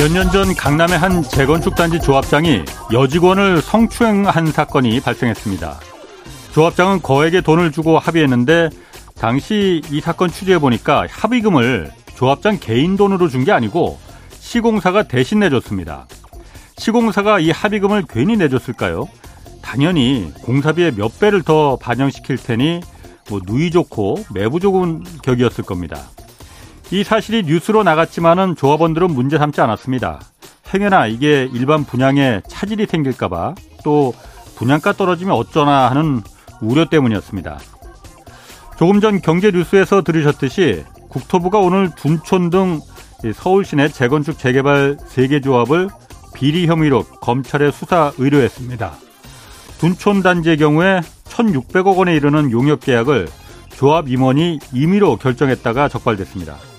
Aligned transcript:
몇 0.00 0.08
년 0.12 0.30
전 0.30 0.54
강남의 0.54 0.96
한 0.98 1.22
재건축 1.22 1.74
단지 1.74 2.00
조합장이 2.00 2.64
여직원을 2.92 3.60
성추행한 3.60 4.46
사건이 4.46 5.00
발생했습니다. 5.00 5.78
조합장은 6.54 7.02
거액의 7.02 7.42
돈을 7.42 7.70
주고 7.70 7.98
합의했는데 7.98 8.70
당시 9.18 9.82
이 9.90 10.00
사건 10.00 10.30
취재해 10.30 10.58
보니까 10.58 11.06
합의금을 11.10 11.90
조합장 12.16 12.58
개인 12.60 12.96
돈으로 12.96 13.28
준 13.28 13.44
게 13.44 13.52
아니고 13.52 13.98
시공사가 14.38 15.02
대신 15.02 15.40
내줬습니다. 15.40 16.06
시공사가 16.78 17.38
이 17.38 17.50
합의금을 17.50 18.04
괜히 18.08 18.36
내줬을까요? 18.38 19.06
당연히 19.60 20.32
공사비의 20.42 20.92
몇 20.94 21.20
배를 21.20 21.42
더 21.42 21.76
반영시킬 21.76 22.38
테니 22.38 22.80
뭐 23.28 23.40
누이 23.46 23.70
좋고 23.70 24.24
매부 24.32 24.60
좋은 24.60 25.04
격이었을 25.22 25.64
겁니다. 25.64 26.00
이 26.92 27.04
사실이 27.04 27.44
뉴스로 27.44 27.84
나갔지만은 27.84 28.56
조합원들은 28.56 29.12
문제 29.12 29.38
삼지 29.38 29.60
않았습니다. 29.60 30.20
행여나 30.74 31.06
이게 31.06 31.48
일반 31.52 31.84
분양에 31.84 32.40
차질이 32.48 32.86
생길까봐 32.86 33.54
또 33.84 34.12
분양가 34.56 34.92
떨어지면 34.92 35.34
어쩌나 35.34 35.88
하는 35.90 36.22
우려 36.60 36.86
때문이었습니다. 36.86 37.58
조금 38.76 39.00
전 39.00 39.20
경제 39.20 39.50
뉴스에서 39.50 40.02
들으셨듯이 40.02 40.84
국토부가 41.08 41.58
오늘 41.58 41.90
둔촌 41.94 42.50
등 42.50 42.80
서울 43.34 43.64
시내 43.64 43.88
재건축 43.88 44.38
재개발 44.38 44.96
3개 44.96 45.42
조합을 45.44 45.88
비리 46.34 46.66
혐의로 46.66 47.04
검찰에 47.04 47.70
수사 47.70 48.12
의뢰했습니다. 48.18 48.92
둔촌 49.78 50.22
단지의 50.22 50.56
경우에 50.56 51.00
1,600억 51.24 51.98
원에 51.98 52.16
이르는 52.16 52.50
용역 52.50 52.80
계약을 52.80 53.28
조합 53.70 54.08
임원이 54.08 54.58
임의로 54.72 55.16
결정했다가 55.16 55.88
적발됐습니다. 55.88 56.69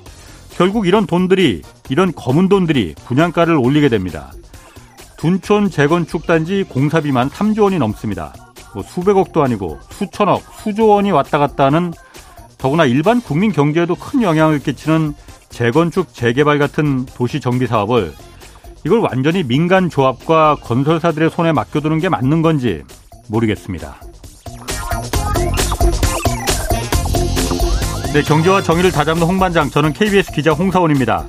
결국 0.62 0.86
이런 0.86 1.08
돈들이 1.08 1.64
이런 1.90 2.14
검은 2.14 2.48
돈들이 2.48 2.94
분양가를 3.08 3.56
올리게 3.56 3.90
됩니다. 3.90 4.32
둔촌 5.18 5.72
재건축 5.72 6.28
단지 6.28 6.64
공사비만 6.70 7.32
3조 7.32 7.64
원이 7.64 7.80
넘습니다. 7.80 8.32
뭐 8.76 8.84
수백억도 8.84 9.42
아니고 9.42 9.80
수천억, 9.90 10.44
수조 10.62 10.88
원이 10.88 11.10
왔다 11.10 11.40
갔다 11.40 11.66
하는 11.66 11.92
더구나 12.60 12.86
일반 12.86 13.22
국민 13.22 13.52
경제에도 13.52 13.96
큰 13.96 14.22
영향을 14.22 14.60
끼치는 14.60 15.16
재건축 15.50 16.14
재개발 16.14 16.60
같은 16.60 17.08
도시 17.08 17.40
정비 17.40 17.66
사업을 17.66 18.14
이걸 18.86 19.00
완전히 19.00 19.42
민간 19.42 19.90
조합과 19.90 20.58
건설사들의 20.62 21.32
손에 21.32 21.54
맡겨두는 21.54 21.98
게 21.98 22.08
맞는 22.08 22.44
건지 22.44 22.84
모르겠습니다. 23.30 24.00
네, 28.14 28.22
경제와 28.22 28.62
정의를 28.62 28.92
다잡는 28.92 29.24
홍반장, 29.26 29.70
저는 29.70 29.94
KBS 29.94 30.34
기자 30.34 30.52
홍사훈입니다. 30.52 31.28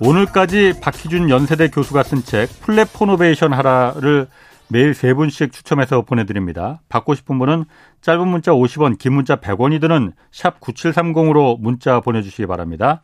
오늘까지 0.00 0.74
박희준 0.80 1.28
연세대 1.28 1.70
교수가 1.70 2.04
쓴 2.04 2.22
책 2.22 2.48
플랫포노베이션 2.60 3.52
하라를 3.52 4.28
매일 4.68 4.94
세 4.94 5.12
분씩 5.12 5.52
추첨해서 5.52 6.02
보내드립니다. 6.02 6.82
받고 6.88 7.16
싶은 7.16 7.36
분은 7.40 7.64
짧은 8.02 8.28
문자 8.28 8.52
50원, 8.52 8.96
긴 8.98 9.14
문자 9.14 9.36
100원이 9.36 9.80
드는 9.80 10.12
샵 10.30 10.60
9730으로 10.60 11.58
문자 11.60 11.98
보내주시기 11.98 12.46
바랍니다. 12.46 13.02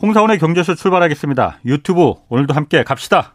홍사훈의 0.00 0.38
경제쇼 0.38 0.76
출발하겠습니다. 0.76 1.58
유튜브 1.66 2.14
오늘도 2.30 2.54
함께 2.54 2.84
갑시다. 2.84 3.34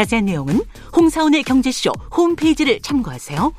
자세한 0.00 0.24
내용은 0.24 0.62
홍사원의 0.96 1.42
경제쇼 1.42 1.92
홈페이지를 2.16 2.80
참고하세요. 2.80 3.52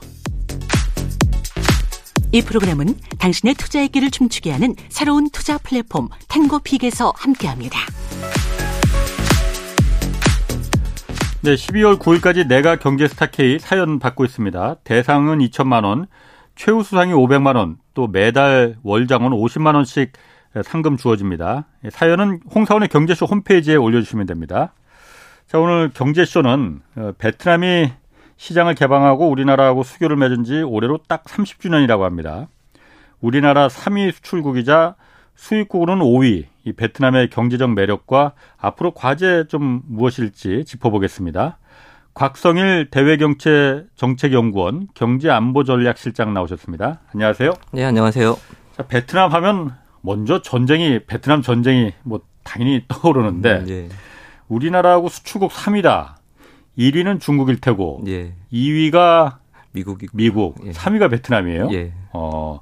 이 2.31 2.41
프로그램은 2.41 2.95
당신의 3.19 3.53
투자의 3.53 3.89
길을 3.89 4.09
춤추게 4.09 4.49
하는 4.49 4.73
새로운 4.89 5.29
투자 5.29 5.59
플랫폼 5.59 6.07
탱고픽에서 6.29 7.13
함께합니다. 7.15 7.77
네, 11.41 11.53
12월 11.53 11.99
9일까지 11.99 12.47
내가 12.47 12.77
경제 12.77 13.07
스타 13.07 13.27
K 13.27 13.59
사연 13.59 13.99
받고 13.99 14.25
있습니다. 14.25 14.77
대상은 14.83 15.39
2천만 15.39 15.83
원, 15.83 16.07
최우 16.55 16.81
수상이 16.81 17.13
500만 17.13 17.55
원, 17.55 17.77
또 17.93 18.07
매달 18.07 18.77
월장은 18.81 19.29
50만 19.29 19.75
원씩 19.75 20.13
상금 20.63 20.97
주어집니다. 20.97 21.67
사연은 21.91 22.39
홍사원의 22.53 22.89
경제쇼 22.89 23.27
홈페이지에 23.27 23.75
올려주시면 23.75 24.25
됩니다. 24.25 24.73
자, 25.51 25.59
오늘 25.59 25.89
경제쇼는 25.93 26.79
어, 26.95 27.11
베트남이 27.17 27.91
시장을 28.37 28.73
개방하고 28.73 29.27
우리나라하고 29.29 29.83
수교를 29.83 30.15
맺은 30.15 30.45
지 30.45 30.61
올해로 30.61 30.99
딱 31.09 31.25
30주년이라고 31.25 32.03
합니다. 32.03 32.47
우리나라 33.19 33.67
3위 33.67 34.13
수출국이자 34.13 34.95
수입국으로는 35.35 36.05
5위, 36.05 36.45
이 36.63 36.71
베트남의 36.71 37.31
경제적 37.31 37.73
매력과 37.73 38.31
앞으로 38.59 38.91
과제 38.91 39.43
좀 39.49 39.81
무엇일지 39.87 40.63
짚어보겠습니다. 40.63 41.57
곽성일 42.13 42.89
대외경제 42.89 43.87
정책연구원 43.97 44.87
경제안보전략실장 44.93 46.33
나오셨습니다. 46.33 47.01
안녕하세요. 47.13 47.51
네, 47.73 47.83
안녕하세요. 47.83 48.37
자, 48.77 48.83
베트남 48.87 49.33
하면 49.33 49.75
먼저 49.99 50.41
전쟁이 50.41 50.99
베트남 51.05 51.41
전쟁이 51.41 51.91
뭐 52.03 52.21
당연히 52.43 52.85
떠오르는데 52.87 53.51
음, 53.51 53.65
예. 53.67 53.89
우리나라하고 54.51 55.09
수출국 55.09 55.51
3위다. 55.51 56.15
1위는 56.77 57.19
중국일 57.19 57.59
테고 57.59 58.01
예. 58.07 58.33
2위가 58.51 59.37
미국이 59.71 60.07
미국, 60.13 60.55
예. 60.65 60.71
3위가 60.71 61.09
베트남이에요. 61.09 61.69
예. 61.71 61.93
어. 62.13 62.59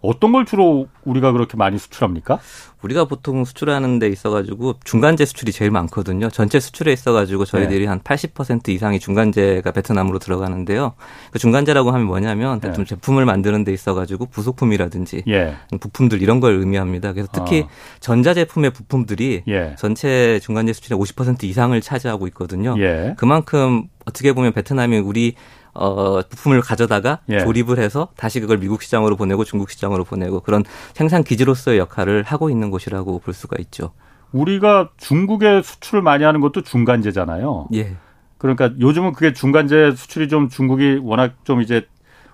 어떤 0.00 0.32
걸 0.32 0.44
주로 0.44 0.88
우리가 1.04 1.32
그렇게 1.32 1.56
많이 1.56 1.78
수출합니까? 1.78 2.38
우리가 2.82 3.06
보통 3.06 3.44
수출하는 3.44 3.98
데 3.98 4.08
있어가지고 4.08 4.74
중간재 4.84 5.24
수출이 5.24 5.50
제일 5.50 5.70
많거든요. 5.70 6.28
전체 6.28 6.60
수출에 6.60 6.92
있어가지고 6.92 7.44
저희들이 7.44 7.86
네. 7.86 7.92
한80% 7.92 8.68
이상이 8.68 9.00
중간재가 9.00 9.72
베트남으로 9.72 10.18
들어가는데요. 10.18 10.94
그 11.32 11.38
중간재라고 11.38 11.90
하면 11.90 12.06
뭐냐면 12.06 12.60
네. 12.60 12.72
좀 12.72 12.84
제품을 12.84 13.24
만드는 13.24 13.64
데 13.64 13.72
있어가지고 13.72 14.26
부속품이라든지 14.26 15.24
예. 15.28 15.56
부품들 15.80 16.22
이런 16.22 16.40
걸 16.40 16.54
의미합니다. 16.54 17.12
그래서 17.12 17.28
특히 17.32 17.62
어. 17.62 17.68
전자제품의 18.00 18.70
부품들이 18.70 19.42
예. 19.48 19.74
전체 19.78 20.38
중간재 20.40 20.72
수출의 20.74 20.98
50% 20.98 21.44
이상을 21.44 21.80
차지하고 21.80 22.26
있거든요. 22.28 22.76
예. 22.78 23.14
그만큼 23.16 23.88
어떻게 24.04 24.32
보면 24.32 24.52
베트남이 24.52 24.98
우리 24.98 25.34
어, 25.76 26.22
부품을 26.28 26.60
가져다가 26.60 27.20
예. 27.28 27.40
조립을 27.40 27.78
해서 27.78 28.08
다시 28.16 28.40
그걸 28.40 28.58
미국 28.58 28.82
시장으로 28.82 29.16
보내고 29.16 29.44
중국 29.44 29.70
시장으로 29.70 30.04
보내고 30.04 30.40
그런 30.40 30.64
생산 30.94 31.22
기지로서의 31.22 31.78
역할을 31.78 32.22
하고 32.24 32.50
있는 32.50 32.70
곳이라고 32.70 33.20
볼 33.20 33.34
수가 33.34 33.56
있죠. 33.60 33.92
우리가 34.32 34.90
중국에 34.96 35.62
수출을 35.62 36.02
많이 36.02 36.24
하는 36.24 36.40
것도 36.40 36.62
중간재잖아요. 36.62 37.68
예. 37.74 37.96
그러니까 38.38 38.70
요즘은 38.78 39.12
그게 39.12 39.32
중간재 39.32 39.92
수출이 39.96 40.28
좀 40.28 40.48
중국이 40.48 41.00
워낙 41.02 41.34
좀 41.44 41.62
이제 41.62 41.86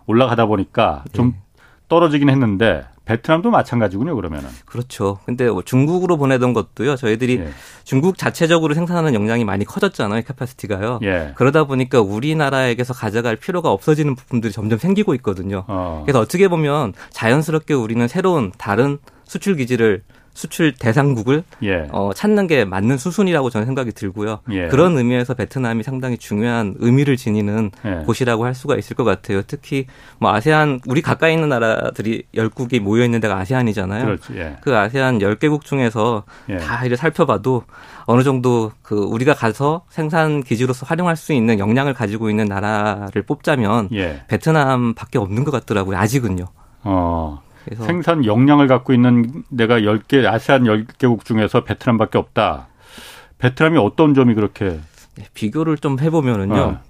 올라가다 0.06 0.46
보니까 0.46 1.04
좀 1.12 1.34
예. 1.36 1.40
떨어지긴 1.88 2.28
했는데 2.28 2.84
베트남도 3.04 3.50
마찬가지군요, 3.50 4.14
그러면은. 4.14 4.48
그렇죠. 4.64 5.18
근데 5.24 5.48
뭐 5.50 5.62
중국으로 5.62 6.16
보내던 6.16 6.52
것도요, 6.52 6.96
저희들이 6.96 7.38
예. 7.38 7.48
중국 7.84 8.16
자체적으로 8.16 8.74
생산하는 8.74 9.14
역량이 9.14 9.44
많이 9.44 9.64
커졌잖아요, 9.64 10.22
캐파시티가요. 10.22 11.00
예. 11.02 11.32
그러다 11.36 11.64
보니까 11.64 12.00
우리나라에게서 12.00 12.94
가져갈 12.94 13.36
필요가 13.36 13.70
없어지는 13.70 14.14
부품들이 14.14 14.52
점점 14.52 14.78
생기고 14.78 15.14
있거든요. 15.16 15.64
어. 15.66 16.02
그래서 16.04 16.20
어떻게 16.20 16.48
보면 16.48 16.92
자연스럽게 17.10 17.74
우리는 17.74 18.06
새로운 18.06 18.52
다른 18.56 18.98
수출 19.24 19.56
기지를 19.56 20.02
수출 20.34 20.72
대상국을 20.72 21.44
예. 21.62 21.88
어, 21.90 22.12
찾는 22.14 22.46
게 22.46 22.64
맞는 22.64 22.96
수순이라고 22.98 23.50
저는 23.50 23.66
생각이 23.66 23.92
들고요. 23.92 24.40
예. 24.50 24.68
그런 24.68 24.96
의미에서 24.96 25.34
베트남이 25.34 25.82
상당히 25.82 26.16
중요한 26.16 26.74
의미를 26.78 27.16
지니는 27.16 27.70
예. 27.84 28.04
곳이라고 28.06 28.44
할 28.44 28.54
수가 28.54 28.76
있을 28.76 28.96
것 28.96 29.04
같아요. 29.04 29.42
특히 29.42 29.86
뭐 30.18 30.32
아세안 30.32 30.80
우리 30.86 31.02
가까이 31.02 31.34
있는 31.34 31.48
나라들이 31.48 32.24
열국이 32.34 32.80
모여 32.80 33.04
있는 33.04 33.20
데가 33.20 33.36
아세안이잖아요. 33.38 34.04
그렇지, 34.04 34.34
예. 34.36 34.56
그 34.62 34.76
아세안 34.76 35.20
열개국 35.20 35.64
중에서 35.64 36.24
예. 36.48 36.56
다 36.56 36.84
이를 36.84 36.96
살펴봐도 36.96 37.64
어느 38.06 38.22
정도 38.22 38.72
그 38.82 38.96
우리가 38.96 39.34
가서 39.34 39.84
생산 39.88 40.42
기지로서 40.42 40.86
활용할 40.86 41.16
수 41.16 41.32
있는 41.32 41.58
역량을 41.58 41.94
가지고 41.94 42.30
있는 42.30 42.46
나라를 42.46 43.22
뽑자면 43.22 43.90
예. 43.92 44.22
베트남밖에 44.28 45.18
없는 45.18 45.44
것 45.44 45.50
같더라고요. 45.50 45.96
아직은요. 45.98 46.46
어. 46.84 47.42
생산 47.76 48.24
역량을 48.24 48.66
갖고 48.66 48.92
있는 48.92 49.44
내가 49.48 49.80
10개 49.80 50.26
아세안 50.26 50.64
10개국 50.64 51.24
중에서 51.24 51.64
베트남밖에 51.64 52.18
없다. 52.18 52.68
베트남이 53.38 53.78
어떤 53.78 54.14
점이 54.14 54.34
그렇게 54.34 54.80
네, 55.16 55.26
비교를 55.34 55.78
좀 55.78 55.98
해보면은요. 55.98 56.54
어. 56.54 56.80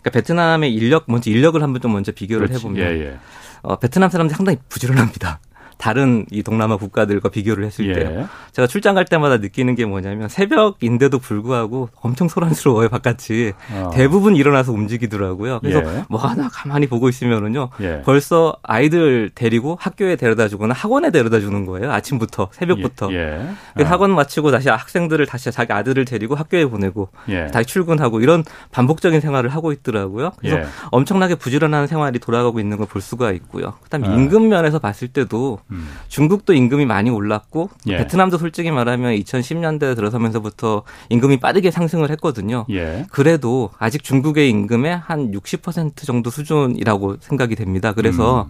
그러니까 0.00 0.10
베트남의 0.12 0.72
인력 0.72 1.04
먼저 1.08 1.30
인력을 1.30 1.62
한번 1.62 1.80
좀 1.80 1.92
먼저 1.92 2.12
비교를 2.12 2.46
그렇지. 2.48 2.64
해보면 2.64 2.86
예, 2.86 3.00
예. 3.00 3.18
어, 3.62 3.76
베트남 3.76 4.10
사람들 4.10 4.34
상당히 4.36 4.58
부지런합니다. 4.68 5.40
다른 5.78 6.26
이 6.30 6.42
동남아 6.42 6.76
국가들과 6.76 7.28
비교를 7.28 7.64
했을 7.64 7.88
예. 7.88 7.92
때 7.92 8.26
제가 8.52 8.66
출장 8.66 8.96
갈 8.96 9.04
때마다 9.04 9.36
느끼는 9.38 9.76
게 9.76 9.84
뭐냐면 9.86 10.28
새벽인데도 10.28 11.20
불구하고 11.20 11.88
엄청 12.00 12.26
소란스러워요 12.28 12.88
바깥이 12.88 13.52
어. 13.72 13.90
대부분 13.94 14.34
일어나서 14.36 14.72
움직이더라고요. 14.72 15.60
그래서 15.60 15.78
예. 15.80 16.04
뭐 16.08 16.20
하나 16.20 16.48
가만히 16.52 16.88
보고 16.88 17.08
있으면은요 17.08 17.70
예. 17.80 18.02
벌써 18.04 18.56
아이들 18.62 19.30
데리고 19.34 19.76
학교에 19.80 20.16
데려다 20.16 20.48
주거나 20.48 20.74
학원에 20.74 21.10
데려다 21.12 21.38
주는 21.38 21.64
거예요 21.64 21.92
아침부터 21.92 22.48
새벽부터 22.52 23.12
예. 23.12 23.48
예. 23.78 23.82
학원 23.84 24.10
마치고 24.14 24.50
다시 24.50 24.68
학생들을 24.68 25.24
다시 25.26 25.52
자기 25.52 25.72
아들을 25.72 26.04
데리고 26.04 26.34
학교에 26.34 26.66
보내고 26.66 27.08
예. 27.28 27.46
다시 27.46 27.66
출근하고 27.68 28.20
이런 28.20 28.42
반복적인 28.72 29.20
생활을 29.20 29.50
하고 29.50 29.70
있더라고요. 29.70 30.32
그래서 30.38 30.68
엄청나게 30.90 31.36
부지런한 31.36 31.86
생활이 31.86 32.18
돌아가고 32.18 32.58
있는 32.58 32.76
걸 32.76 32.88
볼 32.88 33.02
수가 33.02 33.32
있고요. 33.32 33.74
그다음에 33.82 34.08
아. 34.08 34.14
임금 34.14 34.48
면에서 34.48 34.78
봤을 34.78 35.08
때도 35.08 35.58
음. 35.70 35.88
중국도 36.08 36.54
임금이 36.54 36.86
많이 36.86 37.10
올랐고 37.10 37.70
예. 37.88 37.98
베트남도 37.98 38.38
솔직히 38.38 38.70
말하면 38.70 39.14
2010년대 39.16 39.94
들어서면서부터 39.94 40.82
임금이 41.10 41.38
빠르게 41.40 41.70
상승을 41.70 42.10
했거든요. 42.12 42.64
예. 42.70 43.06
그래도 43.10 43.70
아직 43.78 44.02
중국의 44.02 44.48
임금의 44.50 44.98
한 44.98 45.32
60% 45.32 46.04
정도 46.06 46.30
수준이라고 46.30 47.16
생각이 47.20 47.54
됩니다. 47.54 47.92
그래서 47.92 48.42
음. 48.42 48.48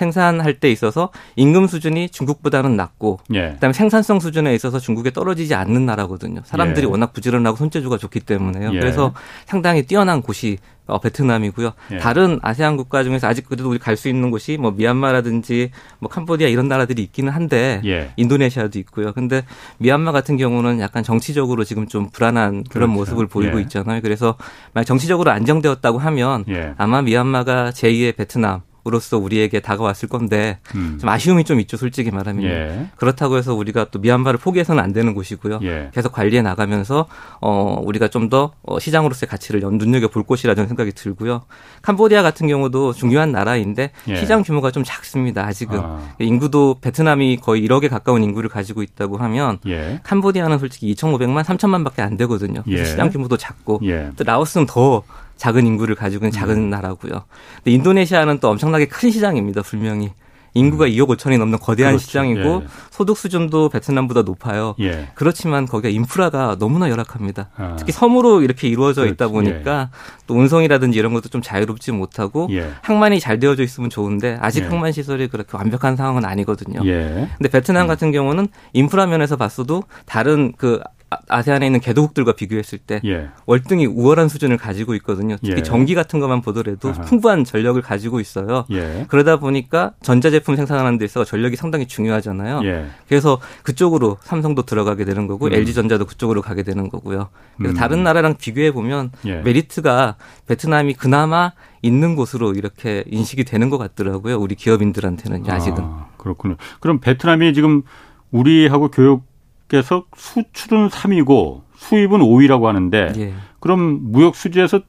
생산할 0.00 0.54
때 0.60 0.70
있어서 0.72 1.10
임금 1.36 1.66
수준이 1.66 2.08
중국보다는 2.08 2.74
낮고 2.74 3.20
예. 3.34 3.50
그다음에 3.50 3.72
생산성 3.74 4.18
수준에 4.18 4.54
있어서 4.54 4.78
중국에 4.80 5.10
떨어지지 5.10 5.54
않는 5.54 5.84
나라거든요. 5.84 6.40
사람들이 6.44 6.86
예. 6.86 6.90
워낙 6.90 7.12
부지런하고 7.12 7.56
손재주가 7.56 7.98
좋기 7.98 8.20
때문에요. 8.20 8.72
예. 8.74 8.80
그래서 8.80 9.12
상당히 9.46 9.82
뛰어난 9.82 10.22
곳이 10.22 10.58
어, 10.86 10.98
베트남이고요. 10.98 11.72
예. 11.92 11.98
다른 11.98 12.40
아세안 12.42 12.76
국가 12.76 13.04
중에서 13.04 13.28
아직 13.28 13.46
그래도 13.48 13.68
우리 13.70 13.78
갈 13.78 13.96
수 14.00 14.08
있는 14.08 14.30
곳이 14.30 14.56
뭐 14.56 14.70
미얀마라든지 14.70 15.70
뭐 15.98 16.08
캄보디아 16.08 16.48
이런 16.48 16.66
나라들이 16.68 17.02
있기는 17.02 17.30
한데 17.30 17.82
예. 17.84 18.10
인도네시아도 18.16 18.78
있고요. 18.80 19.12
근데 19.12 19.42
미얀마 19.78 20.10
같은 20.12 20.36
경우는 20.38 20.80
약간 20.80 21.02
정치적으로 21.04 21.64
지금 21.64 21.86
좀 21.86 22.08
불안한 22.10 22.64
그런 22.70 22.88
그렇죠. 22.88 22.92
모습을 22.92 23.26
보이고 23.26 23.58
예. 23.58 23.62
있잖아요. 23.62 24.00
그래서 24.00 24.36
만약 24.72 24.86
정치적으로 24.86 25.30
안정되었다고 25.30 25.98
하면 25.98 26.44
예. 26.48 26.72
아마 26.78 27.02
미얀마가 27.02 27.70
제2의 27.72 28.16
베트남 28.16 28.62
으로서 28.86 29.18
우리에게 29.18 29.60
다가왔을 29.60 30.08
건데 30.08 30.58
음. 30.74 30.96
좀 31.00 31.08
아쉬움이 31.08 31.44
좀 31.44 31.60
있죠 31.60 31.76
솔직히 31.76 32.10
말하면 32.10 32.44
예. 32.44 32.86
그렇다고 32.96 33.36
해서 33.36 33.54
우리가 33.54 33.86
또 33.90 33.98
미얀마를 33.98 34.38
포기해서는 34.38 34.82
안 34.82 34.92
되는 34.92 35.14
곳이고요 35.14 35.60
예. 35.62 35.90
계속 35.92 36.12
관리해 36.12 36.40
나가면서 36.40 37.06
어 37.40 37.80
우리가 37.84 38.08
좀더 38.08 38.52
어, 38.62 38.78
시장으로서의 38.78 39.28
가치를 39.28 39.60
눈여겨 39.60 40.08
볼 40.08 40.22
곳이라는 40.22 40.66
생각이 40.66 40.92
들고요 40.92 41.42
캄보디아 41.82 42.22
같은 42.22 42.48
경우도 42.48 42.94
중요한 42.94 43.32
나라인데 43.32 43.90
예. 44.08 44.16
시장 44.16 44.42
규모가 44.42 44.70
좀 44.70 44.82
작습니다 44.82 45.44
아직은 45.44 45.78
아. 45.78 46.14
인구도 46.18 46.78
베트남이 46.80 47.36
거의 47.38 47.66
1억에 47.66 47.90
가까운 47.90 48.22
인구를 48.22 48.48
가지고 48.48 48.82
있다고 48.82 49.18
하면 49.18 49.58
예. 49.66 50.00
캄보디아는 50.04 50.58
솔직히 50.58 50.94
2,500만 50.94 51.44
3천만밖에 51.44 52.00
안 52.00 52.16
되거든요 52.16 52.62
예. 52.68 52.84
시장 52.84 53.10
규모도 53.10 53.36
작고 53.36 53.80
예. 53.84 54.10
또 54.16 54.24
라오스는 54.24 54.66
더 54.66 55.02
작은 55.40 55.66
인구를 55.66 55.94
가지고 55.94 56.26
있는 56.26 56.32
작은 56.32 56.54
음. 56.54 56.70
나라고요. 56.70 57.24
근데 57.56 57.70
인도네시아는 57.70 58.40
또 58.40 58.50
엄청나게 58.50 58.88
큰 58.88 59.10
시장입니다. 59.10 59.62
분명히. 59.62 60.12
인구가 60.52 60.84
음. 60.84 60.90
2억 60.90 61.08
5천이 61.16 61.38
넘는 61.38 61.60
거대한 61.60 61.92
그렇죠. 61.92 62.04
시장이고 62.04 62.62
예. 62.64 62.66
소득 62.90 63.16
수준도 63.16 63.70
베트남보다 63.70 64.22
높아요. 64.22 64.74
예. 64.80 65.08
그렇지만 65.14 65.64
거기가 65.64 65.88
인프라가 65.88 66.56
너무나 66.58 66.90
열악합니다. 66.90 67.48
아. 67.56 67.76
특히 67.78 67.92
섬으로 67.92 68.42
이렇게 68.42 68.68
이루어져 68.68 69.02
그렇지. 69.02 69.14
있다 69.14 69.28
보니까 69.28 69.90
예. 69.92 70.24
또 70.26 70.34
운송이라든지 70.34 70.98
이런 70.98 71.14
것도 71.14 71.28
좀 71.30 71.40
자유롭지 71.40 71.92
못하고 71.92 72.48
예. 72.50 72.72
항만이 72.82 73.20
잘 73.20 73.38
되어져 73.38 73.62
있으면 73.62 73.88
좋은데 73.88 74.38
아직 74.40 74.64
예. 74.64 74.68
항만 74.68 74.92
시설이 74.92 75.28
그렇게 75.28 75.56
완벽한 75.56 75.96
상황은 75.96 76.24
아니거든요. 76.26 76.80
예. 76.84 77.30
근데 77.38 77.48
베트남 77.48 77.86
음. 77.86 77.88
같은 77.88 78.10
경우는 78.12 78.48
인프라 78.74 79.06
면에서 79.06 79.36
봤어도 79.36 79.84
다른 80.04 80.52
그 80.58 80.80
아, 81.10 81.18
아세안에 81.28 81.66
있는 81.66 81.80
개도국들과 81.80 82.32
비교했을 82.32 82.78
때 82.78 83.00
예. 83.04 83.28
월등히 83.46 83.84
우월한 83.86 84.28
수준을 84.28 84.56
가지고 84.56 84.94
있거든요. 84.94 85.36
특히 85.42 85.56
예. 85.58 85.62
전기 85.62 85.96
같은 85.96 86.20
것만 86.20 86.40
보더라도 86.40 86.90
아하. 86.90 87.00
풍부한 87.02 87.44
전력을 87.44 87.80
가지고 87.82 88.20
있어요. 88.20 88.64
예. 88.70 89.06
그러다 89.08 89.38
보니까 89.40 89.92
전자제품 90.02 90.54
생산하는 90.54 90.98
데 90.98 91.04
있어 91.04 91.24
전력이 91.24 91.56
상당히 91.56 91.86
중요하잖아요. 91.86 92.60
예. 92.64 92.86
그래서 93.08 93.40
그쪽으로 93.64 94.18
삼성도 94.22 94.62
들어가게 94.62 95.04
되는 95.04 95.26
거고 95.26 95.46
음. 95.46 95.52
LG전자도 95.52 96.06
그쪽으로 96.06 96.42
가게 96.42 96.62
되는 96.62 96.88
거고요. 96.88 97.28
그래서 97.58 97.74
음. 97.74 97.76
다른 97.76 98.04
나라랑 98.04 98.36
비교해 98.36 98.70
보면 98.70 99.10
예. 99.26 99.40
메리트가 99.40 100.14
베트남이 100.46 100.94
그나마 100.94 101.52
있는 101.82 102.14
곳으로 102.14 102.52
이렇게 102.52 103.02
인식이 103.08 103.44
되는 103.44 103.68
것 103.68 103.78
같더라고요. 103.78 104.38
우리 104.38 104.54
기업인들한테는 104.54 105.50
아직은. 105.50 105.82
아, 105.82 106.06
그렇군요. 106.18 106.56
그럼 106.78 107.00
베트남이 107.00 107.52
지금 107.52 107.82
우리하고 108.30 108.90
교육 108.90 109.29
께서 109.70 110.04
수출은 110.16 110.88
3위고 110.88 111.62
수입은 111.76 112.20
5위라고 112.20 112.64
하는데 112.64 113.12
예. 113.16 113.34
그럼 113.60 114.00
무역 114.02 114.34
수지에서 114.34 114.80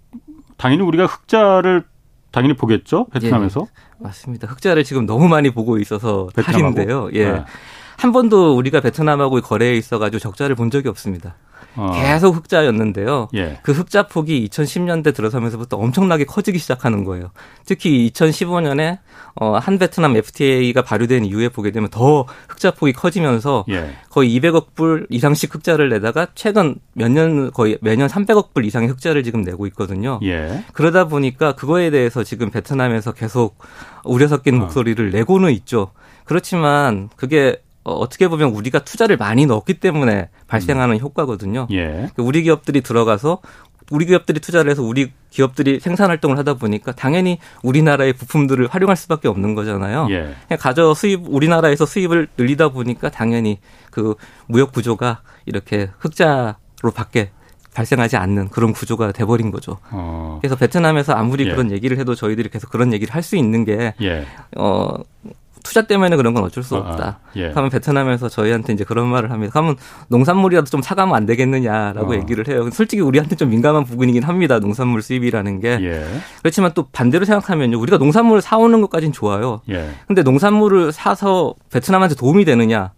당연히 0.57 0.81
우리가 0.83 1.05
흑자를 1.05 1.83
당연히 2.31 2.55
보겠죠 2.55 3.05
베트남에서 3.13 3.61
예. 3.61 4.03
맞습니다 4.03 4.47
흑자를 4.47 4.83
지금 4.83 5.05
너무 5.05 5.27
많이 5.27 5.51
보고 5.51 5.77
있어서 5.77 6.27
탈인데요 6.35 7.09
예. 7.13 7.31
네. 7.31 7.45
한 8.01 8.11
번도 8.11 8.55
우리가 8.57 8.81
베트남하고 8.81 9.41
거래에 9.41 9.75
있어가지고 9.75 10.17
적자를 10.17 10.55
본 10.55 10.71
적이 10.71 10.89
없습니다. 10.89 11.35
어. 11.75 11.91
계속 11.95 12.35
흑자였는데요. 12.35 13.29
예. 13.35 13.59
그 13.63 13.71
흑자 13.71 14.07
폭이 14.07 14.47
2010년대 14.50 15.13
들어서면서부터 15.15 15.77
엄청나게 15.77 16.25
커지기 16.25 16.57
시작하는 16.59 17.03
거예요. 17.06 17.31
특히 17.65 18.09
2015년에 18.13 19.00
어, 19.35 19.57
한 19.57 19.77
베트남 19.77 20.15
FTA가 20.18 20.81
발효된 20.81 21.23
이후에 21.25 21.47
보게 21.50 21.71
되면 21.71 21.89
더 21.89 22.25
흑자 22.50 22.71
폭이 22.71 22.91
커지면서 22.93 23.65
예. 23.69 23.95
거의 24.10 24.38
200억 24.38 24.74
불 24.75 25.07
이상씩 25.10 25.53
흑자를 25.55 25.89
내다가 25.89 26.27
최근 26.36 26.75
몇 26.93 27.12
년 27.12 27.51
거의 27.51 27.77
매년 27.81 28.07
300억 28.07 28.53
불 28.53 28.65
이상의 28.65 28.89
흑자를 28.89 29.24
지금 29.24 29.41
내고 29.41 29.65
있거든요. 29.67 30.19
예. 30.24 30.63
그러다 30.74 31.05
보니까 31.07 31.53
그거에 31.55 31.89
대해서 31.89 32.24
지금 32.24 32.50
베트남에서 32.51 33.13
계속 33.13 33.57
우려 34.03 34.27
섞인 34.27 34.55
어. 34.55 34.60
목소리를 34.60 35.12
내고는 35.12 35.51
있죠. 35.53 35.91
그렇지만 36.25 37.10
그게 37.15 37.62
어, 37.83 37.93
어떻게 37.93 38.27
보면 38.27 38.50
우리가 38.50 38.79
투자를 38.79 39.17
많이 39.17 39.45
넣었기 39.45 39.75
때문에 39.75 40.29
발생하는 40.47 40.95
음. 40.95 41.00
효과거든요. 41.00 41.67
예. 41.71 41.85
그러니까 41.88 42.23
우리 42.23 42.43
기업들이 42.43 42.81
들어가서 42.81 43.39
우리 43.89 44.05
기업들이 44.05 44.39
투자를 44.39 44.71
해서 44.71 44.83
우리 44.83 45.11
기업들이 45.31 45.79
생산 45.79 46.09
활동을 46.09 46.38
하다 46.38 46.53
보니까 46.53 46.93
당연히 46.93 47.39
우리나라의 47.63 48.13
부품들을 48.13 48.67
활용할 48.67 48.95
수밖에 48.95 49.27
없는 49.27 49.53
거잖아요. 49.55 50.07
예. 50.11 50.35
그냥 50.47 50.59
가져 50.59 50.93
수입 50.93 51.21
우리나라에서 51.27 51.85
수입을 51.85 52.29
늘리다 52.38 52.69
보니까 52.69 53.09
당연히 53.09 53.59
그 53.89 54.15
무역 54.47 54.71
구조가 54.71 55.21
이렇게 55.45 55.89
흑자로 56.00 56.91
밖에 56.95 57.31
발생하지 57.73 58.17
않는 58.17 58.50
그런 58.50 58.73
구조가 58.73 59.11
돼버린 59.13 59.50
거죠. 59.51 59.77
어. 59.91 60.39
그래서 60.41 60.55
베트남에서 60.55 61.13
아무리 61.13 61.45
예. 61.47 61.51
그런 61.51 61.71
얘기를 61.71 61.97
해도 61.97 62.15
저희들이 62.15 62.50
계속 62.50 62.69
그런 62.69 62.93
얘기를 62.93 63.13
할 63.13 63.23
수 63.23 63.35
있는 63.35 63.65
게 63.65 63.93
예. 64.01 64.25
어, 64.57 64.93
투자 65.63 65.82
때문에 65.84 66.15
그런 66.15 66.34
건 66.34 66.44
어쩔 66.44 66.63
수 66.63 66.75
아, 66.75 66.80
없다. 66.80 67.06
아, 67.06 67.18
예. 67.36 67.51
하면 67.51 67.70
베트남에서 67.70 68.30
저희한테 68.30 68.74
이제 68.74 68.84
그런 68.84 69.08
말을 69.08 69.32
합니다. 69.32 69.51
하면 69.60 69.75
농산물이라도 70.10 70.70
좀 70.70 70.82
사가면 70.82 71.15
안 71.15 71.25
되겠느냐라고 71.25 72.12
어. 72.12 72.15
얘기를 72.15 72.48
해요. 72.48 72.70
솔직히 72.72 73.01
우리한테 73.01 73.36
좀 73.36 73.50
민감한 73.50 73.84
부분이긴 73.86 74.24
합니다. 74.24 74.60
농산물 74.60 75.01
수입이라는 75.01 75.60
게. 75.60 75.80
예. 75.82 76.06
그렇지만 76.41 76.72
또 76.74 76.88
반대로 76.91 77.25
생각하면요. 77.25 77.80
우리가 77.80 77.98
농산물을 77.98 78.41
사오는 78.41 78.82
것까지는 78.82 79.13
좋아요. 79.13 79.62
예. 79.70 79.89
근데 80.08 80.24
농산물을 80.24 80.91
사서 80.91 81.56
베트남한테 81.72 82.15
도움이 82.15 82.46
되느냐? 82.46 82.91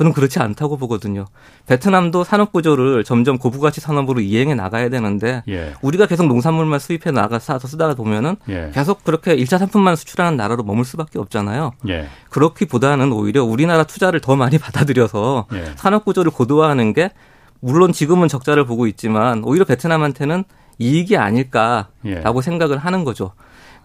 저는 0.00 0.14
그렇지 0.14 0.38
않다고 0.38 0.78
보거든요. 0.78 1.26
베트남도 1.66 2.24
산업 2.24 2.52
구조를 2.52 3.04
점점 3.04 3.36
고부가치 3.36 3.82
산업으로 3.82 4.20
이행해 4.22 4.54
나가야 4.54 4.88
되는데 4.88 5.42
예. 5.46 5.74
우리가 5.82 6.06
계속 6.06 6.26
농산물만 6.26 6.78
수입해 6.78 7.10
나가 7.10 7.38
사서 7.38 7.68
쓰다가 7.68 7.94
보면은 7.94 8.36
예. 8.48 8.70
계속 8.72 9.04
그렇게 9.04 9.36
1차 9.36 9.58
상품만 9.58 9.96
수출하는 9.96 10.38
나라로 10.38 10.62
머물 10.62 10.86
수밖에 10.86 11.18
없잖아요. 11.18 11.72
예. 11.88 12.08
그렇기보다는 12.30 13.12
오히려 13.12 13.44
우리나라 13.44 13.84
투자를 13.84 14.20
더 14.20 14.36
많이 14.36 14.56
받아들여서 14.58 15.48
예. 15.52 15.72
산업 15.76 16.06
구조를 16.06 16.32
고도화하는 16.32 16.94
게 16.94 17.10
물론 17.60 17.92
지금은 17.92 18.28
적자를 18.28 18.64
보고 18.64 18.86
있지만 18.86 19.42
오히려 19.44 19.66
베트남한테는 19.66 20.44
이익이 20.78 21.18
아닐까라고 21.18 21.88
예. 22.06 22.42
생각을 22.42 22.78
하는 22.78 23.04
거죠. 23.04 23.32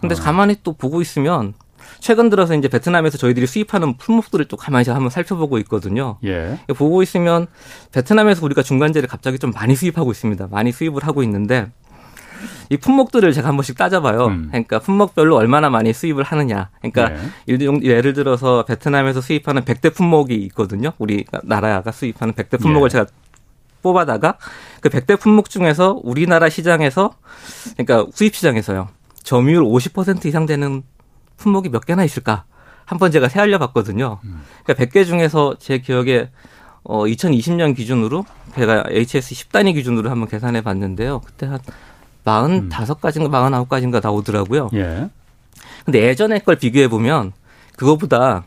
근데 0.00 0.14
어. 0.14 0.18
가만히 0.18 0.56
또 0.62 0.72
보고 0.72 1.02
있으면 1.02 1.52
최근 2.00 2.30
들어서 2.30 2.54
이제 2.54 2.68
베트남에서 2.68 3.18
저희들이 3.18 3.46
수입하는 3.46 3.96
품목들을 3.96 4.46
또 4.46 4.56
가만히 4.56 4.88
한번 4.90 5.10
살펴보고 5.10 5.58
있거든요. 5.58 6.18
예. 6.24 6.58
보고 6.76 7.02
있으면 7.02 7.46
베트남에서 7.92 8.44
우리가 8.44 8.62
중간재를 8.62 9.08
갑자기 9.08 9.38
좀 9.38 9.50
많이 9.50 9.74
수입하고 9.74 10.10
있습니다. 10.10 10.48
많이 10.50 10.72
수입을 10.72 11.04
하고 11.04 11.22
있는데 11.22 11.70
이 12.68 12.76
품목들을 12.76 13.32
제가 13.32 13.48
한 13.48 13.56
번씩 13.56 13.76
따져봐요. 13.76 14.26
음. 14.26 14.48
그러니까 14.50 14.78
품목별로 14.78 15.36
얼마나 15.36 15.70
많이 15.70 15.92
수입을 15.92 16.24
하느냐. 16.24 16.70
그러니까 16.80 17.08
네. 17.48 17.80
예를 17.82 18.12
들어서 18.12 18.64
베트남에서 18.64 19.20
수입하는 19.20 19.62
100대 19.62 19.94
품목이 19.94 20.34
있거든요. 20.46 20.92
우리 20.98 21.24
나라가 21.42 21.92
수입하는 21.92 22.34
100대 22.34 22.60
품목을 22.60 22.88
예. 22.88 22.90
제가 22.90 23.06
뽑아다가 23.82 24.38
그 24.80 24.88
100대 24.88 25.18
품목 25.18 25.48
중에서 25.48 26.00
우리나라 26.02 26.48
시장에서 26.48 27.14
그러니까 27.76 28.10
수입 28.12 28.34
시장에서요. 28.34 28.88
점유율 29.22 29.64
50% 29.64 30.26
이상 30.26 30.46
되는 30.46 30.82
품목이 31.36 31.68
몇 31.68 31.84
개나 31.84 32.04
있을까? 32.04 32.44
한번 32.84 33.10
제가 33.10 33.28
세알려 33.28 33.58
봤거든요. 33.58 34.20
음. 34.24 34.42
그러니까 34.64 34.84
100개 34.84 35.04
중에서 35.04 35.56
제 35.58 35.78
기억에 35.78 36.30
어 36.84 37.04
2020년 37.04 37.74
기준으로 37.74 38.24
제가 38.54 38.84
HS 38.88 39.34
10단위 39.34 39.74
기준으로 39.74 40.08
한번 40.08 40.28
계산해 40.28 40.60
봤는데요. 40.62 41.20
그때 41.20 41.46
한 41.46 41.58
45가지인가 42.68 43.28
49가지인가 43.28 44.02
나오더라고요. 44.02 44.70
예. 44.74 45.08
근데 45.84 46.02
예전에 46.02 46.38
걸 46.40 46.56
비교해 46.56 46.88
보면 46.88 47.32
그거보다 47.76 48.44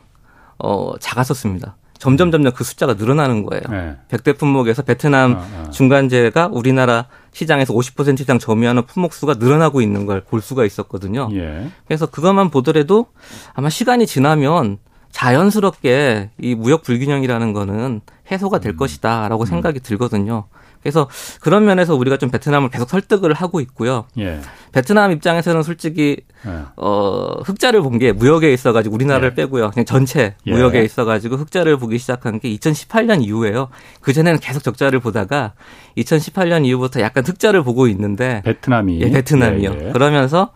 어 0.58 0.94
작았었습니다. 1.00 1.76
점점 1.98 2.32
점점 2.32 2.54
그 2.54 2.64
숫자가 2.64 2.94
늘어나는 2.94 3.44
거예요. 3.44 3.64
네. 3.70 3.98
100대 4.10 4.38
품목에서 4.38 4.84
베트남 4.84 5.34
어, 5.34 5.66
어. 5.68 5.70
중간재가 5.70 6.48
우리나라 6.52 7.06
시장에서 7.32 7.74
50% 7.74 8.20
이상 8.22 8.40
점유하는 8.40 8.86
품목 8.86 9.14
수가 9.14 9.36
늘어나고 9.36 9.82
있는 9.82 10.06
걸 10.06 10.22
볼 10.22 10.42
수가 10.42 10.66
있었거든요. 10.66 11.30
예. 11.34 11.70
그래서 11.88 12.06
그것만 12.06 12.50
보더라도 12.50 13.08
아마 13.54 13.70
시간이 13.70 14.06
지나면 14.06 14.78
자연스럽게 15.12 16.30
이 16.40 16.56
무역 16.56 16.84
불균형이라는 16.84 17.54
거는 17.54 18.02
해소가 18.32 18.60
될 18.60 18.74
음. 18.74 18.78
것이다라고 18.78 19.44
음. 19.44 19.46
생각이 19.46 19.80
들거든요. 19.80 20.46
그래서 20.82 21.08
그런 21.42 21.66
면에서 21.66 21.96
우리가 21.96 22.18
좀 22.18 22.30
베트남을 22.30 22.70
계속 22.70 22.90
설득을 22.90 23.34
하고 23.34 23.60
있고요. 23.62 24.06
예. 24.18 24.40
베트남 24.72 25.12
입장에서는 25.12 25.64
솔직히 25.64 26.18
예. 26.48 26.52
어 26.78 27.42
흑자를 27.44 27.82
본 27.82 28.00
게 28.00 28.14
무역에 28.14 28.54
있어가지고 28.54 28.96
우리나라를 28.96 29.32
예. 29.32 29.36
빼고요. 29.36 29.72
그냥 29.72 29.86
전체 29.86 30.36
예. 30.48 30.52
무역에 30.52 30.84
있어가지고 30.84 31.36
흑자를 31.36 31.78
보기 31.78 31.98
시작한 31.98 32.40
게 32.40 32.50
2018년 32.56 33.22
이후에요. 33.24 33.68
그 34.00 34.14
전에는 34.14 34.40
계속 34.40 34.64
적자를 34.64 35.00
보다가 35.02 35.54
2018년 35.98 36.66
이후부터 36.66 37.02
약간 37.02 37.26
흑자를 37.26 37.64
보고 37.64 37.88
있는데 37.88 38.42
베트남이 38.46 39.02
예, 39.02 39.10
베트남이요. 39.12 39.76
예, 39.88 39.92
그러면서 39.92 40.52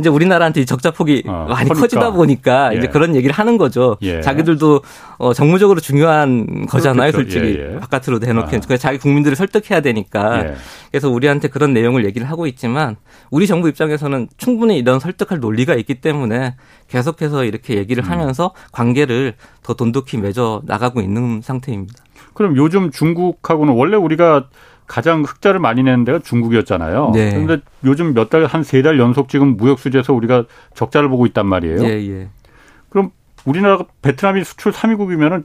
이제 0.00 0.08
우리나라한테 0.08 0.64
적자 0.64 0.90
폭이 0.90 1.24
어, 1.26 1.46
많이 1.50 1.68
커니까. 1.68 1.74
커지다 1.82 2.10
보니까 2.12 2.72
이제 2.72 2.86
그런 2.86 3.14
얘기를 3.14 3.34
하는 3.34 3.58
거죠. 3.58 3.98
자기들도 4.22 4.80
어 5.18 5.34
정무적으로 5.34 5.80
중요한 5.80 6.66
거잖아요, 6.66 7.12
그렇겠죠. 7.12 7.38
솔직히 7.40 7.78
바깥으로 7.80 8.18
내놓기는. 8.20 8.62
아. 8.70 8.76
자기 8.78 8.98
국민들을 8.98 9.36
설득 9.36 9.65
해야 9.70 9.80
되니까. 9.80 10.38
그래서 10.90 11.08
우리한테 11.10 11.48
그런 11.48 11.72
내용을 11.72 12.04
얘기를 12.04 12.28
하고 12.28 12.46
있지만 12.46 12.96
우리 13.30 13.46
정부 13.46 13.68
입장에서는 13.68 14.28
충분히 14.36 14.78
이런 14.78 14.98
설득할 15.00 15.40
논리가 15.40 15.74
있기 15.74 15.96
때문에 15.96 16.56
계속해서 16.88 17.44
이렇게 17.44 17.76
얘기를 17.76 18.04
음. 18.04 18.10
하면서 18.10 18.52
관계를 18.72 19.34
더 19.62 19.74
돈독히 19.74 20.18
맺어 20.18 20.62
나가고 20.64 21.00
있는 21.00 21.40
상태입니다. 21.42 22.04
그럼 22.34 22.56
요즘 22.56 22.90
중국하고는 22.90 23.74
원래 23.74 23.96
우리가 23.96 24.48
가장 24.86 25.22
흑자를 25.24 25.58
많이 25.58 25.82
내는 25.82 26.04
데가 26.04 26.20
중국이었잖아요. 26.20 27.10
네. 27.12 27.30
그런데 27.32 27.58
요즘 27.84 28.14
몇 28.14 28.30
달, 28.30 28.44
한 28.46 28.60
세 28.62 28.82
달 28.82 28.98
연속 29.00 29.28
지금 29.28 29.56
무역 29.56 29.80
수지에서 29.80 30.12
우리가 30.12 30.44
적자를 30.74 31.08
보고 31.08 31.26
있단 31.26 31.44
말이에요. 31.46 31.82
예, 31.82 31.88
예. 32.08 32.28
그럼 32.88 33.10
우리나라가 33.44 33.84
베트남이 34.02 34.44
수출 34.44 34.70
3위국이면은 34.72 35.44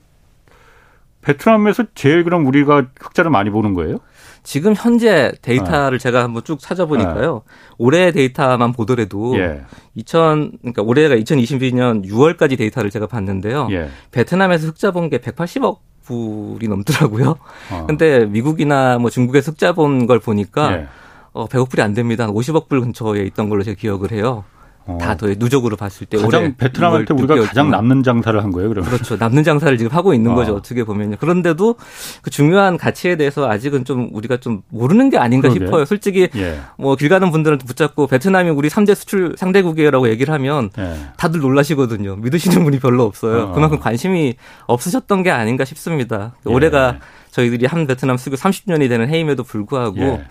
베트남에서 1.21 1.85
제일 1.95 2.23
그럼 2.23 2.45
우리가 2.47 2.87
흑자를 2.99 3.29
많이 3.31 3.49
보는 3.49 3.73
거예요? 3.73 3.97
지금 4.43 4.73
현재 4.75 5.31
데이터를 5.41 5.99
네. 5.99 6.03
제가 6.03 6.23
한번 6.23 6.43
쭉 6.43 6.59
찾아보니까요. 6.59 7.33
네. 7.45 7.53
올해 7.77 8.11
데이터만 8.11 8.71
보더라도 8.73 9.37
예. 9.37 9.61
2000 9.95 10.51
그러니까 10.61 10.81
올해가 10.81 11.15
2022년 11.15 12.05
6월까지 12.05 12.57
데이터를 12.57 12.89
제가 12.89 13.07
봤는데요. 13.07 13.67
예. 13.71 13.89
베트남에서 14.11 14.67
흑자 14.67 14.91
본 14.91 15.09
게 15.09 15.17
180억 15.19 15.77
불이 16.03 16.67
넘더라고요. 16.67 17.35
어. 17.71 17.85
근데 17.87 18.25
미국이나 18.25 18.97
뭐 18.97 19.09
중국에서 19.09 19.51
흑자 19.51 19.73
본 19.73 20.07
걸 20.07 20.19
보니까 20.19 20.73
예. 20.73 20.87
어, 21.33 21.47
100억 21.47 21.69
불이 21.69 21.81
안 21.81 21.93
됩니다. 21.93 22.27
50억 22.27 22.67
불 22.67 22.81
근처에 22.81 23.21
있던 23.27 23.47
걸로 23.49 23.63
제가 23.63 23.75
기억을 23.79 24.11
해요. 24.11 24.43
어. 24.85 24.97
다더 24.99 25.27
누적으로 25.37 25.75
봤을 25.75 26.07
때 26.07 26.17
가장 26.17 26.55
베트남한테 26.57 27.13
우리가 27.13 27.35
가장 27.45 27.69
남는 27.69 28.03
장사를 28.03 28.41
한 28.43 28.51
거예요, 28.51 28.69
그러면. 28.69 28.89
그렇죠. 28.89 29.15
남는 29.15 29.43
장사를 29.43 29.77
지금 29.77 29.91
하고 29.95 30.13
있는 30.13 30.31
어. 30.31 30.35
거죠. 30.35 30.55
어떻게 30.55 30.83
보면요. 30.83 31.17
그런데도 31.19 31.75
그 32.21 32.29
중요한 32.29 32.77
가치에 32.77 33.15
대해서 33.15 33.49
아직은 33.49 33.85
좀 33.85 34.09
우리가 34.13 34.37
좀 34.37 34.61
모르는 34.69 35.09
게 35.09 35.17
아닌가 35.17 35.49
그러게. 35.49 35.65
싶어요. 35.65 35.85
솔직히 35.85 36.29
예. 36.35 36.59
뭐길 36.77 37.09
가는 37.09 37.29
분들은 37.31 37.59
붙잡고 37.59 38.07
베트남이 38.07 38.49
우리 38.49 38.69
3대 38.69 38.95
수출 38.95 39.35
상대국이라고 39.37 40.09
얘기를 40.09 40.33
하면 40.33 40.69
예. 40.79 40.95
다들 41.17 41.39
놀라시거든요. 41.41 42.15
믿으시는 42.17 42.63
분이 42.63 42.79
별로 42.79 43.03
없어요. 43.03 43.43
어. 43.43 43.51
그만큼 43.53 43.79
관심이 43.79 44.35
없으셨던 44.67 45.23
게 45.23 45.31
아닌가 45.31 45.63
싶습니다. 45.65 46.33
예. 46.47 46.51
올해가 46.51 46.97
저희들이 47.31 47.65
한 47.65 47.87
베트남 47.87 48.17
수교 48.17 48.35
30년이 48.35 48.89
되는 48.89 49.09
해임에도 49.09 49.43
불구하고 49.43 49.97
예. 49.99 50.25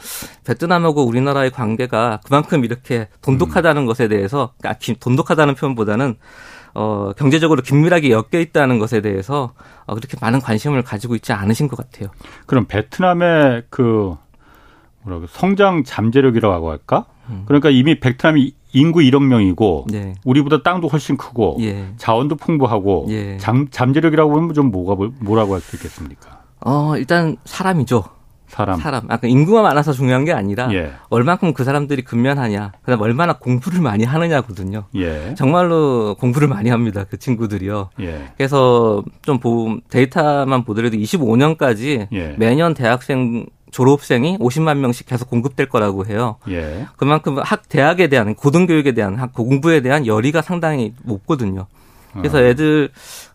베트남하고 0.45 1.04
우리나라의 1.04 1.50
관계가 1.50 2.21
그만큼 2.25 2.64
이렇게 2.64 3.09
돈독하다는 3.23 3.83
음. 3.83 3.87
것에 3.87 4.09
대해서 4.09 4.52
아, 4.64 4.75
돈독하다는 5.00 5.54
표현보다는 5.54 6.16
어, 6.75 7.12
경제적으로 7.16 7.62
긴밀하게 7.62 8.11
엮여 8.11 8.40
있다는 8.40 8.78
것에 8.78 9.00
대해서 9.00 9.54
어, 9.87 9.95
그렇게 9.95 10.16
많은 10.21 10.40
관심을 10.40 10.83
가지고 10.83 11.16
있지 11.16 11.33
않으신 11.33 11.69
것 11.69 11.76
같아요. 11.76 12.11
그럼 12.47 12.66
베트남의 12.66 13.64
그 13.71 14.14
뭐라고 15.02 15.26
성장 15.26 15.83
잠재력이라고 15.83 16.71
할까? 16.71 17.07
음. 17.28 17.45
그러니까 17.47 17.71
이미 17.71 17.99
베트남이 17.99 18.52
인구 18.73 19.00
1억 19.00 19.25
명이고 19.25 19.87
네. 19.90 20.14
우리보다 20.25 20.62
땅도 20.62 20.87
훨씬 20.88 21.16
크고 21.16 21.57
예. 21.61 21.88
자원도 21.97 22.37
풍부하고 22.37 23.07
예. 23.09 23.37
잠, 23.38 23.69
잠재력이라고 23.71 24.37
하면 24.37 24.54
좀 24.54 24.71
뭐가 24.71 24.95
뭐라고 25.21 25.54
할 25.54 25.61
수 25.61 25.76
있겠습니까? 25.76 26.39
어, 26.61 26.97
일단 26.97 27.37
사람이죠. 27.45 28.05
사람. 28.50 28.81
사람. 28.81 29.07
아까 29.09 29.29
인구가 29.29 29.62
많아서 29.62 29.93
중요한 29.93 30.25
게 30.25 30.33
아니라 30.33 30.73
예. 30.73 30.93
얼만큼 31.09 31.55
그 31.55 31.62
사람들이 31.62 32.02
근면하냐, 32.02 32.73
그다음 32.83 33.00
얼마나 33.00 33.35
공부를 33.35 33.81
많이 33.81 34.05
하느냐거든요. 34.05 34.87
예. 34.97 35.35
정말로 35.37 36.17
공부를 36.19 36.49
많이 36.49 36.69
합니다. 36.69 37.05
그 37.09 37.17
친구들이요. 37.17 37.90
예. 38.00 38.33
그래서 38.37 39.05
좀 39.23 39.38
보, 39.38 39.79
데이터만 39.88 40.64
보더라도 40.64 40.97
25년까지 40.97 42.09
예. 42.12 42.35
매년 42.38 42.75
대학생 42.75 43.47
졸업생이 43.71 44.38
50만 44.38 44.79
명씩 44.79 45.07
계속 45.07 45.31
공급될 45.31 45.69
거라고 45.69 46.07
해요. 46.07 46.37
예. 46.49 46.88
그만큼 46.97 47.38
학 47.38 47.69
대학에 47.69 48.09
대한 48.09 48.35
고등교육에 48.35 48.93
대한 48.93 49.14
학 49.14 49.33
공부에 49.33 49.81
대한 49.81 50.07
열의가 50.07 50.43
상당히 50.43 50.93
높거든요. 51.05 51.67
그래서 52.12 52.38
어. 52.38 52.43
애들 52.43 52.90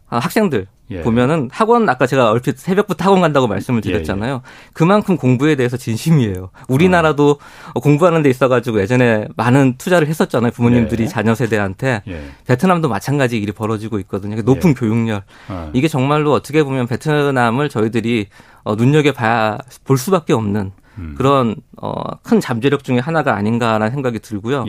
아, 0.10 0.20
학생들 0.20 0.68
예. 0.92 1.02
보면은 1.02 1.50
학원 1.52 1.88
아까 1.90 2.06
제가 2.06 2.30
얼핏 2.30 2.58
새벽부터 2.60 3.06
학원 3.06 3.22
간다고 3.22 3.48
말씀을 3.48 3.82
예, 3.86 3.92
드렸잖아요. 3.92 4.34
예, 4.34 4.36
예. 4.36 4.70
그만큼 4.74 5.18
공부에 5.18 5.56
대해서 5.56 5.78
진심이에요. 5.78 6.50
우리나라도 6.68 7.40
어. 7.74 7.80
공부하는 7.80 8.22
데 8.22 8.30
있어 8.30 8.48
가지고 8.48 8.80
예전에 8.82 9.28
많은 9.36 9.76
투자를 9.78 10.08
했었잖아요. 10.08 10.52
부모님들이 10.52 11.04
예. 11.04 11.08
자녀 11.08 11.34
세대한테 11.34 12.04
예. 12.08 12.22
베트남도 12.46 12.88
마찬가지 12.90 13.38
일이 13.38 13.52
벌어지고 13.52 14.00
있거든요. 14.00 14.42
높은 14.42 14.74
교육열 14.74 15.24
어. 15.50 15.72
이게 15.74 15.88
정말로 15.88 16.34
어떻게 16.34 16.64
보면 16.64 16.88
베트남을 16.88 17.70
저희들이 17.70 18.28
어, 18.64 18.76
눈여겨 18.76 19.14
봐야 19.14 19.58
볼 19.84 19.98
수밖에 19.98 20.34
없는 20.34 20.72
음. 20.98 21.16
그런 21.18 21.56
어, 21.78 21.94
큰 22.24 22.40
잠재력 22.40 22.84
중에 22.84 23.00
하나가 23.00 23.36
아닌가라는 23.36 23.92
생각이 23.92 24.20
들고요. 24.20 24.66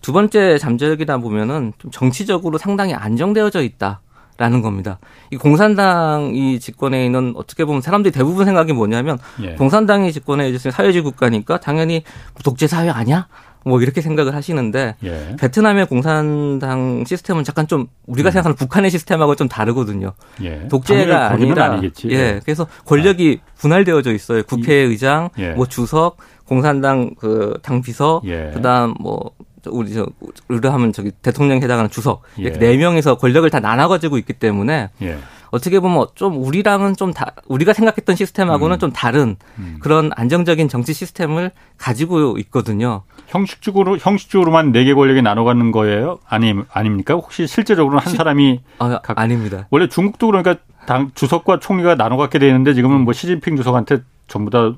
두 0.00 0.12
번째 0.12 0.58
잠재력이다 0.58 1.18
보면은 1.18 1.72
좀 1.78 1.90
정치적으로 1.90 2.58
상당히 2.58 2.94
안정되어져 2.94 3.62
있다. 3.62 4.00
라는 4.42 4.60
겁니다. 4.60 4.98
이 5.30 5.36
공산당이 5.36 6.58
집권해 6.58 7.04
있는 7.04 7.32
어떻게 7.36 7.64
보면 7.64 7.80
사람들이 7.80 8.10
대부분 8.10 8.44
생각이 8.44 8.72
뭐냐면 8.72 9.16
예. 9.40 9.54
공산당이 9.54 10.12
집권해 10.12 10.48
있으면 10.48 10.72
사회주의 10.72 11.04
국가니까 11.04 11.60
당연히 11.60 12.02
독재 12.42 12.66
사회 12.66 12.90
아니야? 12.90 13.28
뭐 13.64 13.80
이렇게 13.80 14.00
생각을 14.00 14.34
하시는데 14.34 14.96
예. 15.04 15.36
베트남의 15.38 15.86
공산당 15.86 17.04
시스템은 17.06 17.44
잠깐 17.44 17.68
좀 17.68 17.86
우리가 18.08 18.30
음. 18.30 18.32
생각하는 18.32 18.56
북한의 18.56 18.90
시스템하고 18.90 19.36
좀 19.36 19.46
다르거든요. 19.48 20.12
예. 20.42 20.66
독재가 20.68 21.30
아니라 21.30 21.66
아니겠지. 21.74 22.08
예. 22.10 22.14
예. 22.14 22.40
그래서 22.44 22.66
권력이 22.84 23.38
아. 23.40 23.50
분할되어져 23.58 24.12
있어요. 24.12 24.42
국회의장, 24.42 25.28
예. 25.38 25.50
뭐 25.50 25.66
주석, 25.66 26.16
공산당 26.48 27.14
그 27.14 27.56
당 27.62 27.80
비서, 27.80 28.20
예. 28.24 28.50
그다음 28.52 28.94
뭐 28.98 29.30
우리 29.70 29.92
저 29.94 30.06
의뢰하면 30.48 30.92
저기 30.92 31.10
대통령 31.22 31.62
해당하는 31.62 31.90
주석 31.90 32.22
이렇게 32.36 32.56
예. 32.56 32.70
네 32.70 32.76
명에서 32.76 33.16
권력을 33.16 33.48
다 33.50 33.60
나눠 33.60 33.88
가지고 33.88 34.18
있기 34.18 34.32
때문에 34.34 34.90
예. 35.02 35.18
어떻게 35.50 35.80
보면 35.80 36.06
좀 36.14 36.42
우리랑은 36.42 36.96
좀 36.96 37.12
다 37.12 37.32
우리가 37.46 37.72
생각했던 37.74 38.16
시스템하고는 38.16 38.76
음. 38.76 38.78
좀 38.78 38.92
다른 38.92 39.36
음. 39.58 39.76
그런 39.80 40.10
안정적인 40.14 40.68
정치 40.68 40.94
시스템을 40.94 41.50
가지고 41.76 42.38
있거든요. 42.38 43.02
형식적으로 43.28 43.98
형식적으로만 43.98 44.72
네 44.72 44.84
개 44.84 44.94
권력이 44.94 45.20
나눠가는 45.22 45.70
거예요? 45.72 46.18
아니 46.26 46.54
아닙니까? 46.72 47.14
혹시 47.14 47.46
실제적으로는 47.46 48.04
한 48.04 48.14
사람이 48.14 48.60
아, 48.78 49.00
각, 49.02 49.18
아닙니다. 49.18 49.66
원래 49.70 49.88
중국도 49.88 50.26
그러니까 50.28 50.56
당 50.86 51.10
주석과 51.14 51.60
총리가 51.60 51.94
나눠 51.96 52.16
갖게 52.16 52.38
되는데 52.38 52.72
지금은 52.74 53.02
뭐 53.02 53.12
시진핑 53.12 53.56
주석한테 53.56 54.00
전부 54.28 54.50
다 54.50 54.72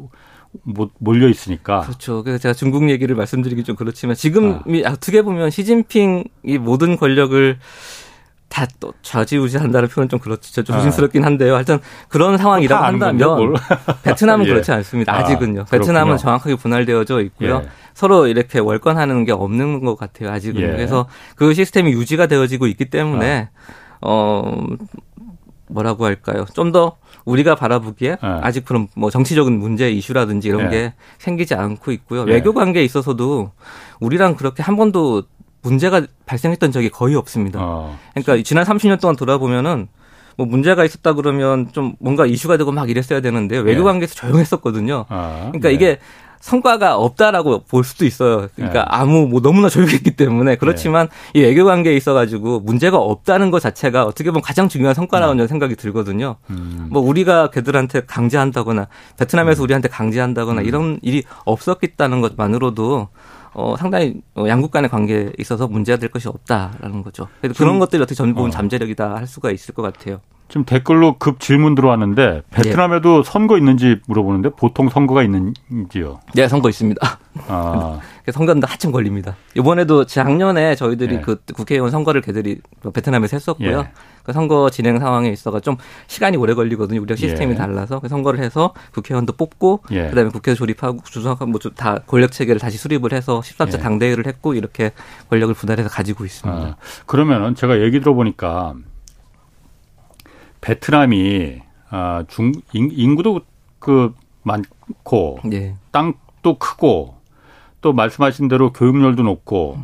몰려 0.98 1.28
있으니까. 1.28 1.80
그렇죠. 1.80 2.22
그래서 2.22 2.38
제가 2.38 2.54
중국 2.54 2.88
얘기를 2.90 3.14
말씀드리기 3.16 3.64
좀 3.64 3.76
그렇지만 3.76 4.14
지금이 4.14 4.84
아. 4.86 4.90
어떻게 4.92 5.22
보면 5.22 5.50
시진핑이 5.50 6.58
모든 6.60 6.96
권력을 6.96 7.58
다 8.48 8.66
또 8.78 8.92
좌지우지한다는 9.02 9.88
표현 9.88 10.08
좀 10.08 10.20
그렇죠. 10.20 10.62
좀 10.62 10.76
조심스럽긴 10.76 11.24
한데요. 11.24 11.54
하여튼 11.54 11.80
그런 12.08 12.38
상황이라고 12.38 12.84
한다면 12.84 13.54
베트남은 14.04 14.46
예. 14.46 14.50
그렇지 14.50 14.70
않습니다. 14.70 15.12
아, 15.12 15.18
아직은요. 15.18 15.62
아, 15.62 15.64
베트남은 15.64 16.18
정확하게 16.18 16.54
분할되어져 16.56 17.22
있고요. 17.22 17.62
예. 17.64 17.68
서로 17.94 18.28
이렇게 18.28 18.60
월권하는 18.60 19.24
게 19.24 19.32
없는 19.32 19.84
것 19.84 19.96
같아요. 19.96 20.30
아직은. 20.30 20.60
예. 20.60 20.66
그래서 20.68 21.08
그 21.34 21.52
시스템이 21.52 21.92
유지가 21.92 22.26
되어지고 22.26 22.68
있기 22.68 22.84
때문에 22.90 23.48
아. 23.50 24.06
어 24.06 24.66
뭐라고 25.68 26.04
할까요? 26.04 26.44
좀더 26.54 26.96
우리가 27.24 27.54
바라보기에 27.54 28.10
네. 28.10 28.16
아직 28.42 28.64
그런 28.64 28.88
뭐 28.94 29.10
정치적인 29.10 29.58
문제 29.58 29.90
이슈라든지 29.90 30.48
이런 30.48 30.64
네. 30.64 30.70
게 30.70 30.94
생기지 31.18 31.54
않고 31.54 31.92
있고요. 31.92 32.24
네. 32.24 32.34
외교 32.34 32.52
관계에 32.52 32.84
있어서도 32.84 33.52
우리랑 34.00 34.36
그렇게 34.36 34.62
한 34.62 34.76
번도 34.76 35.24
문제가 35.62 36.02
발생했던 36.26 36.72
적이 36.72 36.90
거의 36.90 37.14
없습니다. 37.14 37.58
어. 37.62 37.98
그러니까 38.14 38.42
지난 38.44 38.64
30년 38.64 39.00
동안 39.00 39.16
돌아보면은 39.16 39.88
뭐 40.36 40.46
문제가 40.46 40.84
있었다 40.84 41.14
그러면 41.14 41.70
좀 41.72 41.94
뭔가 42.00 42.26
이슈가 42.26 42.56
되고 42.56 42.72
막 42.72 42.90
이랬어야 42.90 43.20
되는데 43.20 43.56
외교 43.58 43.80
네. 43.80 43.84
관계에서 43.84 44.14
조용했었거든요. 44.14 45.06
아, 45.08 45.50
그러니까 45.52 45.68
네. 45.68 45.74
이게 45.74 45.98
성과가 46.44 46.96
없다라고 46.96 47.62
볼 47.64 47.84
수도 47.84 48.04
있어요. 48.04 48.48
그러니까 48.54 48.80
네. 48.80 48.86
아무 48.90 49.26
뭐 49.26 49.40
너무나 49.40 49.70
조용했기 49.70 50.10
때문에 50.10 50.56
그렇지만 50.56 51.08
네. 51.32 51.40
이 51.40 51.42
외교 51.42 51.64
관계에 51.64 51.96
있어가지고 51.96 52.60
문제가 52.60 52.98
없다는 52.98 53.50
것 53.50 53.60
자체가 53.60 54.04
어떻게 54.04 54.30
보면 54.30 54.42
가장 54.42 54.68
중요한 54.68 54.94
성과라고 54.94 55.32
음. 55.32 55.38
저는 55.38 55.48
생각이 55.48 55.74
들거든요. 55.74 56.36
음. 56.50 56.88
뭐 56.90 57.00
우리가 57.00 57.48
걔들한테 57.48 58.02
강제한다거나 58.04 58.88
베트남에서 59.16 59.62
음. 59.62 59.64
우리한테 59.64 59.88
강제한다거나 59.88 60.60
음. 60.60 60.66
이런 60.66 60.98
일이 61.00 61.22
없었겠다는 61.46 62.20
것만으로도 62.20 63.08
어, 63.54 63.76
상당히 63.78 64.20
어, 64.34 64.44
양국 64.46 64.70
간의 64.70 64.90
관계에 64.90 65.32
있어서 65.38 65.66
문제가 65.66 65.98
될 65.98 66.10
것이 66.10 66.28
없다라는 66.28 67.02
거죠. 67.02 67.26
그래서 67.40 67.56
그런 67.56 67.78
것들이 67.78 68.02
어떻게 68.02 68.14
전부 68.14 68.44
어. 68.44 68.50
잠재력이다 68.50 69.14
할 69.14 69.26
수가 69.26 69.50
있을 69.50 69.74
것 69.74 69.80
같아요. 69.80 70.20
지금 70.54 70.64
댓글로 70.64 71.16
급 71.18 71.40
질문 71.40 71.74
들어왔는데 71.74 72.42
베트남에도 72.52 73.24
네. 73.24 73.28
선거 73.28 73.58
있는지 73.58 73.98
물어보는데 74.06 74.50
보통 74.50 74.88
선거가 74.88 75.24
있는지요? 75.24 76.20
네, 76.32 76.46
선거 76.46 76.68
있습니다. 76.68 77.00
아. 77.48 77.98
선거는 78.32 78.62
한참 78.62 78.92
걸립니다. 78.92 79.34
이번에도 79.56 80.06
작년에 80.06 80.76
저희들이 80.76 81.16
네. 81.16 81.20
그 81.22 81.42
국회의원 81.54 81.90
선거를 81.90 82.20
걔들이 82.20 82.60
베트남에서 82.94 83.36
했었고요. 83.36 83.78
예. 83.80 83.90
그 84.22 84.32
선거 84.32 84.70
진행 84.70 85.00
상황에 85.00 85.28
있어가 85.28 85.58
좀 85.58 85.76
시간이 86.06 86.36
오래 86.36 86.54
걸리거든요. 86.54 87.00
우리가 87.02 87.16
시스템이 87.16 87.52
예. 87.52 87.56
달라서 87.56 87.98
그 87.98 88.08
선거를 88.08 88.38
해서 88.38 88.72
국회의원도 88.92 89.32
뽑고 89.32 89.80
예. 89.90 90.08
그다음에 90.08 90.30
국회 90.30 90.54
조립하고 90.54 91.00
주석하고 91.02 91.46
뭐 91.46 91.58
다 91.76 91.98
권력 92.06 92.30
체계를 92.30 92.60
다시 92.60 92.78
수립을 92.78 93.12
해서 93.12 93.40
13차 93.40 93.74
예. 93.74 93.78
당대회를 93.78 94.26
했고 94.26 94.54
이렇게 94.54 94.92
권력을 95.30 95.52
분할해서 95.52 95.88
가지고 95.88 96.24
있습니다. 96.24 96.62
아, 96.62 96.76
그러면은 97.06 97.56
제가 97.56 97.80
얘기 97.82 97.98
들어보니까 97.98 98.74
베트남이 100.64 101.60
아, 101.90 102.24
중 102.26 102.52
인 102.72 103.14
구도 103.16 103.42
그 103.78 104.14
많고 104.42 105.38
예. 105.52 105.76
땅도 105.92 106.58
크고 106.58 107.16
또 107.82 107.92
말씀하신 107.92 108.48
대로 108.48 108.72
교육열도 108.72 109.22
높고 109.22 109.78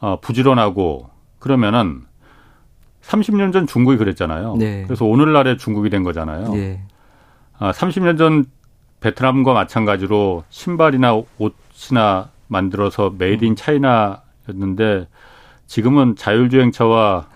어, 0.00 0.18
부지런하고 0.20 1.10
그러면은 1.38 2.06
30년 3.02 3.52
전 3.52 3.66
중국이 3.66 3.98
그랬잖아요. 3.98 4.56
네. 4.56 4.84
그래서 4.86 5.04
오늘날의 5.04 5.58
중국이 5.58 5.90
된 5.90 6.02
거잖아요. 6.04 6.52
네. 6.54 6.82
아, 7.58 7.72
30년 7.72 8.16
전 8.16 8.46
베트남과 9.00 9.52
마찬가지로 9.52 10.44
신발이나 10.48 11.20
옷이나 11.38 12.30
만들어서 12.46 13.14
made 13.18 13.44
in 13.44 13.56
China였는데 13.56 15.06
지금은 15.66 16.16
자율주행차와 16.16 17.26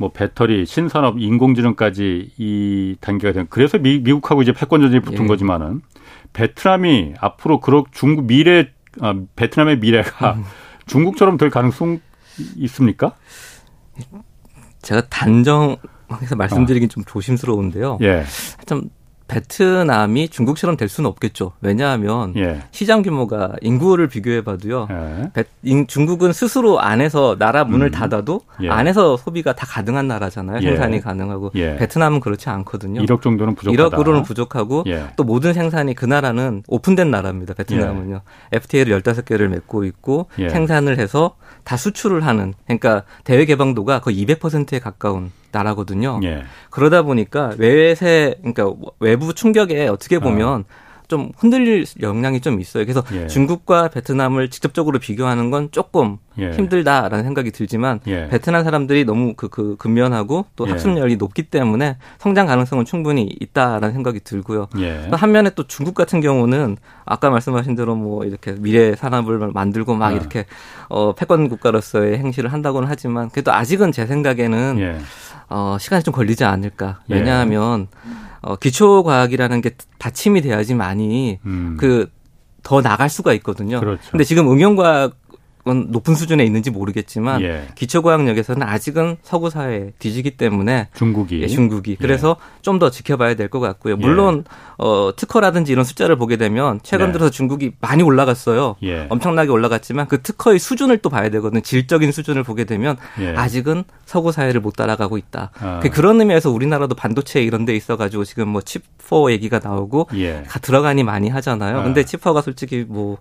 뭐 0.00 0.10
배터리, 0.10 0.64
신산업, 0.64 1.20
인공지능까지 1.20 2.30
이 2.38 2.96
단계가 3.02 3.34
된. 3.34 3.46
그래서 3.50 3.76
미국하고 3.76 4.40
이제 4.40 4.50
패권 4.50 4.80
전쟁이 4.80 5.02
붙은 5.02 5.24
예. 5.24 5.28
거지만은 5.28 5.82
베트남이 6.32 7.16
앞으로 7.20 7.60
그런 7.60 7.84
중국 7.92 8.24
미래, 8.24 8.70
아, 9.02 9.14
베트남의 9.36 9.80
미래가 9.80 10.36
음. 10.36 10.44
중국처럼 10.86 11.36
될 11.36 11.50
가능성 11.50 12.00
있습니까? 12.56 13.14
제가 14.80 15.02
단정해서 15.10 16.34
말씀드리긴 16.34 16.86
어. 16.86 16.88
좀 16.88 17.04
조심스러운데요. 17.04 17.98
예. 18.00 18.24
좀 18.64 18.88
베트남이 19.30 20.28
중국처럼 20.28 20.76
될 20.76 20.88
수는 20.88 21.08
없겠죠. 21.08 21.52
왜냐하면 21.60 22.34
예. 22.36 22.62
시장 22.72 23.02
규모가 23.02 23.52
인구를 23.60 24.08
비교해봐도요. 24.08 24.88
예. 24.90 25.84
중국은 25.86 26.32
스스로 26.32 26.80
안에서 26.80 27.36
나라 27.38 27.62
문을 27.62 27.88
음. 27.88 27.90
닫아도 27.92 28.40
예. 28.62 28.68
안에서 28.68 29.16
소비가 29.16 29.54
다 29.54 29.66
가능한 29.66 30.08
나라잖아요. 30.08 30.58
예. 30.62 30.62
생산이 30.62 31.00
가능하고 31.00 31.52
예. 31.54 31.76
베트남은 31.76 32.18
그렇지 32.18 32.48
않거든요. 32.50 33.02
1억 33.02 33.22
정도는 33.22 33.54
부족하다. 33.54 33.96
1억으로는 33.96 34.24
부족하고 34.24 34.82
예. 34.88 35.06
또 35.14 35.22
모든 35.22 35.52
생산이 35.52 35.94
그 35.94 36.04
나라는 36.04 36.64
오픈된 36.66 37.10
나라입니다. 37.10 37.54
베트남은요. 37.54 38.22
FTA를 38.50 39.00
15개를 39.00 39.46
맺고 39.46 39.84
있고 39.84 40.26
생산을 40.36 40.98
해서 40.98 41.36
다 41.62 41.76
수출을 41.76 42.26
하는 42.26 42.54
그러니까 42.64 43.04
대외 43.22 43.44
개방도가 43.44 44.00
거의 44.00 44.24
200%에 44.24 44.80
가까운 44.80 45.30
나라거든요. 45.52 46.20
예. 46.24 46.44
그러다 46.70 47.02
보니까 47.02 47.52
외세 47.58 48.34
그러니까 48.38 48.72
외부 49.00 49.34
충격에 49.34 49.88
어떻게 49.88 50.18
보면 50.18 50.60
어. 50.60 50.90
좀 51.10 51.32
흔들릴 51.36 51.84
영향이 52.00 52.40
좀 52.40 52.60
있어요. 52.60 52.84
그래서 52.84 53.02
예. 53.12 53.26
중국과 53.26 53.88
베트남을 53.88 54.48
직접적으로 54.48 55.00
비교하는 55.00 55.50
건 55.50 55.68
조금 55.72 56.18
예. 56.38 56.52
힘들다라는 56.52 57.24
생각이 57.24 57.50
들지만 57.50 57.98
예. 58.06 58.28
베트남 58.28 58.62
사람들이 58.62 59.04
너무 59.04 59.34
그, 59.34 59.48
그 59.48 59.74
근면하고 59.76 60.46
또 60.54 60.68
예. 60.68 60.70
학습열이 60.70 61.16
높기 61.16 61.42
때문에 61.42 61.96
성장 62.18 62.46
가능성은 62.46 62.84
충분히 62.84 63.28
있다라는 63.40 63.92
생각이 63.92 64.20
들고요. 64.20 64.68
예. 64.78 65.08
한면에 65.10 65.50
또 65.56 65.66
중국 65.66 65.94
같은 65.94 66.20
경우는 66.20 66.76
아까 67.04 67.28
말씀하신 67.28 67.74
대로 67.74 67.96
뭐 67.96 68.24
이렇게 68.24 68.54
미래 68.56 68.94
산업을 68.94 69.50
만들고 69.52 69.96
막 69.96 70.12
어. 70.12 70.16
이렇게 70.16 70.46
어 70.88 71.12
패권 71.12 71.48
국가로서의 71.48 72.18
행실을 72.18 72.52
한다고는 72.52 72.88
하지만 72.88 73.30
그래도 73.30 73.52
아직은 73.52 73.90
제 73.90 74.06
생각에는 74.06 74.76
예. 74.78 74.98
어 75.50 75.76
시간이 75.78 76.02
좀 76.02 76.14
걸리지 76.14 76.44
않을까. 76.44 77.00
왜냐하면 77.08 77.88
어, 78.40 78.56
기초 78.56 79.02
과학이라는 79.02 79.60
게 79.60 79.72
받침이 79.98 80.40
돼야지 80.40 80.74
많이 80.74 81.38
음. 81.44 81.76
그더 81.78 82.80
나갈 82.82 83.10
수가 83.10 83.32
있거든요. 83.34 83.80
그렇죠. 83.80 84.10
근데 84.10 84.24
지금 84.24 84.50
응용과학 84.50 85.16
높은 85.64 86.14
수준에 86.14 86.44
있는지 86.44 86.70
모르겠지만 86.70 87.42
예. 87.42 87.68
기초과학력에서는 87.74 88.66
아직은 88.66 89.18
서구 89.22 89.50
사회에 89.50 89.92
뒤지기 89.98 90.32
때문에 90.32 90.88
중국이 90.94 91.42
예, 91.42 91.46
중국이 91.46 91.96
그래서 91.96 92.36
예. 92.40 92.62
좀더 92.62 92.90
지켜봐야 92.90 93.34
될 93.34 93.50
것 93.50 93.60
같고요. 93.60 93.96
물론 93.96 94.44
예. 94.48 94.54
어, 94.78 95.12
특허라든지 95.14 95.72
이런 95.72 95.84
숫자를 95.84 96.16
보게 96.16 96.36
되면 96.36 96.80
최근 96.82 97.06
네. 97.06 97.12
들어서 97.12 97.30
중국이 97.30 97.72
많이 97.80 98.02
올라갔어요. 98.02 98.76
예. 98.82 99.06
엄청나게 99.10 99.50
올라갔지만 99.50 100.06
그 100.08 100.22
특허의 100.22 100.58
수준을 100.58 100.98
또 100.98 101.10
봐야 101.10 101.28
되거든요. 101.28 101.60
질적인 101.60 102.12
수준을 102.12 102.44
보게 102.44 102.64
되면 102.64 102.96
예. 103.20 103.34
아직은 103.36 103.84
서구 104.06 104.32
사회를 104.32 104.60
못 104.60 104.76
따라가고 104.76 105.18
있다. 105.18 105.50
아. 105.60 105.80
그 105.82 105.90
그런 105.90 106.20
의미에서 106.20 106.50
우리나라도 106.50 106.94
반도체 106.94 107.42
이런 107.42 107.64
데 107.64 107.74
있어 107.74 107.96
가지고 107.96 108.24
지금 108.24 108.48
뭐 108.48 108.62
칩4 108.62 109.30
얘기가 109.32 109.60
나오고 109.62 110.08
들어가니 110.62 111.02
많이 111.02 111.28
하잖아요. 111.28 111.80
아. 111.80 111.82
근데 111.82 112.02
칩4가 112.04 112.42
솔직히 112.42 112.84
뭐 112.88 113.18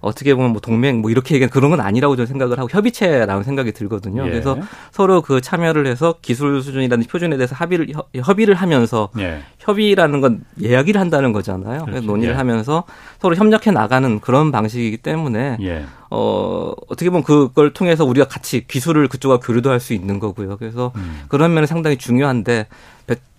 어떻게 0.00 0.34
보면 0.34 0.50
뭐 0.52 0.60
동맹 0.60 1.00
뭐 1.00 1.10
이렇게 1.10 1.34
얘기하는 1.34 1.50
그런 1.50 1.70
건 1.70 1.80
아니라고 1.80 2.16
저는 2.16 2.26
생각을 2.26 2.58
하고 2.58 2.68
협의체라는 2.70 3.42
생각이 3.44 3.72
들거든요. 3.72 4.26
예. 4.26 4.30
그래서 4.30 4.58
서로 4.92 5.22
그 5.22 5.40
참여를 5.40 5.86
해서 5.86 6.16
기술 6.20 6.62
수준이라는 6.62 7.06
표준에 7.06 7.36
대해서 7.36 7.54
합의를 7.54 7.88
협의를 8.14 8.54
하면서 8.54 9.08
예. 9.18 9.40
협의라는 9.58 10.20
건 10.20 10.44
이야기를 10.58 11.00
한다는 11.00 11.32
거잖아요. 11.32 11.80
그렇죠. 11.80 11.84
그래서 11.86 12.06
논의를 12.06 12.34
예. 12.34 12.36
하면서 12.36 12.84
서로 13.20 13.34
협력해 13.34 13.70
나가는 13.72 14.20
그런 14.20 14.52
방식이기 14.52 14.98
때문에 14.98 15.58
예. 15.62 15.84
어 16.10 16.72
어떻게 16.88 17.10
보면 17.10 17.24
그걸 17.24 17.72
통해서 17.72 18.04
우리가 18.04 18.28
같이 18.28 18.66
기술을 18.66 19.08
그쪽과 19.08 19.38
교류도 19.40 19.70
할 19.70 19.80
수 19.80 19.92
있는 19.92 20.18
거고요. 20.18 20.56
그래서 20.56 20.90
음. 20.96 21.22
그런 21.28 21.52
면은 21.54 21.66
상당히 21.66 21.96
중요한데 21.96 22.66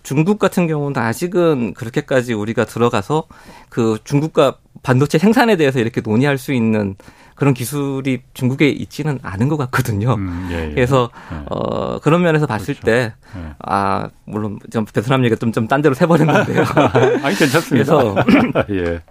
중국 0.08 0.38
같은 0.38 0.66
경우는 0.66 0.96
아직은 0.96 1.74
그렇게까지 1.74 2.32
우리가 2.32 2.64
들어가서 2.64 3.24
그 3.68 3.98
중국과 4.04 4.56
반도체 4.82 5.18
생산에 5.18 5.56
대해서 5.56 5.80
이렇게 5.80 6.00
논의할 6.00 6.38
수 6.38 6.54
있는 6.54 6.94
그런 7.34 7.52
기술이 7.52 8.22
중국에 8.32 8.70
있지는 8.70 9.18
않은 9.22 9.48
것 9.48 9.58
같거든요. 9.58 10.14
음, 10.14 10.48
예, 10.50 10.70
예. 10.70 10.74
그래서 10.74 11.10
예. 11.30 11.42
어 11.50 11.98
그런 12.00 12.22
면에서 12.22 12.46
봤을 12.46 12.74
그렇죠. 12.74 12.86
때, 12.86 13.12
예. 13.36 13.54
아 13.58 14.08
물론 14.24 14.58
좀 14.72 14.86
베트남 14.86 15.24
얘기가 15.24 15.38
좀좀 15.38 15.68
딴 15.68 15.82
데로 15.82 15.94
새버린 15.94 16.26
건데요. 16.26 16.64
아니 17.22 17.36
괜찮습니다. 17.36 17.68
그래서 17.68 18.14
예. 18.70 19.02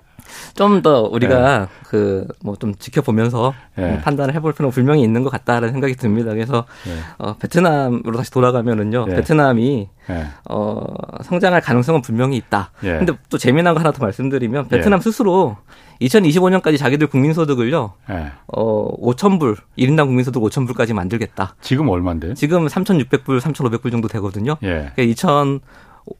좀 0.55 0.81
더 0.81 1.01
우리가 1.03 1.59
네. 1.59 1.67
그뭐 1.87 2.55
좀 2.59 2.75
지켜보면서 2.75 3.53
네. 3.75 3.99
판단을 4.01 4.33
해볼 4.35 4.53
필요는 4.53 4.71
분명히 4.71 5.01
있는 5.01 5.23
것 5.23 5.29
같다라는 5.29 5.71
생각이 5.71 5.95
듭니다. 5.95 6.31
그래서 6.31 6.65
네. 6.85 6.93
어, 7.17 7.35
베트남으로 7.37 8.15
다시 8.17 8.29
돌아가면은요, 8.31 9.05
네. 9.07 9.15
베트남이 9.15 9.89
네. 10.07 10.25
어, 10.49 10.83
성장할 11.23 11.61
가능성은 11.61 12.01
분명히 12.01 12.37
있다. 12.37 12.71
예. 12.83 12.97
근데 12.97 13.13
또 13.29 13.37
재미난 13.37 13.73
거 13.73 13.79
하나 13.79 13.91
더 13.91 14.03
말씀드리면 14.03 14.67
베트남 14.67 14.99
예. 14.99 15.01
스스로 15.01 15.57
2025년까지 16.01 16.77
자기들 16.77 17.07
국민소득을요, 17.07 17.93
예. 18.11 18.31
어, 18.47 18.97
5,000불, 19.01 19.57
1인당 19.77 20.05
국민소득 20.05 20.41
5,000불까지 20.43 20.93
만들겠다. 20.93 21.55
지금 21.61 21.89
얼마인데? 21.89 22.35
지금 22.35 22.67
3,600불, 22.67 23.39
3,500불 23.41 23.91
정도 23.91 24.07
되거든요. 24.07 24.57
예. 24.63 24.91
그러니까 24.95 25.61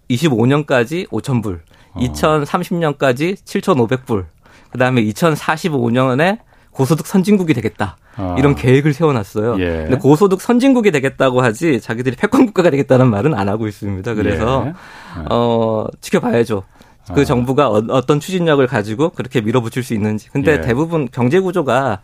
2025년까지 0.09 1.07
5,000불, 1.09 1.59
어. 1.97 2.13
2030년까지 2.13 3.35
7,500불, 3.43 4.25
그 4.71 4.77
다음에 4.77 5.03
2045년에 5.03 6.39
고소득 6.71 7.07
선진국이 7.07 7.53
되겠다. 7.53 7.97
아. 8.17 8.35
이런 8.37 8.55
계획을 8.55 8.93
세워놨어요. 8.93 9.57
예. 9.59 9.65
근데 9.83 9.97
고소득 9.97 10.41
선진국이 10.41 10.91
되겠다고 10.91 11.41
하지 11.41 11.81
자기들이 11.81 12.15
패권 12.15 12.45
국가가 12.45 12.69
되겠다는 12.69 13.09
말은 13.09 13.33
안 13.33 13.49
하고 13.49 13.67
있습니다. 13.67 14.13
그래서 14.13 14.67
예. 14.67 14.73
어 15.29 15.85
지켜봐야죠. 16.01 16.63
그 17.13 17.21
아. 17.21 17.25
정부가 17.25 17.69
어, 17.69 18.05
떤 18.05 18.19
추진력을 18.19 18.65
가지고 18.67 19.09
그렇게 19.09 19.41
밀어붙일 19.41 19.83
수 19.83 19.93
있는지. 19.93 20.29
근데 20.29 20.53
예. 20.53 20.61
대부분 20.61 21.07
경제 21.11 21.39
구조가 21.39 22.01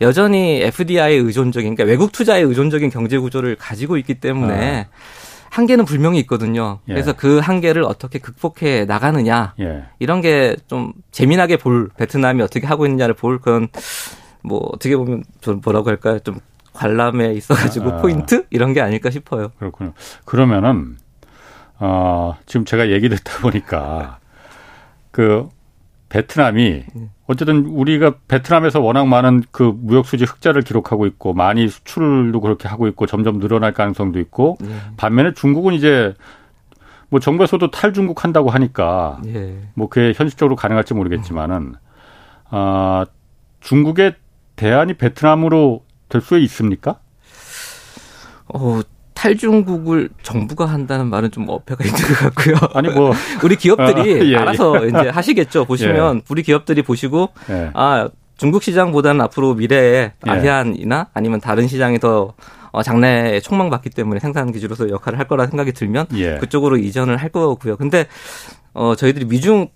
여전히 0.00 0.60
FDI에 0.62 1.14
의존적인, 1.16 1.74
그러니까 1.74 1.84
외국 1.90 2.12
투자에 2.12 2.40
의존적인 2.40 2.90
경제 2.90 3.18
구조를 3.18 3.56
가지고 3.56 3.96
있기 3.96 4.14
때문에 4.14 4.86
아. 4.90 5.23
한계는 5.54 5.84
분명히 5.84 6.18
있거든요. 6.20 6.80
예. 6.88 6.94
그래서 6.94 7.12
그 7.12 7.38
한계를 7.38 7.84
어떻게 7.84 8.18
극복해 8.18 8.86
나가느냐 8.86 9.54
예. 9.60 9.84
이런 10.00 10.20
게 10.20 10.56
좀 10.66 10.92
재미나게 11.12 11.58
볼 11.58 11.88
베트남이 11.96 12.42
어떻게 12.42 12.66
하고 12.66 12.86
있느냐를 12.86 13.14
볼 13.14 13.38
그런 13.38 13.68
뭐 14.42 14.68
어떻게 14.72 14.96
보면 14.96 15.22
좀 15.40 15.60
뭐라고 15.64 15.90
할까요? 15.90 16.18
좀 16.18 16.40
관람에 16.72 17.32
있어가지고 17.34 17.90
아, 17.92 17.96
포인트 17.98 18.46
이런 18.50 18.72
게 18.72 18.80
아닐까 18.80 19.10
싶어요. 19.10 19.52
그렇군요. 19.58 19.92
그러면은 20.24 20.96
어, 21.78 22.36
지금 22.46 22.64
제가 22.64 22.90
얘기 22.90 23.08
듣다 23.08 23.38
보니까 23.40 24.18
그 25.12 25.48
베트남이 26.14 26.84
네. 26.94 27.10
어쨌든 27.26 27.66
우리가 27.66 28.14
베트남에서 28.28 28.80
워낙 28.80 29.08
많은 29.08 29.42
그 29.50 29.74
무역 29.76 30.06
수지 30.06 30.24
흑자를 30.24 30.62
기록하고 30.62 31.06
있고 31.06 31.34
많이 31.34 31.66
수출도 31.66 32.40
그렇게 32.40 32.68
하고 32.68 32.86
있고 32.86 33.06
점점 33.06 33.40
늘어날 33.40 33.72
가능성도 33.72 34.20
있고 34.20 34.56
네. 34.60 34.68
반면에 34.96 35.34
중국은 35.34 35.74
이제 35.74 36.14
뭐 37.08 37.18
정부에서도 37.18 37.68
탈중국 37.72 38.22
한다고 38.22 38.50
하니까 38.50 39.20
네. 39.24 39.60
뭐 39.74 39.88
그게 39.88 40.12
현실적으로 40.14 40.54
가능할지 40.54 40.94
모르겠지만은 40.94 41.74
아 42.48 43.06
중국의 43.58 44.14
대안이 44.54 44.94
베트남으로 44.94 45.84
될 46.08 46.20
수 46.20 46.38
있습니까? 46.38 47.00
어, 48.46 48.80
탈중국을 49.14 50.10
정부가 50.22 50.66
한다는 50.66 51.06
말은 51.06 51.30
좀 51.30 51.48
어폐가 51.48 51.84
있는 51.84 51.98
것 52.00 52.14
같고요. 52.18 52.56
아니 52.74 52.88
뭐 52.88 53.12
우리 53.42 53.56
기업들이 53.56 54.00
아, 54.00 54.04
예, 54.06 54.20
예. 54.32 54.36
알아서 54.36 54.84
예. 54.84 54.88
이제 54.88 55.08
하시겠죠. 55.08 55.64
보시면 55.66 56.16
예. 56.16 56.20
우리 56.28 56.42
기업들이 56.42 56.82
보시고 56.82 57.30
예. 57.50 57.70
아 57.74 58.08
중국 58.36 58.62
시장보다는 58.62 59.20
앞으로 59.22 59.54
미래에 59.54 60.12
예. 60.26 60.30
아세안이나 60.30 61.08
아니면 61.14 61.40
다른 61.40 61.68
시장이 61.68 62.00
더 62.00 62.34
어, 62.72 62.82
장래에 62.82 63.38
촉망받기 63.40 63.90
때문에 63.90 64.18
생산 64.18 64.50
기지로서 64.50 64.90
역할을 64.90 65.18
할 65.18 65.28
거라 65.28 65.46
생각이 65.46 65.72
들면 65.72 66.08
그쪽으로 66.40 66.76
이전을 66.76 67.16
할 67.16 67.28
거고요. 67.30 67.76
근데 67.76 68.06
어 68.72 68.96
저희들이 68.96 69.26
미중 69.26 69.68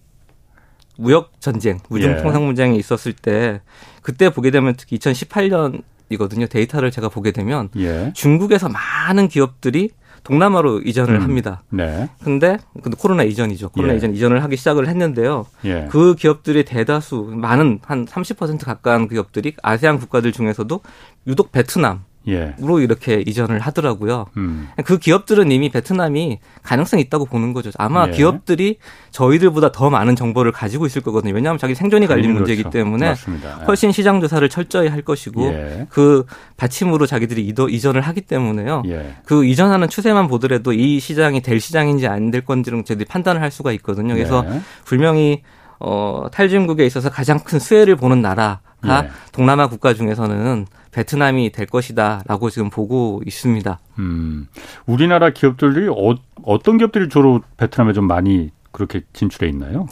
무역 0.98 1.40
전쟁, 1.40 1.78
무중 1.88 2.20
통상 2.20 2.44
문쟁이 2.44 2.76
있었을 2.76 3.12
때 3.12 3.60
그때 4.02 4.30
보게 4.30 4.50
되면 4.50 4.74
특히 4.76 4.98
2018년 4.98 5.82
이거든요. 6.10 6.46
데이터를 6.46 6.90
제가 6.90 7.08
보게 7.08 7.32
되면 7.32 7.68
예. 7.76 8.12
중국에서 8.14 8.68
많은 8.68 9.28
기업들이 9.28 9.90
동남아로 10.24 10.80
이전을 10.80 11.14
음. 11.14 11.22
합니다. 11.22 11.62
네. 11.70 12.08
근데 12.22 12.58
근데 12.82 12.96
코로나 12.98 13.22
이전이죠. 13.22 13.70
코로나 13.70 13.94
예. 13.94 13.96
이전 13.96 14.14
이전을 14.14 14.42
하기 14.44 14.56
시작을 14.56 14.88
했는데요. 14.88 15.46
예. 15.64 15.88
그 15.90 16.14
기업들의 16.14 16.64
대다수 16.64 17.30
많은 17.34 17.80
한 17.82 18.04
30% 18.04 18.64
가까운 18.64 19.08
기업들이 19.08 19.54
아세안 19.62 19.98
국가들 19.98 20.32
중에서도 20.32 20.80
유독 21.26 21.52
베트남 21.52 22.04
예. 22.28 22.54
으로 22.62 22.78
이렇게 22.80 23.22
이전을 23.26 23.58
하더라고요. 23.58 24.26
음. 24.36 24.68
그 24.84 24.98
기업들은 24.98 25.50
이미 25.50 25.68
베트남이 25.70 26.38
가능성이 26.62 27.02
있다고 27.02 27.24
보는 27.24 27.52
거죠. 27.54 27.70
아마 27.78 28.06
예. 28.06 28.12
기업들이 28.12 28.78
저희들보다 29.10 29.72
더 29.72 29.90
많은 29.90 30.14
정보를 30.14 30.52
가지고 30.52 30.86
있을 30.86 31.02
거거든요. 31.02 31.34
왜냐하면 31.34 31.58
자기 31.58 31.74
생존이 31.74 32.06
갈린 32.06 32.34
그렇죠. 32.34 32.38
문제이기 32.38 32.70
때문에 32.70 33.08
맞습니다. 33.08 33.58
예. 33.62 33.64
훨씬 33.64 33.90
시장 33.90 34.20
조사를 34.20 34.48
철저히 34.48 34.88
할 34.88 35.02
것이고 35.02 35.44
예. 35.46 35.86
그 35.90 36.24
받침으로 36.56 37.06
자기들이 37.06 37.44
이도, 37.46 37.68
이전을 37.68 38.00
하기 38.02 38.20
때문에요. 38.20 38.82
예. 38.86 39.16
그 39.24 39.44
이전하는 39.44 39.88
추세만 39.88 40.28
보더라도 40.28 40.72
이 40.72 41.00
시장이 41.00 41.40
될 41.42 41.58
시장인지 41.58 42.06
안 42.06 42.28
될 42.28 42.44
건지는 42.44 42.84
저희들이 42.84 43.06
판단을 43.06 43.40
할 43.40 43.50
수가 43.50 43.72
있거든요. 43.72 44.12
그래서 44.14 44.44
예. 44.46 44.60
분명히 44.84 45.40
어, 45.80 46.26
탈중국에 46.30 46.84
있어서 46.84 47.08
가장 47.08 47.38
큰 47.38 47.58
수혜를 47.58 47.96
보는 47.96 48.20
나라가 48.20 48.60
예. 48.86 49.08
동남아 49.32 49.68
국가 49.68 49.94
중에서는 49.94 50.66
베트남이 50.92 51.52
될 51.52 51.66
것이다라고 51.66 52.50
지금 52.50 52.70
보고 52.70 53.22
있습니다. 53.26 53.78
음, 53.98 54.48
우리나라 54.86 55.30
기업들이 55.30 55.88
어, 55.88 56.14
어떤 56.42 56.78
기업들이 56.78 57.08
주로 57.08 57.40
베트남에 57.56 57.92
좀 57.92 58.06
많이 58.06 58.50
그렇게 58.72 59.02
진출해 59.12 59.50
있나요? 59.50 59.86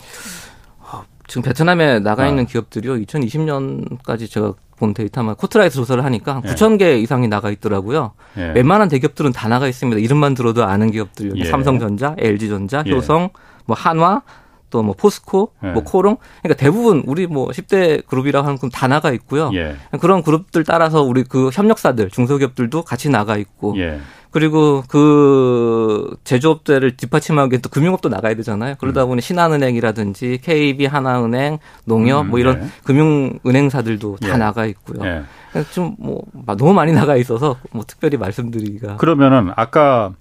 어, 0.78 1.04
지금 1.26 1.42
베트남에 1.42 2.00
나가 2.00 2.24
아. 2.24 2.28
있는 2.28 2.44
아. 2.44 2.46
기업들이요. 2.46 2.94
2020년까지 2.96 4.30
제가 4.30 4.54
본 4.76 4.94
데이터만 4.94 5.36
코트라 5.36 5.63
이제 5.63 5.74
조사를 5.74 6.04
하니까 6.04 6.42
예. 6.44 6.48
9천 6.50 6.78
개 6.78 6.98
이상이 6.98 7.28
나가 7.28 7.50
있더라고요. 7.50 8.12
예. 8.36 8.52
웬만한 8.54 8.88
대기업들은 8.88 9.32
다 9.32 9.48
나가 9.48 9.66
있습니다. 9.68 10.00
이름만 10.00 10.34
들어도 10.34 10.64
아는 10.64 10.90
기업들. 10.90 11.32
예. 11.36 11.44
삼성전자, 11.44 12.14
LG전자, 12.18 12.84
예. 12.86 12.92
효성, 12.92 13.30
뭐 13.64 13.76
한화, 13.76 14.22
또 14.70 14.82
뭐 14.82 14.94
포스코, 14.94 15.52
네. 15.62 15.72
뭐 15.72 15.82
코오롱, 15.82 16.16
그러니까 16.42 16.58
대부분 16.58 17.02
우리 17.06 17.26
뭐 17.26 17.48
10대 17.48 18.06
그룹이라고 18.06 18.46
하는 18.46 18.58
다 18.72 18.86
나가 18.86 19.10
있고요. 19.12 19.50
예. 19.54 19.76
그런 20.00 20.22
그룹들 20.22 20.64
따라서 20.64 21.02
우리 21.02 21.24
그 21.24 21.50
협력사들, 21.52 22.10
중소기업들도 22.10 22.82
같이 22.82 23.08
나가 23.10 23.36
있고. 23.36 23.74
예. 23.78 24.00
그리고 24.30 24.82
그 24.86 26.14
제조업체를 26.24 26.96
뒷받침하기 26.96 27.52
위해 27.52 27.60
또 27.62 27.70
금융업도 27.70 28.10
나가야 28.10 28.34
되잖아요. 28.34 28.74
그러다 28.78 29.04
음. 29.04 29.08
보니 29.08 29.22
신한은행이라든지 29.22 30.40
KB 30.42 30.84
하나은행, 30.84 31.58
농협 31.84 32.26
음, 32.26 32.30
뭐 32.30 32.38
이런 32.38 32.60
네. 32.60 32.66
금융은행사들도 32.84 34.18
다 34.20 34.28
예. 34.28 34.36
나가 34.36 34.66
있고요. 34.66 35.06
예. 35.06 35.22
좀뭐 35.72 36.22
너무 36.58 36.74
많이 36.74 36.92
나가 36.92 37.16
있어서 37.16 37.56
뭐 37.72 37.84
특별히 37.86 38.18
말씀드리기가 38.18 38.96
그러면은 38.96 39.52
아까 39.56 40.12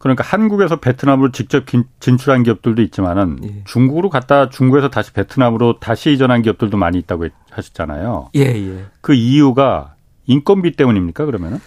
그러니까 0.00 0.24
한국에서 0.24 0.76
베트남으로 0.76 1.30
직접 1.30 1.64
진출한 2.00 2.42
기업들도 2.42 2.80
있지만은 2.80 3.38
예. 3.44 3.62
중국으로 3.66 4.08
갔다 4.08 4.48
중국에서 4.48 4.88
다시 4.88 5.12
베트남으로 5.12 5.78
다시 5.78 6.10
이전한 6.10 6.40
기업들도 6.40 6.78
많이 6.78 6.98
있다고 6.98 7.26
하셨잖아요. 7.50 8.30
예, 8.34 8.40
예. 8.40 8.84
그 9.02 9.12
이유가 9.12 9.94
인건비 10.24 10.72
때문입니까, 10.72 11.26
그러면은? 11.26 11.58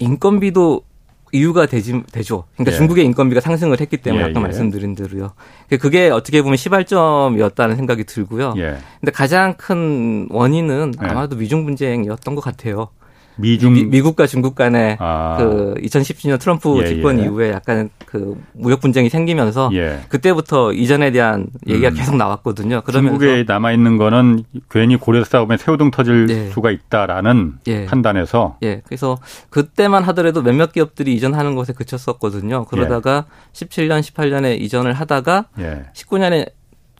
인건비도 0.00 0.82
이유가 1.30 1.66
되지, 1.66 2.02
되죠. 2.10 2.44
그러니까 2.54 2.72
예. 2.72 2.76
중국의 2.76 3.04
인건비가 3.04 3.40
상승을 3.40 3.80
했기 3.80 3.98
때문에 3.98 4.24
예, 4.24 4.30
아까 4.30 4.40
예. 4.40 4.42
말씀드린 4.42 4.96
대로요. 4.96 5.32
그게 5.80 6.10
어떻게 6.10 6.42
보면 6.42 6.56
시발점이었다는 6.56 7.76
생각이 7.76 8.02
들고요. 8.02 8.54
예. 8.56 8.78
근데 8.98 9.12
가장 9.12 9.54
큰 9.54 10.26
원인은 10.30 10.94
예. 11.00 11.06
아마도 11.06 11.36
미중 11.36 11.64
분쟁이었던 11.66 12.34
것 12.34 12.40
같아요. 12.40 12.88
미중 13.36 13.90
미, 13.90 14.00
국과 14.00 14.26
중국 14.26 14.54
간의 14.54 14.96
아. 15.00 15.36
그 15.38 15.74
2017년 15.82 16.40
트럼프 16.40 16.78
예, 16.82 16.86
집권 16.86 17.18
예. 17.18 17.24
이후에 17.24 17.52
약간 17.52 17.90
그 18.04 18.40
무역 18.52 18.80
분쟁이 18.80 19.08
생기면서 19.08 19.70
예. 19.74 20.00
그때부터 20.08 20.72
이전에 20.72 21.10
대한 21.10 21.46
얘기가 21.66 21.90
음. 21.90 21.94
계속 21.94 22.16
나왔거든요. 22.16 22.82
그러면서 22.82 23.18
중국에 23.18 23.44
남아 23.46 23.72
있는 23.72 23.98
거는 23.98 24.44
괜히 24.70 24.96
고려 24.96 25.24
싸움에 25.24 25.56
새우등 25.56 25.90
터질 25.90 26.26
예. 26.30 26.50
수가 26.50 26.70
있다라는 26.70 27.54
예. 27.66 27.86
판단에서 27.86 28.58
예. 28.62 28.80
그래서 28.84 29.18
그때만 29.50 30.02
하더라도 30.04 30.42
몇몇 30.42 30.72
기업들이 30.72 31.14
이전하는 31.14 31.54
것에 31.54 31.72
그쳤었거든요. 31.72 32.64
그러다가 32.64 33.26
17년, 33.52 33.98
예. 33.98 34.00
18년에 34.00 34.60
이전을 34.60 34.92
하다가 34.92 35.46
19년에 35.94 36.50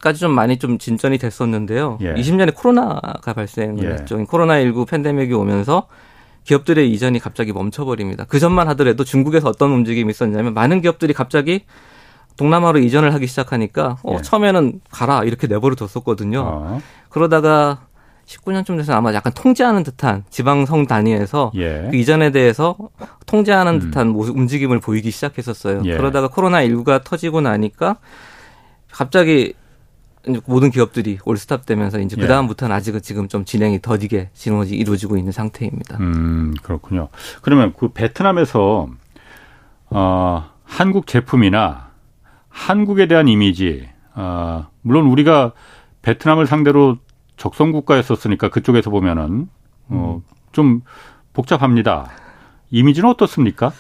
까지 0.01 0.20
좀 0.20 0.33
많이 0.33 0.59
좀 0.59 0.79
진전이 0.79 1.18
됐었는데요. 1.18 1.99
예. 2.03 2.14
20년에 2.14 2.55
코로나가 2.55 3.33
발생을 3.33 3.85
예. 3.85 3.88
했죠. 3.94 4.22
코로나 4.27 4.61
19 4.61 4.85
팬데믹이 4.87 5.33
오면서 5.33 5.88
기업들의 6.47 6.91
이전이 6.93 7.19
갑자기 7.19 7.53
멈춰버립니다. 7.53 8.25
그 8.25 8.39
전만 8.39 8.69
하더라도 8.69 9.05
중국에서 9.05 9.49
어떤 9.49 9.73
움직임이 9.73 10.11
있었냐면 10.11 10.55
많은 10.55 10.81
기업들이 10.81 11.13
갑자기 11.13 11.65
동남아로 12.37 12.79
이전을 12.79 13.13
하기 13.15 13.27
시작하니까 13.27 13.99
어, 14.05 14.17
예. 14.19 14.23
처음에는 14.23 14.81
가라 14.91 15.25
이렇게 15.25 15.47
내버려 15.47 15.75
뒀었거든요. 15.75 16.41
어. 16.41 16.81
그러다가 17.09 17.87
19년쯤 18.27 18.77
돼서 18.77 18.93
아마 18.93 19.13
약간 19.15 19.33
통제하는 19.33 19.83
듯한 19.83 20.25
지방성 20.31 20.87
단위에서 20.87 21.51
예. 21.57 21.89
그 21.91 21.97
이전에 21.97 22.31
대해서 22.31 22.77
통제하는 23.27 23.75
음. 23.75 23.81
듯한 23.81 24.09
움직임을 24.11 24.81
보이기 24.81 25.11
시작했었어요. 25.11 25.83
예. 25.85 25.97
그러다가 25.97 26.29
코로나 26.29 26.63
19가 26.63 27.03
터지고 27.03 27.41
나니까 27.41 27.97
갑자기 28.91 29.55
모든 30.47 30.71
기업들이 30.71 31.19
올스탑 31.25 31.67
되면서 31.67 32.01
이제 32.01 32.17
그 32.17 32.23
예. 32.23 32.27
다음부터는 32.27 32.75
아직은 32.75 33.03
지금 33.03 33.29
좀 33.29 33.45
진행이 33.45 33.81
더디게 33.81 34.31
진행이 34.35 34.71
이루어지고 34.71 35.17
있는 35.17 35.33
상태입니다. 35.33 35.99
음 35.99 36.55
그렇군요. 36.62 37.09
그러면 37.43 37.73
그 37.77 37.89
베트남에서 37.89 38.89
어, 39.91 40.51
한국 40.65 41.07
제품이나 41.07 41.91
한국에 42.49 43.07
대한 43.07 43.29
이미지, 43.29 43.89
어, 44.15 44.67
물론 44.83 45.07
우리가 45.07 45.53
베트남을 46.03 46.47
상대로 46.47 46.99
적성 47.37 47.71
국가였었으니까 47.73 48.49
그쪽에서 48.49 48.91
보면은 48.91 49.49
어, 49.89 50.23
음. 50.23 50.35
좀 50.53 50.81
복잡합니다. 51.33 52.11
이미지는 52.71 53.11
어떻습니까? 53.11 53.73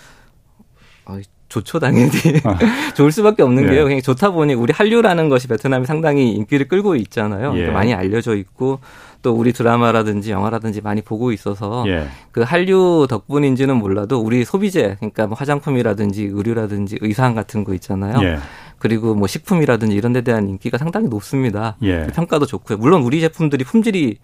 어, 1.46 1.48
좋죠 1.48 1.78
당연히 1.78 2.10
어. 2.44 2.56
좋을 2.94 3.12
수밖에 3.12 3.42
없는 3.42 3.64
예. 3.64 3.70
게요. 3.70 3.84
그냥 3.84 4.02
좋다 4.02 4.30
보니 4.30 4.54
우리 4.54 4.72
한류라는 4.72 5.28
것이 5.28 5.48
베트남이 5.48 5.86
상당히 5.86 6.32
인기를 6.32 6.68
끌고 6.68 6.96
있잖아요. 6.96 7.56
예. 7.56 7.68
많이 7.68 7.94
알려져 7.94 8.34
있고 8.36 8.80
또 9.22 9.32
우리 9.32 9.52
드라마라든지 9.52 10.30
영화라든지 10.30 10.80
많이 10.80 11.02
보고 11.02 11.32
있어서 11.32 11.84
예. 11.88 12.08
그 12.32 12.42
한류 12.42 13.06
덕분인지는 13.08 13.76
몰라도 13.76 14.20
우리 14.20 14.44
소비재 14.44 14.96
그러니까 14.98 15.26
뭐 15.26 15.36
화장품이라든지 15.36 16.30
의류라든지 16.32 16.98
의상 17.00 17.34
같은 17.34 17.64
거 17.64 17.74
있잖아요. 17.74 18.22
예. 18.22 18.38
그리고 18.78 19.14
뭐 19.14 19.26
식품이라든지 19.26 19.96
이런 19.96 20.12
데 20.12 20.20
대한 20.20 20.48
인기가 20.48 20.78
상당히 20.78 21.08
높습니다. 21.08 21.76
예. 21.82 22.06
평가도 22.08 22.46
좋고요. 22.46 22.78
물론 22.78 23.02
우리 23.02 23.20
제품들이 23.20 23.64
품질이 23.64 24.18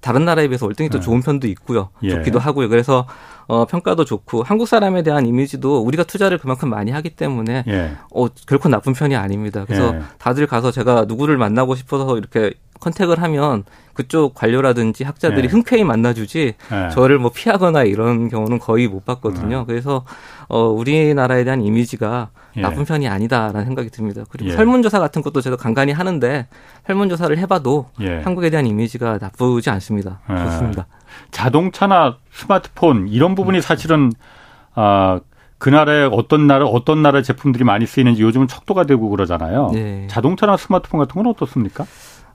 다른 0.00 0.24
나라에 0.24 0.48
비해서 0.48 0.66
월등히 0.66 0.88
더 0.88 0.98
네. 0.98 1.04
좋은 1.04 1.20
편도 1.20 1.46
있고요. 1.48 1.90
예. 2.02 2.10
좋기도 2.10 2.38
하고요. 2.38 2.68
그래서 2.68 3.06
어, 3.50 3.64
평가도 3.64 4.04
좋고 4.04 4.44
한국 4.44 4.68
사람에 4.68 5.02
대한 5.02 5.26
이미지도 5.26 5.80
우리가 5.80 6.04
투자를 6.04 6.38
그만큼 6.38 6.70
많이 6.70 6.92
하기 6.92 7.10
때문에 7.10 7.64
예. 7.66 7.90
어, 8.14 8.28
결코 8.46 8.68
나쁜 8.68 8.92
편이 8.92 9.16
아닙니다. 9.16 9.64
그래서 9.66 9.92
예. 9.96 10.02
다들 10.18 10.46
가서 10.46 10.70
제가 10.70 11.06
누구를 11.08 11.36
만나고 11.36 11.74
싶어서 11.74 12.16
이렇게 12.16 12.52
컨택을 12.78 13.20
하면 13.20 13.64
그쪽 13.92 14.36
관료라든지 14.36 15.02
학자들이 15.02 15.42
네. 15.42 15.48
흔쾌히 15.48 15.82
만나주지 15.82 16.54
네. 16.70 16.88
저를 16.90 17.18
뭐 17.18 17.32
피하거나 17.34 17.82
이런 17.82 18.28
경우는 18.28 18.60
거의 18.60 18.86
못 18.86 19.04
봤거든요. 19.04 19.58
네. 19.58 19.64
그래서 19.66 20.04
어 20.48 20.68
우리나라에 20.68 21.42
대한 21.42 21.60
이미지가 21.60 22.30
예. 22.56 22.60
나쁜 22.60 22.84
편이 22.84 23.08
아니다라는 23.08 23.64
생각이 23.64 23.90
듭니다. 23.90 24.22
그리고 24.30 24.50
예. 24.50 24.54
설문조사 24.54 25.00
같은 25.00 25.22
것도 25.22 25.40
제가 25.40 25.56
간간히 25.56 25.90
하는데 25.90 26.46
설문조사를 26.86 27.36
해봐도 27.38 27.90
예. 28.00 28.20
한국에 28.20 28.48
대한 28.48 28.64
이미지가 28.66 29.18
나쁘지 29.20 29.70
않습니다. 29.70 30.20
예. 30.30 30.36
좋습니다. 30.36 30.86
자동차나 31.30 32.18
스마트폰 32.32 33.08
이런 33.08 33.34
부분이 33.34 33.58
음. 33.58 33.60
사실은 33.60 34.12
아 34.74 35.20
그 35.60 35.68
나라에 35.68 36.08
어떤 36.10 36.46
나라 36.46 36.64
어떤 36.64 37.02
나라 37.02 37.20
제품들이 37.20 37.64
많이 37.64 37.86
쓰이는지 37.86 38.22
요즘은 38.22 38.48
척도가 38.48 38.84
되고 38.84 39.10
그러잖아요. 39.10 39.70
네. 39.74 40.06
자동차나 40.08 40.56
스마트폰 40.56 40.98
같은 40.98 41.22
건 41.22 41.30
어떻습니까? 41.30 41.84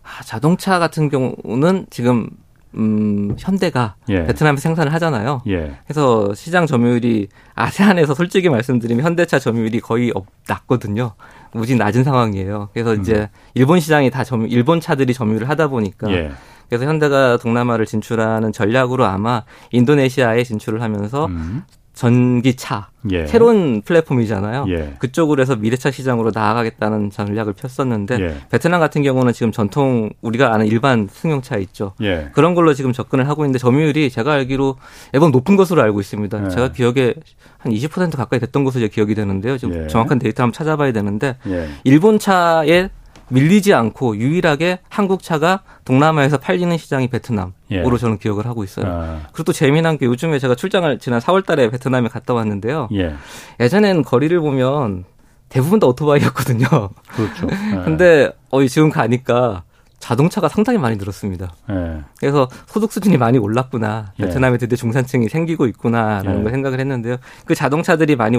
아, 0.03 0.23
자동차 0.23 0.77
같은 0.77 1.09
경우는 1.09 1.88
지금 1.89 2.29
음, 2.75 3.35
현대가 3.39 3.95
예. 4.09 4.25
베트남에 4.25 4.57
생산을 4.57 4.93
하잖아요. 4.93 5.41
예. 5.47 5.75
그래서 5.88 6.35
시장 6.35 6.67
점유율이 6.67 7.29
아세안에서 7.55 8.13
솔직히 8.13 8.47
말씀드리면 8.49 9.03
현대차 9.03 9.39
점유율이 9.39 9.79
거의 9.79 10.11
없, 10.13 10.27
낮거든요. 10.47 11.13
무지 11.56 11.76
낮은 11.76 12.04
상황이에요. 12.04 12.70
그래서 12.74 12.94
음. 12.94 13.02
이제 13.02 13.30
일본 13.54 13.80
시장이 13.80 14.10
다 14.12 14.24
점유, 14.24 14.48
일본 14.48 14.82
차들이 14.82 15.13
점유를 15.13 15.50
하다 15.50 15.70
보니까 15.70 16.12
예. 16.12 16.32
그래서 16.68 16.86
현대가 16.86 17.38
동남아를 17.38 17.86
진출하는 17.86 18.52
전략으로 18.52 19.06
아마 19.06 19.44
인도네시아에 19.72 20.44
진출을 20.44 20.82
하면서 20.82 21.28
음. 21.28 21.63
전기차 21.95 22.89
예. 23.12 23.25
새로운 23.25 23.81
플랫폼이잖아요. 23.81 24.65
예. 24.69 24.93
그쪽으로 24.99 25.41
해서 25.41 25.55
미래차 25.55 25.91
시장으로 25.91 26.31
나아가겠다는 26.34 27.10
전략을 27.10 27.53
폈었는데 27.53 28.19
예. 28.19 28.36
베트남 28.49 28.79
같은 28.79 29.01
경우는 29.01 29.31
지금 29.34 29.51
전통 29.51 30.10
우리가 30.21 30.53
아는 30.53 30.67
일반 30.67 31.08
승용차 31.10 31.58
있죠. 31.58 31.93
예. 32.01 32.29
그런 32.34 32.53
걸로 32.53 32.73
지금 32.73 32.91
접근을 32.93 33.27
하고 33.29 33.45
있는데 33.45 33.60
점유율이 33.60 34.10
제가 34.10 34.34
알기로 34.34 34.75
매번 35.13 35.31
높은 35.31 35.55
것으로 35.55 35.81
알고 35.81 36.01
있습니다. 36.01 36.45
예. 36.45 36.49
제가 36.49 36.71
기억에 36.73 37.13
한 37.58 37.71
20% 37.71 38.17
가까이 38.17 38.39
됐던 38.39 38.63
것으로 38.63 38.88
기억이 38.89 39.15
되는데요. 39.15 39.58
지금 39.58 39.84
예. 39.84 39.88
정확한 39.88 40.19
데이터 40.19 40.43
한번 40.43 40.53
찾아봐야 40.53 40.91
되는데 40.91 41.38
일본 41.84 42.19
차에 42.19 42.89
밀리지 43.30 43.73
않고 43.73 44.17
유일하게 44.17 44.80
한국 44.89 45.23
차가 45.23 45.62
동남아에서 45.84 46.38
팔리는 46.38 46.78
시장이 46.78 47.08
베트남으로 47.10 47.54
예. 47.71 47.84
저는 47.99 48.17
기억을 48.17 48.45
하고 48.45 48.63
있어요. 48.63 48.86
아. 48.88 49.19
그리고 49.32 49.43
또 49.43 49.54
재미난 49.54 49.97
게 49.97 50.06
요즘에 50.06 50.39
제가 50.39 50.56
출장을 50.56 50.99
지난 50.99 51.19
4월 51.19 51.45
달에 51.45 51.69
베트남에 51.69 52.08
갔다 52.10 52.34
왔는데요. 52.34 52.89
예. 52.93 53.15
예전엔 53.60 54.04
거리를 54.04 54.39
보면 54.39 55.06
대부분 55.49 55.80
다 55.80 55.88
오토바이였거든요. 55.88 56.67
그렇죠. 57.15 57.47
예. 57.51 57.82
근데 57.86 58.32
어 58.51 58.65
지금 58.65 58.89
가니까 58.89 59.63
자동차가 59.99 60.47
상당히 60.47 60.77
많이 60.77 60.97
늘었습니다. 60.97 61.53
예. 61.71 62.01
그래서 62.19 62.47
소득 62.67 62.91
수준이 62.91 63.17
많이 63.17 63.38
올랐구나. 63.38 64.13
예. 64.19 64.25
베트남에 64.25 64.58
드디어 64.58 64.75
중산층이 64.75 65.29
생기고 65.29 65.65
있구나라는 65.67 66.39
예. 66.39 66.43
걸 66.43 66.51
생각을 66.51 66.79
했는데요. 66.79 67.17
그 67.45 67.55
자동차들이 67.55 68.15
많이 68.15 68.38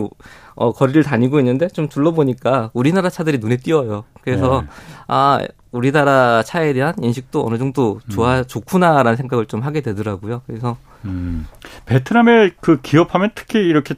어, 0.54 0.72
거리를 0.72 1.02
다니고 1.02 1.38
있는데 1.40 1.68
좀 1.68 1.88
둘러보니까 1.88 2.70
우리나라 2.72 3.10
차들이 3.10 3.38
눈에 3.38 3.56
띄어요. 3.56 4.04
그래서 4.22 4.62
예. 4.64 4.68
아 5.08 5.40
우리나라 5.72 6.42
차에 6.42 6.72
대한 6.72 6.94
인식도 7.00 7.44
어느 7.46 7.58
정도 7.58 8.00
좋아 8.08 8.38
음. 8.38 8.44
좋구나라는 8.46 9.16
생각을 9.16 9.46
좀 9.46 9.60
하게 9.60 9.80
되더라고요. 9.80 10.42
그래서 10.46 10.76
음. 11.04 11.46
베트남의 11.86 12.52
그 12.60 12.80
기업하면 12.80 13.30
특히 13.34 13.58
이렇게 13.60 13.94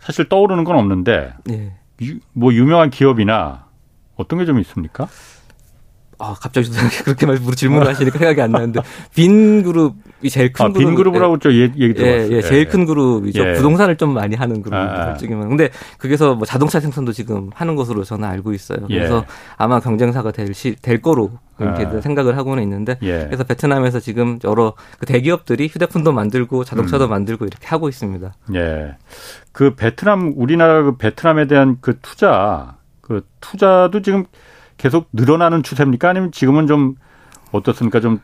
사실 0.00 0.28
떠오르는 0.28 0.64
건 0.64 0.76
없는데 0.76 1.32
예. 1.50 1.74
유, 2.02 2.18
뭐 2.32 2.52
유명한 2.52 2.90
기업이나 2.90 3.66
어떤 4.16 4.38
게 4.38 4.46
좀 4.46 4.58
있습니까? 4.60 5.08
아, 6.18 6.34
갑자기 6.34 6.70
그렇게 7.04 7.26
말 7.26 7.38
질문을 7.38 7.86
하시니까 7.86 8.18
생각이 8.18 8.40
안 8.40 8.52
나는데 8.52 8.80
빈 9.14 9.62
그룹이 9.62 10.30
제일 10.30 10.52
큰 10.52 10.64
아, 10.64 10.68
그룹. 10.68 10.78
빈 10.78 10.94
그룹이라고 10.94 11.38
저 11.38 11.52
얘기 11.52 11.92
들어봤어요. 11.94 12.32
예, 12.32 12.36
예, 12.36 12.42
제일 12.42 12.68
큰 12.68 12.86
그룹이죠. 12.86 13.46
예. 13.46 13.52
부동산을 13.54 13.96
좀 13.96 14.14
많이 14.14 14.34
하는 14.34 14.62
그룹입니다. 14.62 14.94
아, 14.94 15.02
아. 15.02 15.06
솔직히만. 15.10 15.48
근데 15.48 15.70
거기서 15.98 16.34
뭐 16.34 16.46
자동차 16.46 16.80
생산도 16.80 17.12
지금 17.12 17.50
하는 17.54 17.76
것으로 17.76 18.04
저는 18.04 18.26
알고 18.28 18.52
있어요. 18.52 18.78
예. 18.90 18.96
그래서 18.96 19.18
예. 19.18 19.22
아마 19.56 19.80
경쟁사가 19.80 20.32
될, 20.32 20.54
시, 20.54 20.76
될 20.80 21.02
거로 21.02 21.32
이렇게 21.58 21.84
아. 21.84 22.00
생각을 22.00 22.36
하고는 22.36 22.62
있는데 22.62 22.98
예. 23.02 23.24
그래서 23.26 23.44
베트남에서 23.44 24.00
지금 24.00 24.38
여러 24.44 24.74
그 24.98 25.06
대기업들이 25.06 25.68
휴대폰도 25.68 26.12
만들고 26.12 26.64
자동차도 26.64 27.04
음. 27.04 27.10
만들고 27.10 27.44
이렇게 27.44 27.66
하고 27.66 27.88
있습니다. 27.88 28.34
예. 28.54 28.96
그 29.52 29.74
베트남 29.74 30.32
우리나라 30.36 30.82
그 30.82 30.96
베트남에 30.96 31.46
대한 31.46 31.78
그 31.80 31.98
투자 32.00 32.76
그 33.00 33.24
투자도 33.40 34.02
지금 34.02 34.24
계속 34.76 35.08
늘어나는 35.12 35.62
추세입니까? 35.62 36.10
아니면 36.10 36.32
지금은 36.32 36.66
좀 36.66 36.96
어떻습니까? 37.52 38.00
좀 38.00 38.20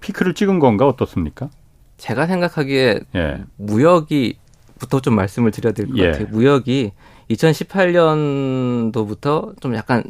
피크를 0.00 0.34
찍은 0.34 0.58
건가 0.58 0.86
어떻습니까? 0.86 1.50
제가 1.96 2.26
생각하기에 2.26 3.00
예. 3.14 3.44
무역이부터 3.56 5.00
좀 5.00 5.14
말씀을 5.14 5.50
드려야 5.50 5.72
될것 5.72 5.96
예. 5.98 6.10
같아요. 6.10 6.26
무역이 6.30 6.92
2018년도부터 7.30 9.60
좀 9.60 9.74
약간 9.74 10.04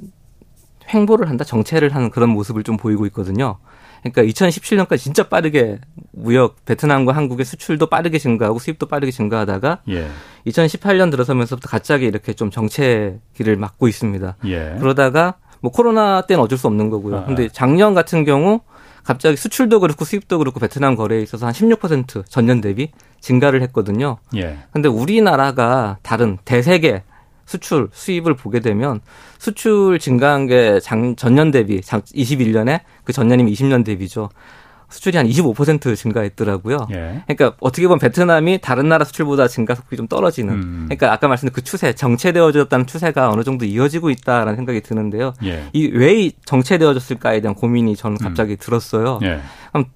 횡보를 0.93 1.29
한다, 1.29 1.45
정체를 1.45 1.95
하는 1.95 2.11
그런 2.11 2.31
모습을 2.31 2.63
좀 2.63 2.77
보이고 2.77 3.07
있거든요. 3.07 3.59
그러니까 4.03 4.23
2017년까지 4.23 4.99
진짜 4.99 5.29
빠르게 5.29 5.79
무역 6.13 6.65
베트남과 6.67 7.13
한국의 7.13 7.47
수출도 7.47 7.87
빠르게 7.87 8.19
증가하고 8.19 8.59
수입도 8.59 8.87
빠르게 8.87 9.11
증가하다가 9.11 9.81
예. 9.89 10.09
2018년 10.47 11.11
들어서면서부터 11.11 11.71
갑자기 11.71 12.05
이렇게 12.05 12.35
좀 12.35 12.51
정체기를 12.51 13.57
맞고 13.57 13.89
있습니다. 13.89 14.37
예. 14.45 14.77
그러다가 14.79 15.37
뭐 15.65 15.73
코로나 15.73 16.21
때는 16.21 16.45
어쩔 16.45 16.59
수 16.59 16.67
없는 16.67 16.91
거고요. 16.91 17.17
아. 17.17 17.25
근데 17.25 17.49
작년 17.49 17.95
같은 17.95 18.27
경우 18.27 18.61
갑자기 19.03 19.35
수출도 19.39 19.81
그렇고 19.81 20.05
수입도 20.05 20.37
그렇고 20.37 20.61
베트남 20.61 20.95
거래에 20.95 21.23
있어서 21.23 21.47
한 21.47 21.55
16% 21.55 22.27
전년 22.29 22.61
대비 22.61 22.91
증가를 23.21 23.63
했거든요. 23.63 24.19
예. 24.37 24.59
근데 24.73 24.91
우리나라가 24.91 25.97
다른 26.03 26.37
대세계 26.45 27.03
수출 27.47 27.89
수입을 27.93 28.35
보게 28.35 28.61
되면 28.61 29.01
수출 29.39 29.99
증가한 29.99 30.49
게 30.49 30.81
장, 30.81 31.17
전년 31.17 31.51
대비 31.51 31.81
21년에 31.81 32.81
그 33.05 33.15
전년이면 33.15 33.51
20년 33.51 33.87
대비죠. 33.87 34.29
수출이 34.89 35.17
한 35.17 35.27
25% 35.27 35.97
증가했더라고요. 35.97 36.87
예. 36.93 37.23
그러니까 37.27 37.57
어떻게 37.61 37.87
보면 37.87 37.99
베트남이 37.99 38.61
다른 38.61 38.89
나라 38.89 39.05
수출보다 39.05 39.49
증가 39.49 39.75
속도가 39.75 39.97
좀 39.97 40.09
떨어지는. 40.09 40.55
음. 40.55 40.83
그러니까 40.87 41.13
아까 41.13 41.29
말씀드린 41.29 41.55
그 41.55 41.63
추세, 41.63 41.93
정체되어졌다는 41.93 42.87
추세가 42.87 43.31
어느 43.31 43.43
정도 43.43 43.65
이어지고 43.65 44.11
있다라는 44.11 44.57
생각이 44.57 44.81
드는데요. 44.83 45.35
예. 45.45 45.65
이왜 45.73 46.31
정체되어졌을까에 46.45 47.41
대한 47.41 47.55
고민이 47.55 47.97
저는 47.97 48.19
음. 48.21 48.25
갑자기 48.25 48.53
음. 48.53 48.57
들었어요. 48.59 49.19
예. 49.23 49.41
그럼 49.73 49.87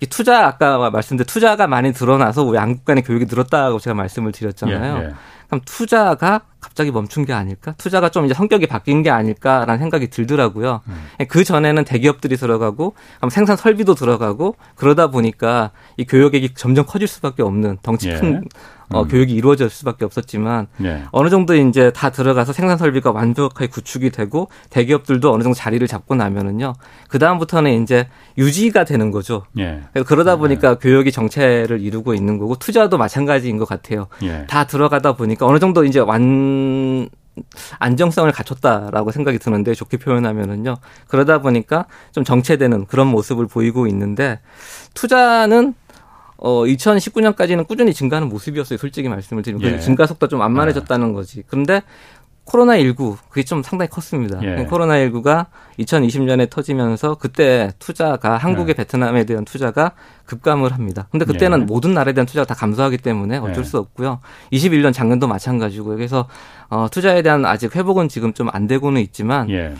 이 0.00 0.06
투자 0.06 0.46
아까 0.46 0.90
말씀드린 0.90 1.26
투자가 1.26 1.66
많이 1.66 1.92
드러나서 1.92 2.42
우리 2.42 2.56
양국 2.56 2.84
간의 2.84 3.04
교육이 3.04 3.26
늘었다고 3.26 3.78
제가 3.78 3.94
말씀을 3.94 4.32
드렸잖아요. 4.32 4.98
예, 4.98 5.04
예. 5.04 5.14
그럼 5.46 5.60
투자가 5.64 6.42
갑자기 6.60 6.90
멈춘 6.90 7.24
게 7.24 7.32
아닐까? 7.32 7.74
투자가 7.78 8.08
좀 8.08 8.24
이제 8.24 8.34
성격이 8.34 8.66
바뀐 8.66 9.02
게 9.02 9.10
아닐까라는 9.10 9.78
생각이 9.78 10.08
들더라고요. 10.08 10.80
음. 10.86 11.26
그 11.28 11.44
전에는 11.44 11.84
대기업들이 11.84 12.36
들어가고 12.36 12.94
생산 13.30 13.56
설비도 13.56 13.94
들어가고 13.94 14.56
그러다 14.74 15.08
보니까 15.08 15.70
이 15.96 16.04
교육액이 16.04 16.54
점점 16.54 16.84
커질 16.86 17.06
수밖에 17.06 17.42
없는 17.42 17.78
덩치 17.82 18.10
큰 18.10 18.34
예. 18.34 18.40
어, 18.90 19.02
음. 19.02 19.08
교육이 19.08 19.34
이루어질 19.34 19.68
수밖에 19.68 20.06
없었지만 20.06 20.66
예. 20.82 21.04
어느 21.12 21.28
정도 21.28 21.54
이제 21.54 21.92
다 21.94 22.10
들어가서 22.10 22.54
생산 22.54 22.78
설비가 22.78 23.10
완벽하게 23.10 23.66
구축이 23.66 24.10
되고 24.10 24.48
대기업들도 24.70 25.30
어느 25.30 25.42
정도 25.42 25.54
자리를 25.54 25.86
잡고 25.86 26.14
나면은요 26.14 26.72
그 27.08 27.18
다음부터는 27.18 27.82
이제 27.82 28.08
유지가 28.38 28.84
되는 28.84 29.10
거죠. 29.10 29.44
예. 29.58 29.82
그러다 30.06 30.32
네. 30.32 30.38
보니까 30.38 30.70
예. 30.70 30.74
교육이 30.76 31.12
정체를 31.12 31.82
이루고 31.82 32.14
있는 32.14 32.38
거고 32.38 32.56
투자도 32.56 32.96
마찬가지인 32.96 33.58
것 33.58 33.68
같아요. 33.68 34.06
예. 34.22 34.46
다 34.48 34.64
들어가다 34.64 35.16
보니까 35.16 35.46
어느 35.46 35.58
정도 35.58 35.84
이제 35.84 36.00
완 36.00 36.47
안정성을 37.78 38.30
갖췄다라고 38.32 39.12
생각이 39.12 39.38
드는데 39.38 39.74
좋게 39.74 39.98
표현하면은요. 39.98 40.76
그러다 41.06 41.40
보니까 41.40 41.86
좀 42.12 42.24
정체되는 42.24 42.86
그런 42.86 43.06
모습을 43.08 43.46
보이고 43.46 43.86
있는데 43.86 44.40
투자는 44.94 45.74
어 46.36 46.62
2019년까지는 46.64 47.66
꾸준히 47.66 47.92
증가하는 47.92 48.28
모습이었어요. 48.28 48.78
솔직히 48.78 49.08
말씀을 49.08 49.42
드리면 49.42 49.72
예. 49.72 49.78
증가 49.80 50.06
속도가 50.06 50.28
좀 50.28 50.40
완만해졌다는 50.40 51.12
거지. 51.12 51.42
그런데 51.48 51.82
코로나19 52.48 53.16
그게 53.28 53.44
좀 53.44 53.62
상당히 53.62 53.90
컸습니다. 53.90 54.40
예. 54.42 54.66
코로나19가 54.66 55.46
2020년에 55.78 56.48
터지면서 56.50 57.16
그때 57.16 57.70
투자가 57.78 58.38
한국의 58.38 58.70
예. 58.70 58.74
베트남에 58.74 59.24
대한 59.24 59.44
투자가 59.44 59.92
급감을 60.24 60.72
합니다. 60.72 61.06
근데 61.10 61.24
그때는 61.24 61.60
예. 61.60 61.64
모든 61.64 61.92
나라에 61.94 62.14
대한 62.14 62.26
투자가 62.26 62.46
다 62.46 62.54
감소하기 62.54 62.98
때문에 62.98 63.36
어쩔 63.38 63.58
예. 63.58 63.62
수 63.64 63.78
없고요. 63.78 64.20
21년 64.52 64.92
작년도 64.92 65.28
마찬가지고 65.28 65.96
그래서 65.96 66.26
어 66.70 66.88
투자에 66.90 67.22
대한 67.22 67.44
아직 67.44 67.76
회복은 67.76 68.08
지금 68.08 68.32
좀 68.32 68.48
안 68.50 68.66
되고는 68.66 69.00
있지만 69.02 69.50
예. 69.50 69.74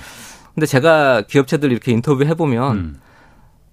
근데 0.55 0.67
제가 0.67 1.23
기업체들 1.23 1.73
이렇게 1.73 1.91
인터뷰 1.93 2.25
해 2.25 2.35
보면 2.35 2.77
음. 2.77 3.01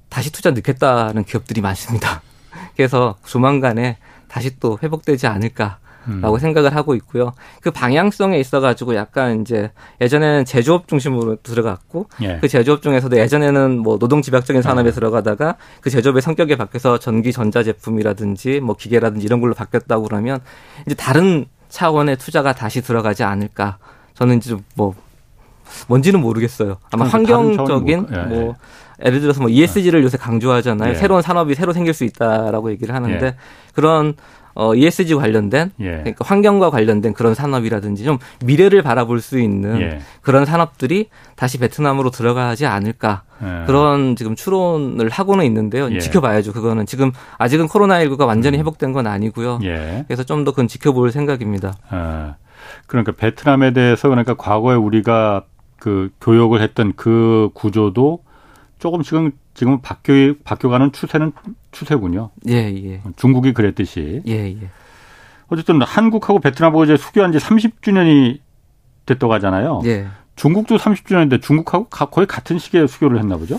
다시 0.08 0.31
투자 0.31 0.51
넣겠다는 0.51 1.25
기업들이 1.25 1.60
많습니다. 1.60 2.21
그래서 2.77 3.15
조만간에 3.25 3.97
다시 4.29 4.58
또 4.60 4.79
회복되지 4.81 5.27
않을까. 5.27 5.79
라고 6.22 6.36
음. 6.36 6.39
생각을 6.39 6.76
하고 6.76 6.96
있고요. 6.96 7.34
그 7.62 7.72
방향성에 7.72 8.39
있어가지고 8.39 8.96
약간 8.96 9.41
이제 9.41 9.72
예전에는 10.02 10.46
제조업 10.46 10.88
중심으로 10.88 11.38
들어갔고 11.38 12.08
예. 12.22 12.38
그 12.39 12.48
제조업 12.48 12.82
중에서도 12.82 13.18
예전에는 13.18 13.80
뭐 13.80 13.98
노동 13.98 14.22
집약적인 14.22 14.62
산업에 14.62 14.88
예. 14.88 14.91
들어가다가 14.91 15.56
그 15.82 15.89
제조업의 15.89 16.22
성격이 16.22 16.56
바뀌어서 16.58 17.00
전기 17.00 17.32
전자 17.32 17.63
제품이라든지 17.63 18.60
뭐 18.60 18.76
기계라든지 18.76 19.26
이런 19.26 19.41
걸로 19.41 19.54
바뀌었다고 19.54 20.04
그러면 20.04 20.39
이제 20.86 20.96
다른 20.96 21.46
차원의 21.70 22.18
투자가 22.18 22.54
다시 22.54 22.82
들어가지 22.82 23.24
않을까. 23.24 23.78
저는 24.13 24.38
이제 24.38 24.56
뭐 24.76 24.94
뭔지는 25.88 26.22
모르겠어요. 26.22 26.78
아마 26.91 27.06
환경적인 27.06 28.08
뭐, 28.10 28.18
예. 28.18 28.24
뭐 28.24 28.56
예를 29.04 29.20
들어서 29.20 29.41
뭐 29.41 29.50
ESG를 29.50 30.04
요새 30.04 30.18
강조하잖아요. 30.18 30.91
예. 30.91 30.96
새로운 30.96 31.22
산업이 31.22 31.56
새로 31.56 31.74
생길 31.74 31.94
수 31.94 32.04
있다라고 32.06 32.72
얘기를 32.72 32.96
하는데 32.96 33.26
예. 33.26 33.36
그런 33.74 34.15
어, 34.56 34.74
ESG 34.74 35.15
관련된 35.15 35.72
예. 35.82 35.89
그러니까 35.98 36.26
환경과 36.26 36.70
관련된 36.70 37.13
그런 37.13 37.36
산업이라든지 37.36 38.06
좀 38.06 38.18
미래를 38.44 38.82
바라볼 38.82 39.20
수 39.20 39.38
있는 39.38 39.82
예. 39.82 40.00
그런 40.22 40.46
산업들이 40.46 41.10
다시 41.36 41.58
베트남으로 41.60 42.10
들어가지 42.10 42.65
않을까 42.65 43.24
예. 43.44 43.65
그런 43.68 44.15
지금 44.15 44.34
추론을 44.36 45.10
하고는 45.10 45.44
있는데요. 45.46 45.91
예. 45.91 46.00
지켜봐야죠. 46.00 46.54
그거는 46.54 46.86
지금 46.86 47.12
아직은 47.38 47.68
코로나19가 47.68 48.26
완전히 48.26 48.58
음. 48.58 48.60
회복된 48.60 48.94
건 48.94 49.08
아니고요. 49.08 49.60
예. 49.63 50.06
그래서 50.08 50.24
좀 50.24 50.46
더 50.46 50.52
그건 50.52 50.68
지켜볼 50.68 51.12
생각입니다. 51.12 51.74
아, 51.89 52.36
그러니까 52.88 53.12
베트남에 53.13 53.74
대해서 53.74 54.10
그러니까 54.10 54.36
과거에 54.36 54.76
우리가 54.76 55.44
그 55.80 56.12
교역을 56.22 56.62
했던 56.62 56.94
그 56.96 57.50
구조도 57.56 58.20
조금씩은 58.86 59.32
지금 59.56 59.82
바뀌어 59.82 60.36
바뀌어가는 60.43 60.91
추세는 60.91 61.32
추세군요. 61.71 62.30
예, 62.48 62.54
예. 62.54 63.02
중국이 63.15 63.52
그랬듯이. 63.52 64.21
예, 64.28 64.52
예. 64.52 64.69
어쨌든 65.48 65.82
한국하고 65.82 66.39
베트남하고 66.39 66.84
이제 66.84 66.95
수교한 66.95 67.32
지 67.32 67.39
30주년이 67.39 68.39
됐다고 69.08 69.34
하잖아요. 69.34 69.82
예. 69.86 70.06
중국도 70.36 70.78
30주년인데 70.78 71.41
중국하고 71.41 71.86
거의 72.12 72.28
같은 72.28 72.60
시기에 72.60 72.86
수교를 72.86 73.17
했나 73.17 73.38
보죠? 73.38 73.58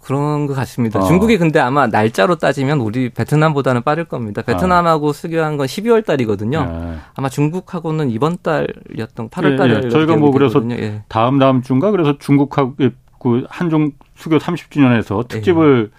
그런 0.00 0.46
것 0.46 0.54
같습니다. 0.54 1.00
어. 1.00 1.02
중국이 1.02 1.36
근데 1.36 1.58
아마 1.58 1.86
날짜로 1.86 2.36
따지면 2.36 2.80
우리 2.80 3.10
베트남보다는 3.10 3.82
빠를 3.82 4.04
겁니다. 4.04 4.40
베트남하고 4.40 5.08
어. 5.08 5.12
수교한 5.12 5.58
건 5.58 5.66
12월 5.66 6.06
달이거든요. 6.06 6.58
예. 6.66 6.98
아마 7.14 7.28
중국하고는 7.28 8.08
이번 8.10 8.38
달이었던 8.42 9.28
8월 9.28 9.58
달에 9.58 9.74
예, 9.74 9.80
예. 9.84 9.88
저희가 9.90 10.16
뭐 10.16 10.30
그래서 10.30 10.62
예. 10.70 11.02
다음 11.08 11.38
다음 11.38 11.60
주인가 11.60 11.90
그래서 11.90 12.16
중국하고 12.18 12.76
그 13.26 13.44
한중 13.50 13.90
수교 14.14 14.38
30주년에서 14.38 15.26
특집을 15.26 15.90
예. 15.92 15.96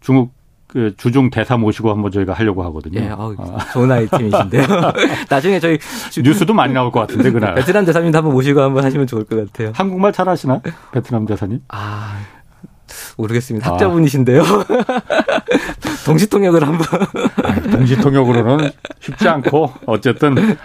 중국 0.00 0.34
그 0.66 0.92
주중 0.96 1.30
대사 1.30 1.56
모시고 1.56 1.88
한번 1.88 2.10
저희가 2.10 2.32
하려고 2.32 2.64
하거든요. 2.64 3.00
예, 3.00 3.10
어, 3.10 3.32
좋은 3.72 3.92
아이템이신데요. 3.92 4.66
나중에 5.30 5.60
저희 5.60 5.78
뉴스도 6.20 6.52
많이 6.52 6.74
나올 6.74 6.90
것 6.90 6.98
같은데 6.98 7.30
그날. 7.30 7.54
베트남 7.54 7.84
대사님도 7.84 8.18
한번 8.18 8.32
모시고 8.34 8.60
한번 8.60 8.84
하시면 8.84 9.06
좋을 9.06 9.22
것 9.22 9.36
같아요. 9.36 9.70
한국말 9.72 10.12
잘하시나? 10.12 10.62
베트남 10.90 11.26
대사님? 11.26 11.60
아 11.68 12.18
모르겠습니다. 13.16 13.70
학자분이신데요. 13.70 14.42
아. 14.42 14.64
동시통역을 16.06 16.66
한번. 16.66 16.86
동시통역으로는 17.70 18.70
쉽지 18.98 19.28
않고 19.28 19.72
어쨌든 19.86 20.56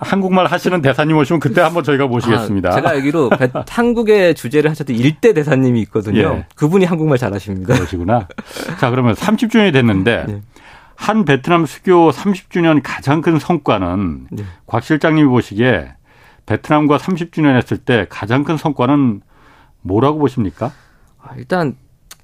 한국말 0.00 0.46
하시는 0.46 0.80
대사님 0.80 1.16
오시면 1.16 1.40
그때 1.40 1.60
한번 1.60 1.82
저희가 1.82 2.06
모시겠습니다. 2.06 2.68
아, 2.70 2.72
제가 2.72 2.90
알기로 2.90 3.30
한국의 3.68 4.34
주제를 4.34 4.70
하셨던 4.70 4.94
일대 4.94 5.32
대사님이 5.32 5.80
있거든요. 5.82 6.20
예. 6.20 6.46
그분이 6.54 6.84
한국말 6.84 7.18
잘하십니다. 7.18 7.74
그러시구나. 7.74 8.28
자 8.78 8.90
그러면 8.90 9.14
30주년이 9.14 9.72
됐는데 9.72 10.24
네. 10.28 10.42
한 10.94 11.24
베트남 11.24 11.66
수교 11.66 12.12
30주년 12.12 12.80
가장 12.82 13.20
큰 13.22 13.38
성과는 13.38 14.28
네. 14.30 14.44
곽 14.66 14.84
실장님이 14.84 15.28
보시기에 15.28 15.92
베트남과 16.46 16.98
30주년 16.98 17.56
했을 17.56 17.76
때 17.76 18.06
가장 18.08 18.44
큰 18.44 18.56
성과는 18.56 19.20
뭐라고 19.82 20.18
보십니까? 20.18 20.72
아, 21.20 21.34
일단 21.36 21.76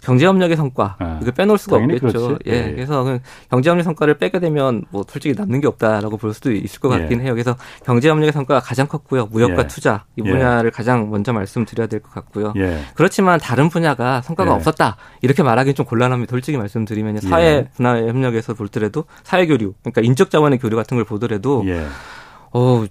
경제협력의 0.05 0.57
성과 0.57 0.97
아, 0.99 1.19
이거 1.23 1.31
빼놓을 1.31 1.59
수가 1.59 1.77
없겠죠. 1.77 2.39
예, 2.47 2.53
예. 2.53 2.73
그래서 2.73 3.03
그 3.05 3.21
경제협력 3.51 3.85
성과를 3.85 4.19
빼게 4.19 4.39
되면 4.41 4.85
뭐 4.91 5.05
솔직히 5.09 5.35
남는 5.37 5.61
게 5.61 5.67
없다라고 5.67 6.17
볼 6.17 6.35
수도 6.35 6.53
있을 6.53 6.81
것 6.81 6.89
같긴 6.89 7.21
예. 7.21 7.25
해요. 7.25 7.33
그래서 7.33 7.57
경제협력의 7.85 8.33
성과가 8.33 8.61
가장 8.61 8.87
컸고요. 8.87 9.27
무역과 9.27 9.63
예. 9.63 9.67
투자 9.67 10.05
이 10.17 10.23
예. 10.25 10.31
분야를 10.31 10.71
가장 10.71 11.11
먼저 11.11 11.33
말씀드려야 11.33 11.87
될 11.89 12.01
것 12.01 12.13
같고요. 12.13 12.53
예. 12.57 12.81
그렇지만 12.95 13.39
다른 13.41 13.69
분야가 13.69 14.21
성과가 14.23 14.51
예. 14.51 14.55
없었다 14.55 14.97
이렇게 15.23 15.43
말하기는 15.43 15.75
좀 15.75 15.87
곤란합니다. 15.87 16.31
솔직히 16.31 16.59
말씀드리면 16.59 17.21
사회 17.21 17.69
분야 17.77 17.97
협력에서 17.97 18.55
볼더라도 18.55 19.05
사회 19.23 19.47
교류, 19.47 19.75
그러니까 19.83 20.01
인적 20.03 20.31
자원의 20.31 20.59
교류 20.59 20.77
같은 20.77 20.97
걸 20.97 21.05
보더라도 21.05 21.65
어. 22.53 22.85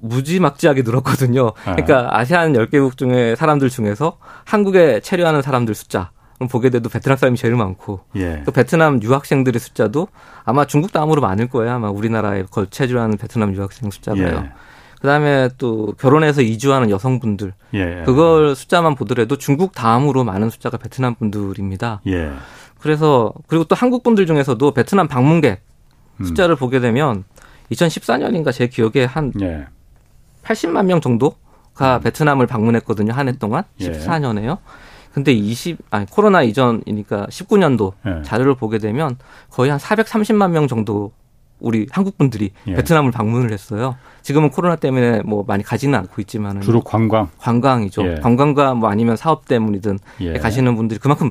무지막지하게 0.00 0.82
늘었거든요. 0.82 1.48
아. 1.64 1.76
그러니까 1.76 2.08
아세안 2.18 2.52
10개국 2.52 2.98
중에 2.98 3.34
사람들 3.36 3.70
중에서 3.70 4.18
한국에 4.44 5.00
체류하는 5.00 5.40
사람들 5.40 5.74
숫자 5.74 6.10
보게 6.50 6.70
돼도 6.70 6.88
베트남 6.88 7.16
사람이 7.16 7.36
제일 7.36 7.54
많고 7.56 8.00
예. 8.16 8.42
또 8.44 8.52
베트남 8.52 9.02
유학생들의 9.02 9.58
숫자도 9.60 10.08
아마 10.44 10.64
중국 10.66 10.92
다음으로 10.92 11.20
많을 11.20 11.48
거예요. 11.48 11.72
아마 11.74 11.90
우리나라에 11.90 12.44
거체주하는 12.50 13.16
베트남 13.16 13.54
유학생 13.54 13.90
숫자가요. 13.90 14.26
예. 14.26 14.50
그다음에 15.00 15.50
또 15.58 15.94
결혼해서 15.98 16.40
이주하는 16.42 16.90
여성분들 16.90 17.52
예. 17.74 18.02
그걸 18.04 18.54
숫자만 18.56 18.94
보더라도 18.94 19.36
중국 19.36 19.72
다음으로 19.72 20.24
많은 20.24 20.50
숫자가 20.50 20.76
베트남 20.78 21.14
분들입니다. 21.14 22.00
예. 22.08 22.30
그래서 22.80 23.32
그리고 23.46 23.64
또 23.64 23.74
한국 23.76 24.02
분들 24.02 24.26
중에서도 24.26 24.72
베트남 24.72 25.06
방문객 25.08 25.62
음. 26.20 26.24
숫자를 26.24 26.54
음. 26.54 26.58
보게 26.58 26.80
되면 26.80 27.24
2014년인가 27.70 28.52
제 28.52 28.66
기억에 28.68 29.04
한 29.04 29.32
80만 30.42 30.84
명 30.86 31.00
정도가 31.00 31.96
음. 31.98 32.02
베트남을 32.02 32.46
방문했거든요 32.46 33.12
한 33.12 33.28
해 33.28 33.32
동안 33.32 33.64
14년에요. 33.80 34.58
예. 35.14 35.14
근데 35.14 35.32
20 35.32 35.78
아니 35.90 36.06
코로나 36.06 36.42
이전이니까 36.42 37.26
19년도 37.26 37.92
예. 38.06 38.22
자료를 38.22 38.54
보게 38.56 38.78
되면 38.78 39.16
거의 39.50 39.70
한 39.70 39.78
430만 39.78 40.50
명 40.50 40.66
정도 40.66 41.12
우리 41.60 41.86
한국 41.90 42.18
분들이 42.18 42.50
예. 42.66 42.74
베트남을 42.74 43.12
방문을 43.12 43.52
했어요. 43.52 43.96
지금은 44.22 44.50
코로나 44.50 44.76
때문에 44.76 45.22
뭐 45.22 45.44
많이 45.46 45.62
가지는 45.62 45.98
않고 46.00 46.20
있지만 46.22 46.60
주로 46.60 46.80
관광 46.80 47.28
관광이죠. 47.38 48.06
예. 48.06 48.14
관광과 48.16 48.74
뭐 48.74 48.90
아니면 48.90 49.16
사업 49.16 49.46
때문이든 49.46 49.98
예. 50.20 50.32
가시는 50.34 50.74
분들이 50.76 50.98
그만큼 50.98 51.30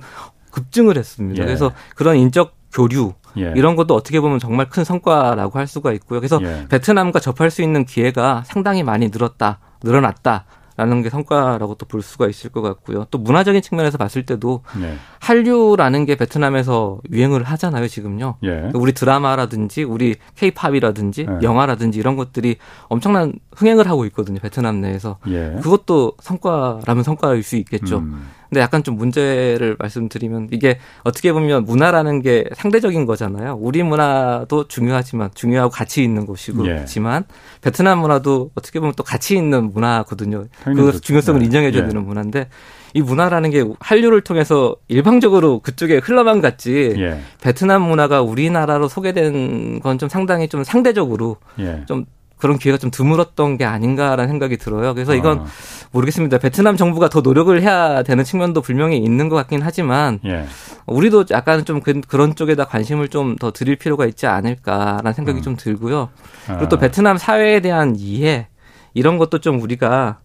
급증을 0.52 0.98
했습니다. 0.98 1.42
예. 1.42 1.46
그래서 1.46 1.72
그런 1.96 2.16
인적 2.18 2.56
교류 2.72 3.14
예. 3.38 3.54
이런 3.56 3.76
것도 3.76 3.96
어떻게 3.96 4.20
보면 4.20 4.40
정말 4.40 4.70
큰 4.70 4.84
성과라고 4.84 5.60
할 5.60 5.68
수가 5.68 5.92
있고요. 5.94 6.20
그래서 6.20 6.40
베트남과 6.70 7.20
접할 7.20 7.52
수 7.52 7.62
있는 7.62 7.86
기회가 7.86 8.44
상당히 8.46 8.84
많이 8.84 9.10
늘었다, 9.10 9.60
늘어났다. 9.84 10.46
라는 10.76 11.02
게 11.02 11.10
성과라고 11.10 11.76
또 11.76 11.86
볼 11.86 12.02
수가 12.02 12.28
있을 12.28 12.50
것 12.50 12.62
같고요. 12.62 13.06
또 13.12 13.18
문화적인 13.20 13.62
측면에서 13.62 13.98
봤을 14.00 14.26
때도 14.26 14.64
네. 14.82 14.96
한류라는 15.24 16.04
게 16.06 16.16
베트남에서 16.16 17.00
유행을 17.10 17.44
하잖아요, 17.44 17.88
지금요. 17.88 18.36
예. 18.44 18.72
우리 18.74 18.92
드라마라든지 18.92 19.84
우리 19.84 20.16
케이팝이라든지 20.36 21.28
예. 21.30 21.40
영화라든지 21.42 21.98
이런 21.98 22.18
것들이 22.18 22.58
엄청난 22.90 23.32
흥행을 23.56 23.88
하고 23.88 24.04
있거든요, 24.08 24.40
베트남 24.40 24.82
내에서. 24.82 25.20
예. 25.30 25.58
그것도 25.62 26.18
성과라면 26.22 27.04
성과일 27.04 27.42
수 27.42 27.56
있겠죠. 27.56 28.00
음. 28.00 28.28
근데 28.50 28.60
약간 28.60 28.84
좀 28.84 28.98
문제를 28.98 29.78
말씀드리면 29.80 30.50
이게 30.52 30.78
어떻게 31.06 31.32
보면 31.32 31.64
문화라는 31.64 32.22
게 32.22 32.44
상대적인 32.54 33.06
거잖아요. 33.06 33.58
우리 33.60 33.82
문화도 33.82 34.68
중요하지만 34.68 35.30
중요하고 35.34 35.72
가치 35.72 36.04
있는 36.04 36.26
곳이지만 36.26 37.24
예. 37.24 37.34
베트남 37.62 38.00
문화도 38.00 38.52
어떻게 38.56 38.82
보면 38.82 38.94
또 38.98 39.04
가치 39.04 39.38
있는 39.38 39.72
문화거든요. 39.72 40.46
그 40.66 40.74
그렇죠. 40.74 41.00
중요성을 41.00 41.40
네. 41.40 41.46
인정해줘야 41.46 41.84
예. 41.84 41.88
되는 41.88 42.06
문화인데 42.06 42.50
이 42.94 43.02
문화라는 43.02 43.50
게 43.50 43.66
한류를 43.80 44.22
통해서 44.22 44.76
일방적으로 44.88 45.60
그쪽에 45.60 45.98
흘러만 45.98 46.42
갔지 46.42 46.94
예. 46.98 47.20
베트남 47.42 47.82
문화가 47.84 48.22
우리나라로 48.22 48.88
소개된 48.88 49.80
건 49.80 49.98
좀 49.98 50.10
상당히 50.10 50.48
좀 50.48 50.64
상대적으로 50.64 51.38
예. 51.60 51.84
좀 51.88 52.06
그런 52.38 52.58
기회가 52.58 52.78
좀 52.78 52.92
드물었던 52.92 53.58
게 53.58 53.64
아닌가라는 53.64 54.28
생각이 54.28 54.58
들어요. 54.58 54.94
그래서 54.94 55.16
이건 55.16 55.40
아. 55.40 55.46
모르겠습니다. 55.92 56.40
베트남 56.40 56.76
정부가 56.76 57.08
더 57.08 57.22
노력을 57.22 57.62
해야 57.62 58.04
되는 58.04 58.24
측면도 58.26 58.62
분명히 58.62 58.98
있는 58.98 59.30
것 59.30 59.38
같긴 59.38 59.62
하지만 59.64 60.20
예. 60.26 60.46
우리도 60.86 61.26
약간 61.32 61.64
좀 61.64 61.80
그, 61.82 62.02
런 62.12 62.36
쪽에다 62.36 62.66
관심을 62.66 63.08
좀 63.08 63.38
더 63.40 63.52
드릴 63.52 63.78
필요가 63.78 64.06
있지 64.06 64.28
않을까라는 64.28 65.14
생각이 65.14 65.40
음. 65.40 65.42
좀 65.44 65.56
들고요. 65.56 66.10
그리고 66.48 66.68
또 66.70 66.76
아. 66.76 66.80
베트남 66.80 67.18
사회에 67.18 67.62
대한 67.62 67.96
이해 67.98 68.48
이런 68.94 69.18
것도 69.18 69.40
좀 69.40 69.62
우리가 69.62 70.20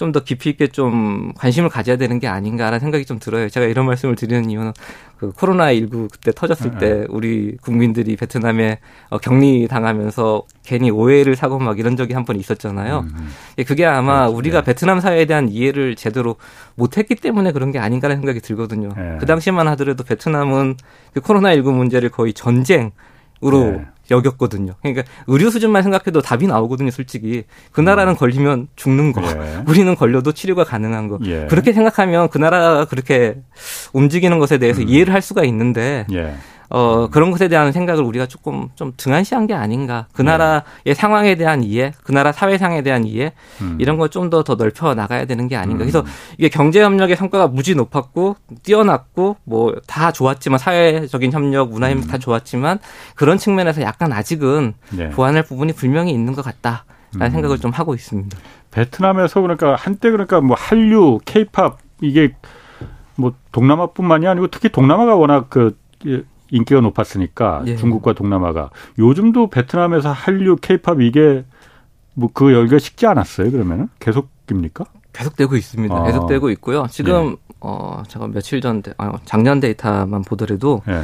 좀 0.00 0.10
더 0.12 0.24
깊이 0.24 0.50
있게 0.50 0.66
좀 0.68 1.32
관심을 1.36 1.68
가져야 1.68 1.96
되는 1.96 2.18
게 2.18 2.26
아닌가라는 2.26 2.80
생각이 2.80 3.04
좀 3.04 3.18
들어요. 3.20 3.48
제가 3.48 3.66
이런 3.66 3.86
말씀을 3.86 4.16
드리는 4.16 4.50
이유는 4.50 4.72
그 5.18 5.30
코로나 5.32 5.72
19 5.72 6.08
그때 6.10 6.32
터졌을 6.32 6.78
때 6.78 7.00
네. 7.00 7.06
우리 7.10 7.56
국민들이 7.58 8.16
베트남에 8.16 8.78
어, 9.10 9.18
격리 9.18 9.68
당하면서 9.68 10.42
괜히 10.64 10.90
오해를 10.90 11.36
사고 11.36 11.58
막 11.58 11.78
이런 11.78 11.96
적이 11.96 12.14
한 12.14 12.24
번 12.24 12.36
있었잖아요. 12.36 13.00
음, 13.00 13.12
음. 13.14 13.64
그게 13.66 13.84
아마 13.84 14.26
네. 14.26 14.32
우리가 14.32 14.62
베트남 14.62 15.00
사회에 15.00 15.26
대한 15.26 15.48
이해를 15.50 15.94
제대로 15.96 16.36
못했기 16.76 17.14
때문에 17.16 17.52
그런 17.52 17.70
게 17.70 17.78
아닌가라는 17.78 18.20
생각이 18.22 18.40
들거든요. 18.40 18.88
네. 18.96 19.16
그 19.20 19.26
당시만 19.26 19.68
하더라도 19.68 20.02
베트남은 20.04 20.76
그 21.12 21.20
코로나 21.20 21.52
19 21.52 21.72
문제를 21.72 22.08
거의 22.08 22.32
전쟁 22.32 22.90
으로 23.42 23.70
네. 23.70 23.86
여겼거든요. 24.10 24.74
그러니까 24.82 25.04
의료 25.26 25.50
수준만 25.50 25.82
생각해도 25.82 26.20
답이 26.20 26.46
나오거든요, 26.46 26.90
솔직히. 26.90 27.44
그 27.72 27.80
나라는 27.80 28.14
음. 28.14 28.16
걸리면 28.16 28.68
죽는 28.76 29.12
거. 29.12 29.22
예. 29.22 29.62
우리는 29.68 29.94
걸려도 29.94 30.32
치료가 30.32 30.64
가능한 30.64 31.08
거. 31.08 31.18
예. 31.24 31.46
그렇게 31.48 31.72
생각하면 31.72 32.28
그 32.28 32.38
나라가 32.38 32.84
그렇게 32.84 33.36
움직이는 33.92 34.38
것에 34.38 34.58
대해서 34.58 34.82
음. 34.82 34.88
이해를 34.88 35.14
할 35.14 35.22
수가 35.22 35.44
있는데 35.44 36.06
예. 36.12 36.34
어, 36.72 37.08
그런 37.10 37.32
것에 37.32 37.48
대한 37.48 37.72
생각을 37.72 38.04
우리가 38.04 38.26
조금 38.26 38.68
좀 38.76 38.92
등한시한 38.96 39.46
게 39.48 39.54
아닌가. 39.54 40.06
그 40.12 40.22
네. 40.22 40.30
나라의 40.30 40.62
네. 40.84 40.94
상황에 40.94 41.34
대한 41.34 41.64
이해, 41.64 41.92
그 42.04 42.12
나라 42.12 42.30
사회상에 42.32 42.82
대한 42.82 43.04
이해, 43.04 43.32
음. 43.60 43.76
이런 43.80 43.96
걸 43.98 44.08
좀 44.10 44.30
더더 44.30 44.54
넓혀 44.54 44.94
나가야 44.94 45.24
되는 45.24 45.48
게 45.48 45.56
아닌가. 45.56 45.84
음. 45.84 45.90
그래서 45.90 46.04
이게 46.38 46.48
경제협력의 46.48 47.16
성과가 47.16 47.48
무지 47.48 47.74
높았고, 47.74 48.36
뛰어났고, 48.62 49.36
뭐 49.44 49.74
다 49.86 50.12
좋았지만, 50.12 50.58
사회적인 50.58 51.32
협력, 51.32 51.70
문화 51.70 51.90
협력 51.90 52.04
음. 52.04 52.08
다 52.08 52.18
좋았지만, 52.18 52.78
그런 53.14 53.36
측면에서 53.38 53.82
약간 53.82 54.12
아직은 54.12 54.74
네. 54.90 55.10
보완할 55.10 55.42
부분이 55.42 55.72
분명히 55.72 56.12
있는 56.12 56.32
것 56.34 56.42
같다. 56.44 56.84
라는 57.14 57.26
음. 57.26 57.32
생각을 57.32 57.58
좀 57.58 57.72
하고 57.72 57.94
있습니다. 57.94 58.38
베트남에서 58.70 59.40
그러니까 59.40 59.74
한때 59.74 60.10
그러니까 60.12 60.40
뭐 60.40 60.56
한류, 60.56 61.18
케이팝, 61.24 61.78
이게 62.00 62.32
뭐 63.16 63.32
동남아뿐만이 63.50 64.28
아니고 64.28 64.46
특히 64.48 64.68
동남아가 64.68 65.16
워낙 65.16 65.46
그 65.50 65.76
인기가 66.50 66.80
높았으니까 66.80 67.62
예. 67.66 67.76
중국과 67.76 68.12
동남아가 68.14 68.70
요즘도 68.98 69.50
베트남에서 69.50 70.12
한류, 70.12 70.56
케이팝 70.56 71.00
이게 71.00 71.44
뭐 72.14 72.30
그 72.32 72.52
열기가 72.52 72.78
식지 72.78 73.06
않았어요. 73.06 73.50
그러면은 73.50 73.88
계속입니까? 73.98 74.84
계속되고 75.12 75.56
있습니다. 75.56 75.94
아. 75.94 76.04
계속되고 76.04 76.50
있고요. 76.50 76.86
지금 76.90 77.32
예. 77.32 77.54
어 77.60 78.02
제가 78.08 78.28
며칠 78.28 78.60
전 78.60 78.82
아, 78.98 79.12
작년 79.24 79.60
데이터만 79.60 80.22
보더라도 80.22 80.82
예. 80.88 81.02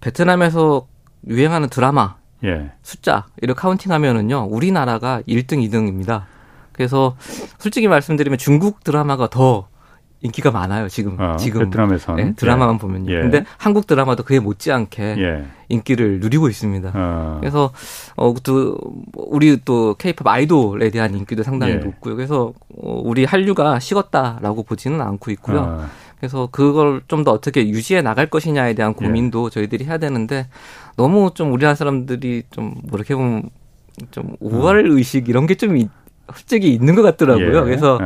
베트남에서 0.00 0.86
유행하는 1.28 1.68
드라마 1.68 2.16
예. 2.44 2.72
숫자 2.82 3.26
이렇게 3.42 3.60
카운팅하면은요 3.60 4.48
우리나라가 4.50 5.20
1등, 5.28 5.64
2등입니다. 5.68 6.22
그래서 6.72 7.16
솔직히 7.58 7.88
말씀드리면 7.88 8.38
중국 8.38 8.82
드라마가 8.82 9.28
더 9.28 9.68
인기가 10.22 10.50
많아요 10.50 10.88
지금 10.88 11.16
어, 11.18 11.36
지금 11.36 11.64
베트남에서 11.64 12.14
네, 12.14 12.34
드라마만 12.34 12.74
예. 12.74 12.78
보면요. 12.78 13.12
예. 13.12 13.20
근데 13.22 13.44
한국 13.56 13.86
드라마도 13.86 14.22
그에 14.22 14.38
못지않게 14.38 15.02
예. 15.18 15.44
인기를 15.70 16.20
누리고 16.20 16.48
있습니다. 16.48 16.92
어. 16.94 17.36
그래서 17.40 17.72
어또 18.16 18.76
우리 19.14 19.58
또 19.64 19.94
케이팝 19.94 20.26
아이돌에 20.26 20.90
대한 20.90 21.14
인기도 21.14 21.42
상당히 21.42 21.72
예. 21.74 21.76
높고요. 21.78 22.16
그래서 22.16 22.52
어, 22.82 23.00
우리 23.02 23.24
한류가 23.24 23.78
식었다라고 23.80 24.64
보지는 24.64 25.00
않고 25.00 25.30
있고요. 25.30 25.58
어. 25.60 25.86
그래서 26.18 26.48
그걸 26.52 27.00
좀 27.08 27.24
더 27.24 27.30
어떻게 27.32 27.66
유지해 27.66 28.02
나갈 28.02 28.26
것이냐에 28.26 28.74
대한 28.74 28.92
고민도 28.92 29.46
예. 29.46 29.50
저희들이 29.50 29.86
해야 29.86 29.96
되는데 29.96 30.48
너무 30.96 31.30
좀 31.32 31.50
우리나라 31.52 31.74
사람들이 31.74 32.42
좀 32.50 32.74
뭐 32.88 32.98
이렇게 32.98 33.14
보면 33.14 33.44
좀 34.10 34.36
우월 34.40 34.86
의식 34.90 35.28
이런 35.30 35.46
게 35.46 35.54
좀 35.54 35.78
솔직히 36.34 36.72
있는 36.74 36.94
것 36.94 37.02
같더라고요. 37.02 37.60
예. 37.60 37.64
그래서 37.64 37.98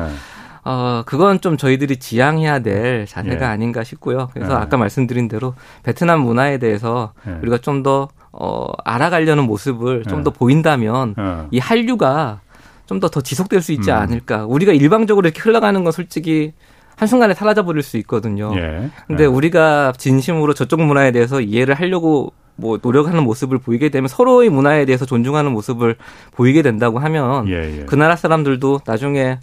어, 0.64 1.02
그건 1.04 1.40
좀 1.40 1.56
저희들이 1.56 1.98
지향해야 1.98 2.60
될 2.60 3.06
자세가 3.06 3.46
예. 3.46 3.50
아닌가 3.50 3.84
싶고요. 3.84 4.30
그래서 4.32 4.52
예. 4.52 4.56
아까 4.56 4.76
말씀드린 4.76 5.28
대로 5.28 5.54
베트남 5.82 6.20
문화에 6.20 6.58
대해서 6.58 7.12
예. 7.28 7.32
우리가 7.42 7.58
좀 7.58 7.82
더, 7.82 8.08
어, 8.32 8.68
알아가려는 8.84 9.44
모습을 9.44 10.04
좀더 10.04 10.32
예. 10.34 10.38
보인다면 10.38 11.14
예. 11.18 11.46
이 11.50 11.58
한류가 11.58 12.40
좀더더 12.86 13.20
지속될 13.20 13.62
수 13.62 13.72
있지 13.72 13.90
음. 13.90 13.96
않을까. 13.96 14.46
우리가 14.46 14.72
일방적으로 14.72 15.26
이렇게 15.26 15.40
흘러가는 15.40 15.82
건 15.84 15.92
솔직히 15.92 16.52
한순간에 16.96 17.34
사라져 17.34 17.64
버릴 17.64 17.82
수 17.82 17.96
있거든요. 17.98 18.52
예. 18.56 18.90
근데 19.06 19.26
우리가 19.26 19.92
진심으로 19.96 20.54
저쪽 20.54 20.80
문화에 20.82 21.12
대해서 21.12 21.40
이해를 21.40 21.74
하려고 21.74 22.32
뭐 22.56 22.78
노력하는 22.80 23.24
모습을 23.24 23.58
보이게 23.58 23.88
되면 23.88 24.08
서로의 24.08 24.48
문화에 24.48 24.84
대해서 24.84 25.04
존중하는 25.04 25.52
모습을 25.52 25.96
보이게 26.32 26.62
된다고 26.62 27.00
하면 27.00 27.46
그 27.86 27.94
나라 27.96 28.16
사람들도 28.16 28.80
나중에 28.86 29.38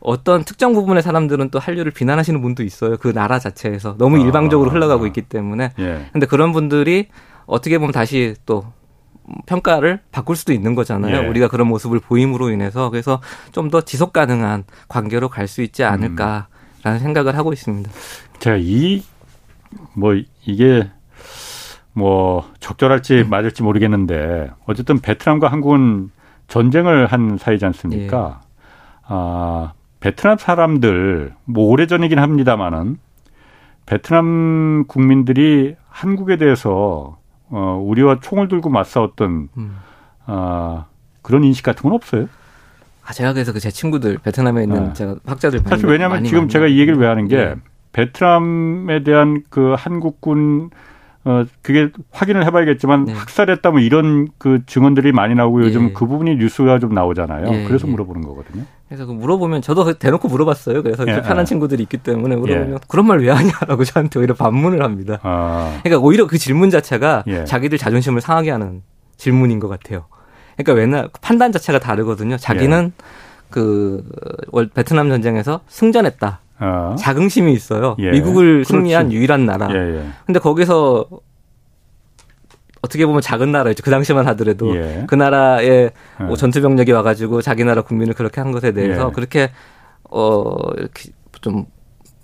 어떤 0.00 0.44
특정 0.44 0.72
부분의 0.74 1.02
사람들은 1.02 1.50
또 1.50 1.58
한류를 1.58 1.92
비난하시는 1.92 2.40
분도 2.42 2.62
있어요. 2.62 2.96
그 2.98 3.12
나라 3.12 3.38
자체에서 3.38 3.96
너무 3.98 4.18
아. 4.18 4.20
일방적으로 4.20 4.70
아, 4.70 4.74
흘러가고 4.74 5.06
있기 5.06 5.22
때문에. 5.22 5.72
예. 5.78 6.06
근데 6.12 6.26
그런 6.26 6.52
분들이 6.52 7.08
어떻게 7.46 7.78
보면 7.78 7.92
다시 7.92 8.34
또 8.46 8.64
평가를 9.46 10.00
바꿀 10.12 10.36
수도 10.36 10.52
있는 10.52 10.74
거잖아요. 10.74 11.24
예. 11.24 11.26
우리가 11.26 11.48
그런 11.48 11.66
모습을 11.68 11.98
보임으로 12.00 12.50
인해서 12.50 12.90
그래서 12.90 13.20
좀 13.52 13.70
더 13.70 13.80
지속 13.80 14.12
가능한 14.12 14.64
관계로 14.88 15.28
갈 15.28 15.48
수 15.48 15.62
있지 15.62 15.82
않을까라는 15.84 16.46
음. 16.86 16.98
생각을 16.98 17.36
하고 17.36 17.52
있습니다. 17.52 17.90
제가 18.38 18.56
이 18.60 19.02
뭐 19.94 20.14
이게 20.46 20.88
뭐 21.92 22.48
적절할지 22.60 23.22
음. 23.22 23.30
맞을지 23.30 23.62
모르겠는데 23.62 24.50
어쨌든 24.66 25.00
베트남과 25.00 25.48
한국은 25.48 26.10
전쟁을 26.48 27.06
한 27.06 27.36
사이지 27.38 27.64
않습니까? 27.66 28.40
예. 28.42 28.46
아 29.08 29.72
베트남 30.06 30.38
사람들 30.38 31.32
뭐 31.46 31.68
오래전이긴 31.68 32.20
합니다마는 32.20 32.96
베트남 33.86 34.84
국민들이 34.86 35.74
한국에 35.88 36.36
대해서 36.36 37.18
어 37.48 37.82
우리와 37.84 38.20
총을 38.20 38.46
들고 38.46 38.70
맞싸웠던 38.70 39.48
음. 39.56 39.76
아 40.26 40.84
그런 41.22 41.42
인식 41.42 41.64
같은 41.64 41.82
건 41.82 41.92
없어요? 41.92 42.28
아 43.04 43.12
제가 43.12 43.32
그래서 43.32 43.52
그 43.52 43.58
제 43.58 43.68
친구들 43.72 44.18
베트남에 44.18 44.62
있는 44.62 44.84
네. 44.84 44.92
제가 44.92 45.16
학자들 45.26 45.58
사실 45.66 45.88
왜냐하면 45.88 46.22
지금 46.22 46.48
제가 46.48 46.68
이 46.68 46.78
얘기를 46.78 46.96
왜 47.00 47.08
하는 47.08 47.26
게 47.26 47.36
네. 47.36 47.54
베트남에 47.90 49.02
대한 49.02 49.42
그 49.50 49.74
한국군 49.76 50.70
어 51.28 51.44
그게 51.60 51.90
확인을 52.12 52.46
해봐야겠지만 52.46 53.06
네. 53.06 53.12
학살했다 53.12 53.72
뭐 53.72 53.80
이런 53.80 54.28
그 54.38 54.60
증언들이 54.64 55.10
많이 55.10 55.34
나오고 55.34 55.62
요즘 55.64 55.88
예. 55.88 55.92
그 55.92 56.06
부분이 56.06 56.36
뉴스가 56.36 56.78
좀 56.78 56.94
나오잖아요. 56.94 57.52
예. 57.52 57.64
그래서 57.64 57.88
예. 57.88 57.90
물어보는 57.90 58.22
거거든요. 58.22 58.62
그래서 58.86 59.06
그 59.06 59.12
물어보면 59.12 59.60
저도 59.60 59.92
대놓고 59.94 60.28
물어봤어요. 60.28 60.84
그래서 60.84 61.04
예. 61.08 61.20
편한 61.22 61.44
친구들이 61.44 61.82
있기 61.82 61.96
때문에 61.98 62.36
물어보면 62.36 62.72
예. 62.74 62.78
그런 62.86 63.06
말 63.08 63.18
왜 63.18 63.30
하냐라고 63.30 63.82
저한테 63.84 64.20
오히려 64.20 64.34
반문을 64.34 64.82
합니다. 64.84 65.18
아. 65.22 65.80
그러니까 65.82 66.06
오히려 66.06 66.28
그 66.28 66.38
질문 66.38 66.70
자체가 66.70 67.24
예. 67.26 67.44
자기들 67.44 67.76
자존심을 67.76 68.20
상하게 68.20 68.52
하는 68.52 68.82
질문인 69.16 69.58
것 69.58 69.66
같아요. 69.66 70.04
그러니까 70.56 70.74
맨날 70.74 71.08
판단 71.22 71.50
자체가 71.50 71.80
다르거든요. 71.80 72.36
자기는 72.36 72.92
그 73.50 74.04
베트남 74.74 75.08
전쟁에서 75.08 75.60
승전했다. 75.66 76.40
어. 76.58 76.96
자긍심이 76.98 77.52
있어요. 77.52 77.96
예. 77.98 78.10
미국을 78.10 78.64
승리한 78.64 79.04
그렇지. 79.04 79.16
유일한 79.16 79.46
나라. 79.46 79.68
예, 79.72 79.98
예. 79.98 80.06
근데 80.24 80.40
거기서 80.40 81.06
어떻게 82.82 83.04
보면 83.04 83.20
작은 83.20 83.52
나라였죠. 83.52 83.82
그 83.82 83.90
당시만 83.90 84.26
하더라도 84.28 84.74
예. 84.76 85.04
그 85.06 85.14
나라에 85.14 85.90
뭐 86.18 86.30
예. 86.32 86.36
전투 86.36 86.62
병력이 86.62 86.92
와가지고 86.92 87.42
자기 87.42 87.64
나라 87.64 87.82
국민을 87.82 88.14
그렇게 88.14 88.40
한 88.40 88.52
것에 88.52 88.72
대해서 88.72 89.08
예. 89.08 89.12
그렇게 89.12 89.50
어 90.10 90.54
이렇게 90.76 91.10
좀 91.40 91.66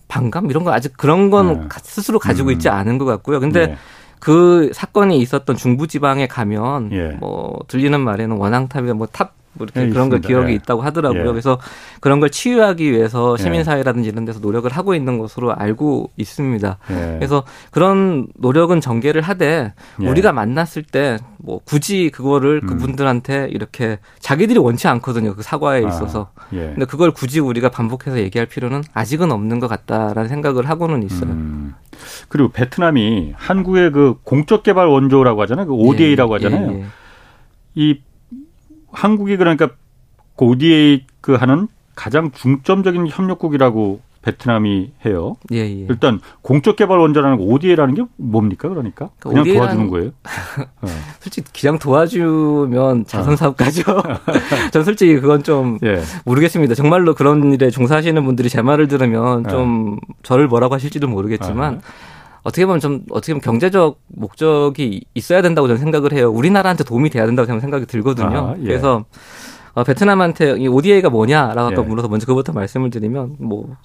반감 0.09 0.51
이런 0.51 0.65
거 0.65 0.73
아직 0.73 0.97
그런 0.97 1.31
건 1.31 1.63
네. 1.63 1.69
스스로 1.83 2.19
가지고 2.19 2.51
음. 2.51 2.53
있지 2.53 2.69
않은 2.69 2.99
것 2.99 3.05
같고요. 3.05 3.41
근데 3.41 3.69
네. 3.69 3.77
그 4.21 4.71
사건이 4.73 5.19
있었던 5.19 5.57
중부 5.57 5.89
지방에 5.89 6.27
가면 6.27 6.93
예. 6.93 7.09
뭐 7.19 7.59
들리는 7.67 7.99
말에는 8.01 8.37
원앙탑이 8.37 8.93
뭐탑 8.93 9.35
뭐 9.55 9.65
이렇게 9.65 9.81
네, 9.81 9.91
그런 9.91 10.09
걸 10.09 10.21
기억이 10.21 10.51
예. 10.51 10.55
있다고 10.55 10.83
하더라고요. 10.83 11.21
예. 11.21 11.27
그래서 11.27 11.59
그런 12.01 12.21
걸 12.21 12.31
치유하기 12.31 12.91
위해서 12.91 13.37
예. 13.39 13.43
시민사회라든지 13.43 14.09
이런 14.09 14.25
데서 14.25 14.41
노력을 14.41 14.71
하고 14.71 14.95
있는 14.95 15.19
것으로 15.19 15.55
알고 15.55 16.11
있습니다. 16.17 16.79
예. 16.91 16.95
그래서 17.19 17.45
그런 17.71 18.27
노력은 18.37 18.81
전개를 18.81 19.23
하되 19.23 19.75
예. 20.01 20.07
우리가 20.07 20.33
만났을 20.33 20.83
때 20.83 21.19
뭐 21.45 21.61
굳이 21.65 22.11
그거를 22.15 22.61
음. 22.63 22.67
그분들한테 22.69 23.49
이렇게 23.51 23.99
자기들이 24.21 24.59
원치 24.59 24.87
않거든요. 24.89 25.35
그 25.35 25.43
사과에 25.43 25.85
아, 25.85 25.89
있어서. 25.89 26.31
아, 26.37 26.47
근데 26.51 26.85
그걸 26.85 27.11
굳이 27.11 27.41
우리가 27.41 27.69
반복해서 27.69 28.19
얘기할 28.21 28.47
필요는 28.47 28.83
아직은 28.95 29.33
없는 29.33 29.59
것 29.59 29.67
같다라는 29.67 30.29
생각을 30.29 30.69
하고는 30.69 31.03
있어요. 31.03 31.31
음. 31.31 31.75
그리고 32.29 32.51
베트남이 32.51 33.35
한국의 33.37 33.91
그 33.91 34.15
공적 34.23 34.63
개발 34.63 34.87
원조라고 34.87 35.43
하잖아요. 35.43 35.67
그 35.67 35.75
ODA라고 35.75 36.35
하잖아요. 36.35 36.85
이 37.75 38.01
한국이 38.93 39.37
그러니까 39.37 39.71
그 40.37 40.45
ODA 40.45 41.07
그 41.21 41.35
하는 41.35 41.69
가장 41.95 42.31
중점적인 42.33 43.09
협력국이라고 43.09 44.01
베트남이 44.23 44.93
해요. 45.05 45.37
예, 45.51 45.59
예. 45.59 45.87
일단 45.89 46.21
공적 46.43 46.77
개발 46.77 46.99
원자라는 46.99 47.39
ODA라는 47.41 47.95
게 47.95 48.05
뭡니까? 48.17 48.69
그러니까 48.69 49.11
그냥 49.19 49.45
도와주는 49.45 49.89
거예요. 49.89 50.11
어. 50.81 50.87
솔직히 51.21 51.51
그냥 51.61 51.79
도와주면 51.79 53.07
자선 53.07 53.37
사업가죠. 53.37 53.83
전 54.73 54.85
솔직히 54.85 55.21
그건 55.21 55.43
좀 55.43 55.79
예. 55.83 56.01
모르겠습니다. 56.25 56.75
정말로 56.75 57.15
그런 57.15 57.53
일에 57.53 57.71
종사하시는 57.71 58.25
분들이 58.25 58.49
제 58.49 58.63
말을 58.63 58.87
들으면 58.89 59.47
좀 59.49 59.99
예. 60.01 60.15
저를 60.23 60.47
뭐라고 60.47 60.75
하실지도 60.75 61.09
모르겠지만 61.09 61.75
아. 61.75 62.12
어떻게 62.43 62.67
보면 62.67 62.81
좀 62.81 63.05
어떻게 63.11 63.33
보면 63.33 63.41
경제적 63.41 64.01
목적이 64.09 65.05
있어야 65.15 65.43
된다고 65.43 65.69
저는 65.69 65.81
생각을 65.81 66.13
해요. 66.13 66.31
우리나라한테 66.31 66.85
도움이 66.85 67.11
돼야 67.11 67.27
된다고 67.27 67.47
저는 67.47 67.61
생각이 67.61 67.87
들거든요. 67.87 68.39
아, 68.39 68.55
예. 68.59 68.65
그래서 68.65 69.05
어, 69.75 69.85
베트남한테 69.85 70.57
이 70.59 70.69
ODA가 70.69 71.09
뭐냐라고 71.11 71.61
아까 71.61 71.83
예. 71.83 71.87
물어서 71.87 72.09
먼저 72.09 72.27
그부터 72.27 72.53
말씀을 72.53 72.91
드리면 72.91 73.37
뭐 73.39 73.77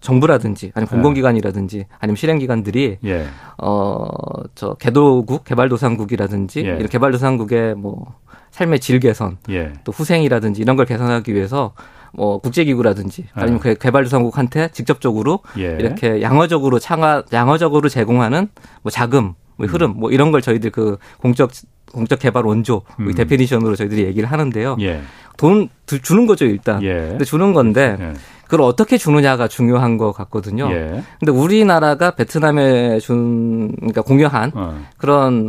정부라든지 0.00 0.72
아니면 0.74 0.88
예. 0.90 0.94
공공기관이라든지 0.94 1.86
아니면 1.98 2.16
실행기관들이 2.16 2.98
예. 3.04 3.26
어저 3.56 4.74
개도국 4.74 5.44
개발도상국이라든지 5.44 6.60
예. 6.60 6.74
이런 6.74 6.88
개발도상국의 6.88 7.76
뭐 7.76 8.14
삶의 8.50 8.80
질 8.80 9.00
개선 9.00 9.38
예. 9.48 9.72
또 9.84 9.92
후생이라든지 9.92 10.60
이런 10.60 10.76
걸 10.76 10.84
개선하기 10.84 11.32
위해서 11.32 11.72
뭐 12.12 12.38
국제기구라든지 12.38 13.26
아니면 13.32 13.60
네. 13.60 13.74
개발도상국한테 13.74 14.68
직접적으로 14.72 15.40
예. 15.58 15.76
이렇게 15.80 16.22
양어적으로 16.22 16.78
창화 16.78 17.22
양어적으로 17.32 17.88
제공하는 17.88 18.48
뭐 18.82 18.90
자금, 18.90 19.34
뭐 19.56 19.66
흐름, 19.66 19.94
뭐 19.96 20.10
이런 20.10 20.30
걸 20.30 20.42
저희들 20.42 20.70
그 20.70 20.98
공적 21.18 21.50
공적 21.92 22.18
개발 22.18 22.44
원조 22.44 22.82
음. 23.00 23.12
definition으로 23.14 23.76
저희들이 23.76 24.04
얘기를 24.04 24.30
하는데요. 24.30 24.76
예. 24.80 25.02
돈 25.36 25.68
주는 25.86 26.26
거죠 26.26 26.44
일단. 26.44 26.82
예. 26.82 26.94
근데 26.94 27.24
주는 27.24 27.52
건데 27.52 27.96
예. 27.98 28.12
그걸 28.44 28.66
어떻게 28.66 28.98
주느냐가 28.98 29.48
중요한 29.48 29.96
것 29.96 30.12
같거든요. 30.12 30.70
예. 30.70 31.02
근데 31.18 31.32
우리나라가 31.32 32.10
베트남에 32.10 32.98
준 33.00 33.74
그러니까 33.76 34.02
공여한 34.02 34.52
어. 34.54 34.78
그런 34.98 35.48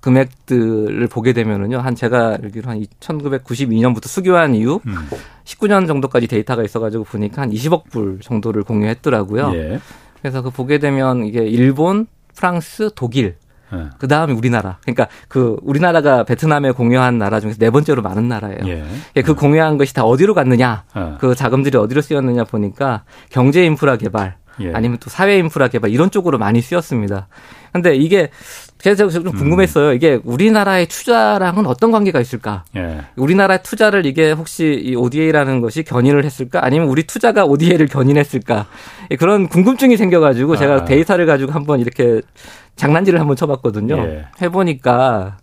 금액들을 0.00 1.06
보게 1.08 1.32
되면은요. 1.32 1.78
한 1.78 1.96
제가 1.96 2.38
알기로 2.42 2.70
한 2.70 2.84
1992년부터 3.00 4.06
수교한 4.06 4.54
이후 4.54 4.80
음. 4.86 5.08
19년 5.44 5.86
정도까지 5.86 6.26
데이터가 6.26 6.62
있어가지고 6.62 7.04
보니까 7.04 7.42
한 7.42 7.50
20억 7.50 7.90
불 7.90 8.20
정도를 8.20 8.62
공여했더라고요. 8.62 9.52
예. 9.54 9.80
그래서 10.20 10.42
그 10.42 10.50
보게 10.50 10.78
되면 10.78 11.24
이게 11.24 11.44
일본, 11.44 12.06
프랑스, 12.34 12.90
독일 12.94 13.36
예. 13.72 13.88
그 13.98 14.06
다음에 14.06 14.32
우리나라. 14.32 14.78
그러니까 14.82 15.08
그 15.28 15.56
우리나라가 15.62 16.24
베트남에 16.24 16.72
공유한 16.72 17.18
나라 17.18 17.40
중에서 17.40 17.58
네 17.58 17.70
번째로 17.70 18.02
많은 18.02 18.28
나라예요. 18.28 18.58
예. 18.66 19.22
그 19.22 19.34
공유한 19.34 19.78
것이 19.78 19.94
다 19.94 20.04
어디로 20.04 20.34
갔느냐, 20.34 20.84
예. 20.96 21.14
그 21.18 21.34
자금들이 21.34 21.76
어디로 21.78 22.02
쓰였느냐 22.02 22.44
보니까 22.44 23.04
경제 23.30 23.64
인프라 23.64 23.96
개발, 23.96 24.36
예. 24.60 24.72
아니면 24.74 24.98
또 25.00 25.10
사회 25.10 25.38
인프라 25.38 25.68
개발 25.68 25.90
이런 25.90 26.10
쪽으로 26.10 26.38
많이 26.38 26.60
쓰였습니다. 26.60 27.28
근데 27.72 27.94
이게 27.96 28.30
그래서 28.82 29.08
좀 29.08 29.26
음. 29.28 29.32
궁금했어요. 29.32 29.92
이게 29.92 30.20
우리나라의 30.24 30.86
투자랑은 30.86 31.66
어떤 31.66 31.90
관계가 31.90 32.20
있을까? 32.20 32.64
예. 32.76 33.02
우리나라의 33.16 33.62
투자를 33.62 34.04
이게 34.06 34.32
혹시 34.32 34.80
이 34.82 34.94
ODA라는 34.94 35.60
것이 35.60 35.82
견인을 35.84 36.24
했을까? 36.24 36.64
아니면 36.64 36.88
우리 36.88 37.04
투자가 37.04 37.44
ODA를 37.44 37.86
견인했을까? 37.86 38.66
그런 39.18 39.48
궁금증이 39.48 39.96
생겨가지고 39.96 40.56
제가 40.56 40.74
아. 40.74 40.84
데이터를 40.84 41.26
가지고 41.26 41.52
한번 41.52 41.80
이렇게 41.80 42.20
장난질을 42.76 43.20
한번 43.20 43.36
쳐봤거든요. 43.36 43.96
예. 43.98 44.26
해보니까 44.42 45.38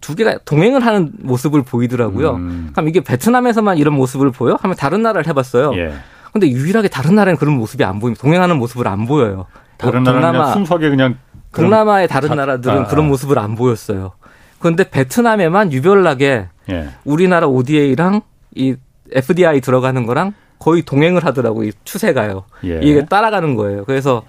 두 0.00 0.14
개가 0.14 0.38
동행을 0.44 0.84
하는 0.84 1.12
모습을 1.18 1.62
보이더라고요. 1.62 2.36
음. 2.36 2.70
그럼 2.72 2.88
이게 2.88 3.00
베트남에서만 3.00 3.76
이런 3.78 3.94
모습을 3.94 4.30
보여? 4.30 4.56
하면 4.60 4.76
다른 4.76 5.02
나라를 5.02 5.26
해봤어요. 5.28 5.72
예. 5.76 5.92
근데 6.32 6.48
유일하게 6.48 6.88
다른 6.88 7.14
나라는 7.14 7.38
그런 7.38 7.54
모습이 7.56 7.84
안 7.84 7.98
보입니다. 8.00 8.20
동행하는 8.22 8.56
모습을 8.58 8.88
안 8.88 9.06
보여요. 9.06 9.46
다른 9.78 10.02
나라는 10.02 10.22
동남아, 10.32 10.52
순수하게 10.52 10.90
그냥 10.90 11.16
동남아의 11.52 12.08
다른 12.08 12.28
자, 12.30 12.34
나라들은 12.34 12.78
아, 12.78 12.86
그런 12.86 13.06
모습을 13.08 13.38
안 13.38 13.54
보였어요. 13.54 14.12
그런데 14.58 14.88
베트남에만 14.88 15.72
유별나게 15.72 16.48
예. 16.70 16.88
우리나라 17.04 17.46
ODA랑 17.46 18.22
이 18.54 18.74
FDI 19.12 19.60
들어가는 19.60 20.06
거랑 20.06 20.32
거의 20.58 20.82
동행을 20.82 21.24
하더라고 21.24 21.64
이 21.64 21.72
추세가요. 21.84 22.44
예. 22.64 22.80
이게 22.82 23.04
따라가는 23.04 23.54
거예요. 23.54 23.84
그래서 23.84 24.22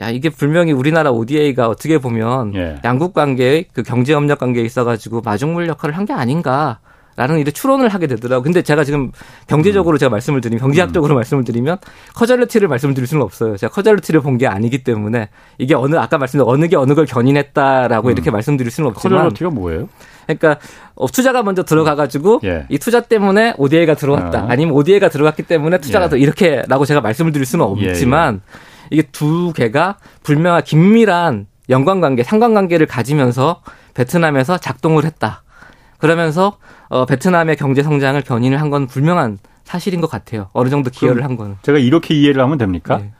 야 0.00 0.10
이게 0.10 0.28
분명히 0.28 0.72
우리나라 0.72 1.10
ODA가 1.12 1.68
어떻게 1.68 1.98
보면 1.98 2.54
예. 2.56 2.80
양국 2.84 3.14
관계의 3.14 3.66
그 3.72 3.82
경제 3.82 4.12
협력 4.12 4.38
관계에 4.40 4.64
있어 4.64 4.84
가지고 4.84 5.20
마중물 5.22 5.68
역할을 5.68 5.96
한 5.96 6.04
게 6.04 6.12
아닌가. 6.12 6.80
라는 7.16 7.38
일에 7.38 7.50
추론을 7.50 7.88
하게 7.88 8.06
되더라고요. 8.06 8.42
근데 8.42 8.62
제가 8.62 8.84
지금 8.84 9.12
경제적으로 9.46 9.96
음. 9.96 9.98
제가 9.98 10.10
말씀을 10.10 10.40
드리면, 10.40 10.60
경제학적으로 10.60 11.14
음. 11.14 11.16
말씀을 11.16 11.44
드리면, 11.44 11.76
causality를 12.14 12.68
말씀을 12.68 12.94
드릴 12.94 13.06
수는 13.06 13.22
없어요. 13.22 13.56
제가 13.56 13.72
causality를 13.72 14.20
본 14.20 14.38
게 14.38 14.46
아니기 14.46 14.82
때문에, 14.82 15.28
이게 15.58 15.74
어느, 15.74 15.96
아까 15.96 16.16
말씀드린 16.18 16.48
어느 16.48 16.68
게 16.68 16.76
어느 16.76 16.94
걸 16.94 17.04
견인했다라고 17.04 18.08
음. 18.08 18.12
이렇게 18.12 18.30
말씀드릴 18.30 18.70
수는 18.70 18.90
없지만. 18.90 19.18
causality가 19.18 19.50
뭐예요? 19.50 19.88
그러니까, 20.26 20.58
어, 20.94 21.06
투자가 21.06 21.42
먼저 21.42 21.64
들어가가지고, 21.64 22.40
예. 22.44 22.66
이 22.70 22.78
투자 22.78 23.00
때문에 23.00 23.54
ODA가 23.58 23.94
들어왔다. 23.94 24.40
아. 24.42 24.46
아니면 24.48 24.74
ODA가 24.74 25.08
들어갔기 25.08 25.42
때문에 25.42 25.78
투자가 25.78 26.06
예. 26.06 26.08
더 26.10 26.16
이렇게 26.16 26.62
라고 26.68 26.84
제가 26.86 27.00
말씀을 27.00 27.32
드릴 27.32 27.44
수는 27.44 27.66
예, 27.78 27.90
없지만, 27.90 28.40
예. 28.44 28.72
이게 28.90 29.02
두 29.10 29.52
개가 29.52 29.96
불명한 30.22 30.62
긴밀한 30.64 31.46
연관관계, 31.68 32.22
상관관계를 32.22 32.86
가지면서 32.86 33.62
베트남에서 33.94 34.58
작동을 34.58 35.04
했다. 35.04 35.42
그러면서 36.02 36.56
어, 36.88 37.06
베트남의 37.06 37.54
경제 37.56 37.82
성장을 37.84 38.20
견인을 38.22 38.60
한 38.60 38.72
건 38.72 38.86
분명한 38.88 39.38
사실인 39.64 40.00
것 40.00 40.10
같아요. 40.10 40.48
어느 40.52 40.68
정도 40.70 40.90
기여를 40.90 41.22
한 41.24 41.36
거는. 41.36 41.56
제가 41.62 41.78
이렇게 41.78 42.14
이해를 42.14 42.42
하면 42.42 42.56
됩니까? 42.58 42.98
네. 42.98 43.12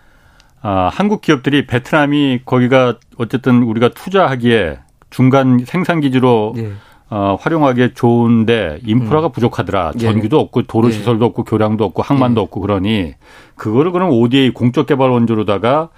아, 0.62 0.89
한국 0.93 1.20
기업들이 1.20 1.66
베트남이 1.66 2.41
거기가 2.45 2.97
어쨌든 3.18 3.62
우리가 3.62 3.91
투자하기에 3.91 4.78
중간 5.11 5.64
생산 5.66 6.01
기지로 6.01 6.55
네. 6.57 6.72
어, 7.11 7.37
활용하기에 7.39 7.93
좋은데 7.95 8.78
인프라가 8.85 9.28
음. 9.28 9.33
부족하더라. 9.33 9.93
네. 9.93 9.99
전기도 9.99 10.39
네. 10.39 10.43
없고 10.43 10.62
도로 10.62 10.91
시설도 10.91 11.24
없고 11.26 11.45
교량도 11.45 11.85
없고 11.85 12.03
항만도 12.03 12.41
네. 12.41 12.45
없고 12.45 12.61
그러니 12.62 13.14
그거를 13.57 13.93
그럼 13.93 14.11
ODA 14.11 14.51
공적 14.51 14.87
개발 14.87 15.11
원조로다가 15.11 15.91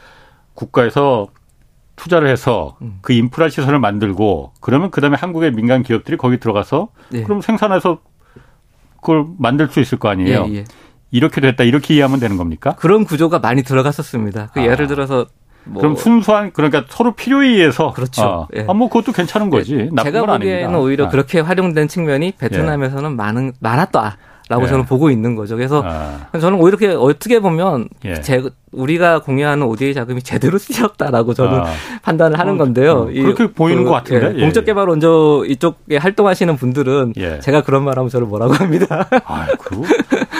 국가에서 0.54 1.28
투자를 1.96 2.28
해서 2.28 2.76
음. 2.82 2.98
그 3.02 3.12
인프라 3.12 3.48
시설을 3.48 3.78
만들고 3.78 4.52
그러면 4.60 4.90
그다음에 4.90 5.16
한국의 5.16 5.52
민간 5.52 5.82
기업들이 5.82 6.16
거기 6.16 6.38
들어가서 6.38 6.88
네. 7.10 7.22
그럼 7.22 7.40
생산해서 7.40 8.00
그걸 9.00 9.26
만들 9.38 9.68
수 9.68 9.80
있을 9.80 9.98
거 9.98 10.08
아니에요. 10.08 10.46
예, 10.48 10.54
예. 10.54 10.64
이렇게 11.10 11.40
됐다 11.40 11.62
이렇게 11.64 11.94
이해하면 11.94 12.18
되는 12.18 12.36
겁니까? 12.36 12.74
그런 12.76 13.04
구조가 13.04 13.38
많이 13.38 13.62
들어갔었습니다. 13.62 14.50
그 14.52 14.60
아. 14.60 14.64
예를 14.64 14.86
들어서 14.86 15.26
뭐 15.64 15.80
그럼 15.80 15.96
순수한 15.96 16.52
그러니까 16.52 16.84
서로 16.88 17.12
필요에 17.12 17.48
의해서 17.48 17.92
그렇죠. 17.92 18.22
아, 18.22 18.56
예. 18.56 18.66
아, 18.68 18.74
뭐 18.74 18.88
그것도 18.88 19.12
괜찮은 19.12 19.50
거지. 19.50 19.74
예. 19.76 20.02
제가 20.02 20.26
보기에는 20.26 20.30
아닙니다. 20.30 20.78
오히려 20.78 21.06
아. 21.06 21.08
그렇게 21.08 21.40
활용된 21.40 21.88
측면이 21.88 22.32
베트남에서는 22.38 23.10
예. 23.10 23.14
많은 23.14 23.52
많았다. 23.60 24.16
라고 24.48 24.64
예. 24.64 24.68
저는 24.68 24.84
보고 24.84 25.10
있는 25.10 25.36
거죠. 25.36 25.56
그래서 25.56 25.82
아. 25.84 26.28
저는 26.38 26.58
오히려 26.58 26.76
이렇게 26.78 26.94
어떻게 26.94 27.40
보면 27.40 27.88
예. 28.04 28.20
제, 28.20 28.42
우리가 28.72 29.20
공유하는 29.20 29.66
ODA 29.66 29.94
자금이 29.94 30.22
제대로 30.22 30.58
쓰였다라고 30.58 31.32
저는 31.32 31.60
아. 31.60 31.64
판단을 32.02 32.38
하는 32.38 32.54
어, 32.54 32.58
건데요. 32.58 32.92
어, 32.92 33.06
그렇게 33.06 33.46
보이는 33.46 33.84
그, 33.84 33.88
것 33.88 33.94
같은데. 33.96 34.34
예, 34.36 34.40
공적개발 34.42 34.86
원조 34.86 35.44
이쪽에 35.46 35.96
활동하시는 35.96 36.56
분들은 36.56 37.14
예. 37.16 37.40
제가 37.40 37.62
그런 37.62 37.84
말하면 37.84 38.10
저를 38.10 38.26
뭐라고 38.26 38.52
합니다. 38.52 39.08
아, 39.24 39.46
그, 39.58 39.82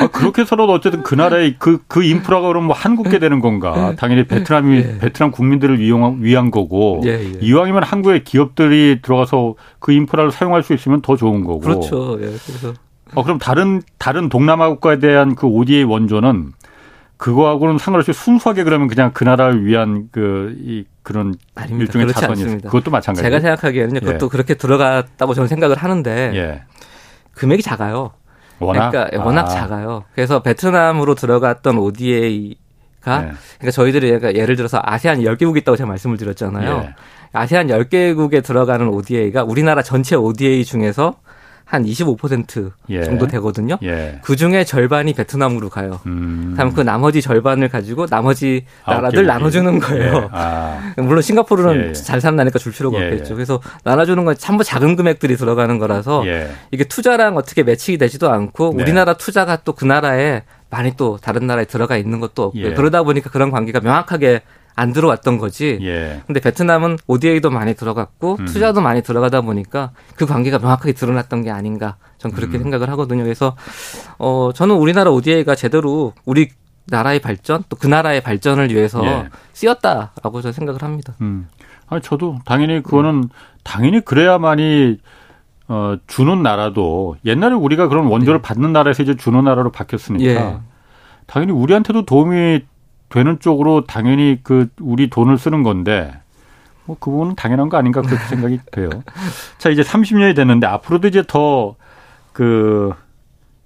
아, 0.02 0.08
그렇게 0.08 0.42
해서라도 0.42 0.72
어쨌든 0.72 1.02
그 1.02 1.14
나라의 1.14 1.56
그, 1.58 1.78
그 1.88 2.04
인프라가 2.04 2.48
그럼 2.48 2.64
뭐 2.64 2.76
한국게 2.76 3.18
되는 3.18 3.40
건가. 3.40 3.94
당연히 3.96 4.26
베트남이, 4.26 4.76
예. 4.76 4.98
베트남 4.98 5.30
국민들을 5.30 5.80
위한, 5.80 6.18
위한 6.20 6.50
거고. 6.50 7.00
예, 7.06 7.10
예. 7.10 7.32
이왕이면 7.40 7.82
한국의 7.84 8.24
기업들이 8.24 9.00
들어가서 9.00 9.54
그 9.78 9.92
인프라를 9.92 10.30
사용할 10.30 10.62
수 10.62 10.74
있으면 10.74 11.00
더 11.00 11.16
좋은 11.16 11.44
거고. 11.44 11.60
그렇죠. 11.60 12.18
예, 12.20 12.26
그래서. 12.26 12.74
어 13.14 13.22
그럼 13.22 13.38
다른 13.38 13.82
다른 13.98 14.28
동남아 14.28 14.68
국가에 14.68 14.98
대한 14.98 15.34
그 15.34 15.46
ODA 15.46 15.84
원조는 15.84 16.52
그거하고는 17.16 17.78
상관없이 17.78 18.12
순수하게 18.12 18.64
그러면 18.64 18.88
그냥 18.88 19.12
그 19.12 19.24
나라를 19.24 19.64
위한 19.64 20.08
그 20.10 20.56
이 20.58 20.84
그런 21.04 21.34
아닙니다. 21.54 21.84
일종의 21.84 22.12
자본이 22.14 22.62
그것도 22.62 22.90
마찬가지. 22.90 23.22
제가 23.22 23.38
생각하기에는 23.38 24.00
그것도 24.00 24.26
예. 24.26 24.28
그렇게 24.30 24.54
들어갔다고 24.54 25.34
저는 25.34 25.46
생각을 25.48 25.76
하는데 25.76 26.32
예. 26.34 26.62
금액이 27.34 27.62
작아요. 27.62 28.12
워낙 28.58 28.90
그러니까 28.90 29.22
워낙 29.24 29.42
아. 29.42 29.48
작아요. 29.48 30.04
그래서 30.14 30.42
베트남으로 30.42 31.14
들어갔던 31.14 31.76
ODA가 31.76 32.54
예. 33.06 33.32
그러니까 33.58 33.70
저희들이 33.72 34.06
그러니까 34.06 34.34
예를 34.34 34.56
들어서 34.56 34.80
아세안 34.82 35.20
10개국 35.20 35.58
있다고 35.58 35.76
제가 35.76 35.86
말씀을 35.88 36.16
드렸잖아요. 36.16 36.84
예. 36.84 36.94
아세안 37.34 37.66
10개국에 37.66 38.42
들어가는 38.42 38.88
ODA가 38.88 39.44
우리나라 39.44 39.82
전체 39.82 40.16
ODA 40.16 40.64
중에서 40.64 41.16
한 41.64 41.84
25% 41.84 42.72
예. 42.90 43.02
정도 43.02 43.26
되거든요. 43.26 43.78
예. 43.82 44.18
그 44.22 44.36
중에 44.36 44.64
절반이 44.64 45.12
베트남으로 45.14 45.68
가요. 45.68 46.00
음. 46.06 46.54
다음 46.56 46.72
그 46.72 46.80
나머지 46.80 47.20
절반을 47.22 47.68
가지고 47.68 48.06
나머지 48.06 48.64
나라들 48.86 49.30
아, 49.30 49.34
나눠주는 49.34 49.78
거예요. 49.78 50.14
예. 50.16 50.28
아. 50.32 50.94
물론 50.96 51.22
싱가포르는 51.22 51.84
예, 51.84 51.88
예. 51.88 51.92
잘 51.92 52.20
산다니까 52.20 52.58
줄 52.58 52.72
필요가 52.72 53.00
예, 53.00 53.06
없겠죠. 53.06 53.34
그래서 53.34 53.60
나눠주는 53.84 54.24
건 54.24 54.36
전부 54.38 54.64
작은 54.64 54.96
금액들이 54.96 55.36
들어가는 55.36 55.78
거라서 55.78 56.24
이게 56.70 56.84
투자랑 56.84 57.36
어떻게 57.36 57.62
매칭이 57.62 57.98
되지도 57.98 58.30
않고 58.30 58.74
네. 58.76 58.82
우리나라 58.82 59.14
투자가 59.14 59.56
또 59.56 59.74
그 59.74 59.84
나라에 59.84 60.42
많이 60.70 60.96
또 60.96 61.18
다른 61.20 61.46
나라에 61.46 61.66
들어가 61.66 61.96
있는 61.96 62.20
것도 62.20 62.44
없고 62.44 62.74
그러다 62.74 63.02
보니까 63.02 63.30
그런 63.30 63.50
관계가 63.50 63.80
명확하게 63.80 64.42
안 64.76 64.92
들어왔던 64.92 65.38
거지. 65.38 65.78
예. 65.82 66.22
근데 66.26 66.40
베트남은 66.40 66.98
ODA도 67.06 67.50
많이 67.50 67.74
들어갔고 67.74 68.36
음. 68.40 68.44
투자도 68.46 68.80
많이 68.80 69.02
들어가다 69.02 69.42
보니까 69.42 69.90
그 70.16 70.26
관계가 70.26 70.58
명확하게 70.58 70.92
드러났던 70.92 71.42
게 71.42 71.50
아닌가. 71.50 71.96
전 72.18 72.32
그렇게 72.32 72.58
음. 72.58 72.62
생각을 72.62 72.90
하거든요. 72.90 73.22
그래서 73.22 73.56
어 74.18 74.50
저는 74.54 74.74
우리나라 74.74 75.10
ODA가 75.10 75.54
제대로 75.54 76.12
우리 76.24 76.48
나라의 76.86 77.20
발전 77.20 77.62
또 77.68 77.76
그 77.76 77.86
나라의 77.86 78.20
발전을 78.22 78.70
위해서 78.70 79.04
예. 79.06 79.28
쓰였다라고 79.52 80.40
저는 80.42 80.52
생각을 80.52 80.82
합니다. 80.82 81.14
음. 81.20 81.48
아니 81.88 82.02
저도 82.02 82.38
당연히 82.44 82.82
그거는 82.82 83.10
음. 83.10 83.28
당연히 83.62 84.00
그래야만이 84.00 84.98
어 85.68 85.96
주는 86.06 86.42
나라도 86.42 87.16
옛날에 87.24 87.54
우리가 87.54 87.88
그런 87.88 88.06
원조를 88.06 88.42
네. 88.42 88.42
받는 88.42 88.72
나라에서 88.72 89.02
이제 89.02 89.16
주는 89.16 89.44
나라로 89.44 89.70
바뀌었으니까 89.72 90.24
예. 90.30 90.58
당연히 91.26 91.52
우리한테도 91.52 92.04
도움이 92.04 92.60
되는 93.08 93.38
쪽으로 93.40 93.84
당연히 93.86 94.40
그 94.42 94.68
우리 94.80 95.08
돈을 95.08 95.38
쓰는 95.38 95.62
건데 95.62 96.12
뭐 96.86 96.96
그 97.00 97.10
부분은 97.10 97.34
당연한 97.36 97.68
거 97.68 97.76
아닌가 97.76 98.02
그렇게 98.02 98.24
생각이 98.24 98.60
돼요. 98.72 98.90
자 99.58 99.70
이제 99.70 99.82
30년이 99.82 100.36
됐는데 100.36 100.66
앞으로도 100.66 101.08
이제 101.08 101.22
더 101.26 101.76
그 102.34 102.92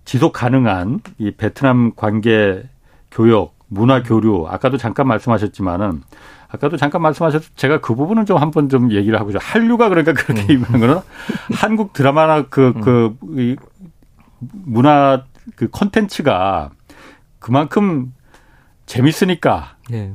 지속 0.05 0.33
가능한 0.33 1.01
이 1.19 1.33
베트남 1.33 1.93
관계 1.97 2.63
교역 3.11 3.57
문화 3.67 4.03
교류 4.03 4.47
아까도 4.47 4.77
잠깐 4.77 5.09
말씀하셨지만은 5.09 6.03
아까도 6.49 6.77
잠깐 6.77 7.03
말씀하셨 7.03 7.57
제가 7.57 7.81
그 7.81 7.95
부분은 7.95 8.27
좀 8.27 8.37
한번 8.39 8.69
좀 8.69 8.93
얘기를 8.93 9.19
하고 9.19 9.31
싶어요. 9.31 9.43
한류가 9.43 9.89
그러니까 9.89 10.13
그렇게 10.13 10.43
음. 10.43 10.51
입는 10.51 10.81
거는 10.81 11.01
한국 11.55 11.93
드라마나 11.93 12.43
그그 12.43 12.81
그, 12.81 13.17
그 13.21 13.57
문화 14.39 15.25
그 15.57 15.69
콘텐츠가 15.69 16.71
그만큼 17.39 18.13
재밌으니까. 18.89 19.77
네. 19.91 20.15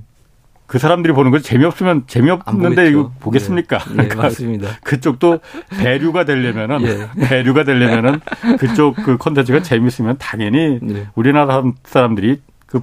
그 0.65 0.80
사람들이 0.80 1.13
보는 1.13 1.30
거지 1.30 1.43
재미없으면 1.43 2.05
재미없는데 2.07 2.89
이거 2.89 3.11
보겠습니까? 3.19 3.78
예, 3.78 3.89
네, 3.89 3.95
그러니까 4.09 4.24
맞습니다. 4.24 4.69
그쪽도 4.84 5.39
배류가 5.80 6.26
되려면은 6.26 6.82
예. 6.82 7.09
배류가 7.28 7.63
되려면은 7.63 8.19
그쪽 8.57 8.95
그 8.95 9.17
콘텐츠가 9.17 9.61
재밌으면 9.61 10.17
당연히 10.17 10.80
예. 10.89 11.07
우리나라 11.15 11.63
사람들이 11.84 12.41
그 12.65 12.82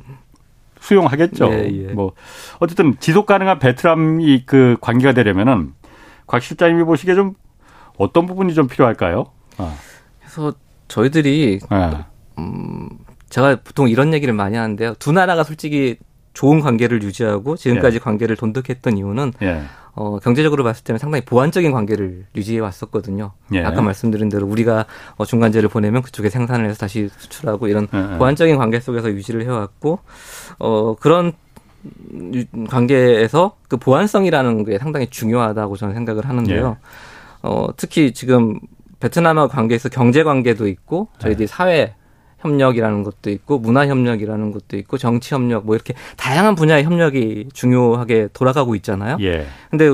수용하겠죠. 0.79 1.51
뭐 1.95 2.13
어쨌든 2.61 2.95
지속 3.01 3.27
가능한 3.27 3.59
베트남이 3.59 4.45
그 4.47 4.77
관계가 4.81 5.13
되려면은 5.13 5.73
곽 6.27 6.43
실장님이 6.43 6.85
보시기에 6.85 7.15
좀 7.17 7.35
어떤 7.99 8.27
부분이 8.27 8.55
좀 8.55 8.69
필요할까요? 8.69 9.27
아. 9.59 9.75
그래서 10.21 10.53
저희들이 10.87 11.59
아. 11.71 12.07
음, 12.39 12.89
제가 13.31 13.57
보통 13.65 13.89
이런 13.89 14.13
얘기를 14.13 14.35
많이 14.35 14.57
하는데요. 14.57 14.95
두 14.99 15.13
나라가 15.13 15.45
솔직히 15.45 15.97
좋은 16.33 16.61
관계를 16.61 17.03
유지하고 17.03 17.57
지금까지 17.57 17.97
예. 17.97 17.99
관계를 18.01 18.37
돈독했던 18.37 18.99
이유는 18.99 19.33
예. 19.43 19.63
어, 19.95 20.19
경제적으로 20.19 20.63
봤을 20.63 20.85
때는 20.85 20.99
상당히 20.99 21.25
보완적인 21.25 21.73
관계를 21.73 22.27
유지해 22.37 22.61
왔었거든요. 22.61 23.33
예. 23.55 23.65
아까 23.65 23.83
말씀드린 23.83 24.29
대로 24.29 24.47
우리가 24.47 24.87
어, 25.17 25.25
중간재를 25.25 25.69
보내면 25.69 26.03
그쪽에 26.03 26.29
생산을 26.31 26.69
해서 26.69 26.79
다시 26.79 27.09
수출하고 27.19 27.69
이런 27.69 27.89
예. 27.93 28.19
보완적인 28.19 28.57
관계 28.57 28.81
속에서 28.81 29.11
유지를 29.11 29.45
해왔고 29.45 29.99
어, 30.59 30.95
그런 30.97 31.33
관계에서 32.69 33.57
그 33.69 33.77
보완성이라는 33.77 34.65
게 34.65 34.79
상당히 34.79 35.09
중요하다고 35.09 35.77
저는 35.77 35.95
생각을 35.95 36.29
하는데요. 36.29 36.77
예. 36.79 36.87
어, 37.43 37.69
특히 37.77 38.13
지금 38.13 38.61
베트남과 39.01 39.49
관계에서 39.49 39.89
경제 39.89 40.23
관계도 40.23 40.69
있고 40.69 41.09
저희들이 41.19 41.45
예. 41.45 41.47
사회 41.47 41.95
협력이라는 42.41 43.03
것도 43.03 43.31
있고 43.31 43.59
문화 43.59 43.87
협력이라는 43.87 44.53
것도 44.53 44.77
있고 44.79 44.99
정치 44.99 45.35
협력 45.35 45.67
뭐 45.67 45.75
이렇게 45.75 45.95
다양한 46.17 46.55
분야의 46.55 46.85
협력이 46.85 47.51
중요하게 47.53 48.29
돌아가고 48.33 48.75
있잖아요. 48.77 49.17
예. 49.21 49.47
근데 49.71 49.91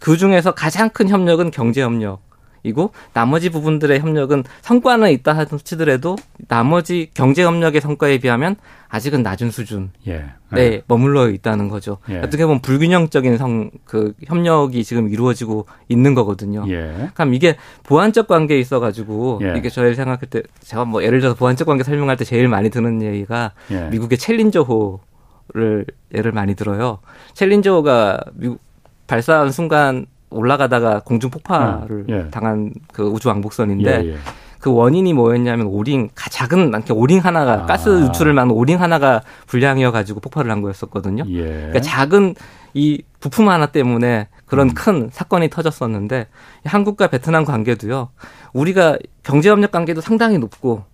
그 0.00 0.16
중에서 0.16 0.52
가장 0.52 0.90
큰 0.90 1.08
협력은 1.08 1.50
경제 1.50 1.82
협력. 1.82 2.29
이고 2.62 2.92
나머지 3.12 3.50
부분들의 3.50 4.00
협력은 4.00 4.44
성과는 4.62 5.10
있다 5.10 5.32
하더라도 5.38 6.16
나머지 6.48 7.10
경제 7.14 7.42
협력의 7.42 7.80
성과에 7.80 8.18
비하면 8.18 8.56
아직은 8.88 9.22
낮은 9.22 9.50
수준에 9.50 9.88
예. 10.08 10.24
네. 10.52 10.82
머물러 10.88 11.30
있다는 11.30 11.68
거죠. 11.68 11.98
예. 12.10 12.18
어떻게 12.18 12.44
보면 12.44 12.60
불균형적인 12.60 13.36
성 13.38 13.70
그 13.84 14.14
협력이 14.24 14.84
지금 14.84 15.08
이루어지고 15.08 15.66
있는 15.88 16.14
거거든요. 16.14 16.64
예. 16.68 17.10
그럼 17.14 17.34
이게 17.34 17.56
보완적 17.82 18.26
관계에 18.28 18.58
있어 18.60 18.78
가지고 18.78 19.40
예. 19.42 19.54
이게 19.56 19.68
저희 19.68 19.94
생각할 19.94 20.28
때 20.28 20.42
제가 20.60 20.84
뭐 20.84 21.02
예를 21.02 21.20
들어서 21.20 21.36
보완적 21.36 21.66
관계 21.66 21.82
설명할 21.82 22.16
때 22.16 22.24
제일 22.24 22.46
많이 22.48 22.70
드는 22.70 23.02
얘기가 23.02 23.52
예. 23.72 23.88
미국의 23.88 24.18
챌린저호를 24.18 25.86
예를 26.14 26.32
많이 26.32 26.54
들어요. 26.54 26.98
챌린저호가 27.34 28.20
미국 28.34 28.60
발사한 29.06 29.50
순간 29.50 30.06
올라가다가 30.30 31.00
공중 31.00 31.30
폭발을 31.30 32.06
예. 32.08 32.30
당한 32.30 32.72
그 32.92 33.02
우주 33.02 33.28
왕복선인데 33.28 34.04
예, 34.04 34.12
예. 34.12 34.16
그 34.60 34.72
원인이 34.72 35.12
뭐였냐면 35.14 35.66
오링 35.66 36.10
작은 36.14 36.70
많게 36.70 36.92
오링 36.92 37.20
하나가 37.20 37.62
아. 37.62 37.66
가스 37.66 37.88
유출을 38.04 38.32
막는 38.34 38.54
오링 38.54 38.80
하나가 38.80 39.22
불량이어 39.46 39.90
가지고 39.90 40.20
폭발을 40.20 40.50
한 40.50 40.62
거였었거든요. 40.62 41.24
예. 41.28 41.42
그러니까 41.42 41.80
작은 41.80 42.34
이 42.74 43.02
부품 43.18 43.48
하나 43.48 43.66
때문에 43.66 44.28
그런 44.46 44.68
음. 44.68 44.74
큰 44.74 45.10
사건이 45.12 45.50
터졌었는데 45.50 46.28
한국과 46.64 47.08
베트남 47.08 47.44
관계도요. 47.44 48.10
우리가 48.52 48.98
경제협력 49.22 49.72
관계도 49.72 50.00
상당히 50.00 50.38
높고 50.38 50.84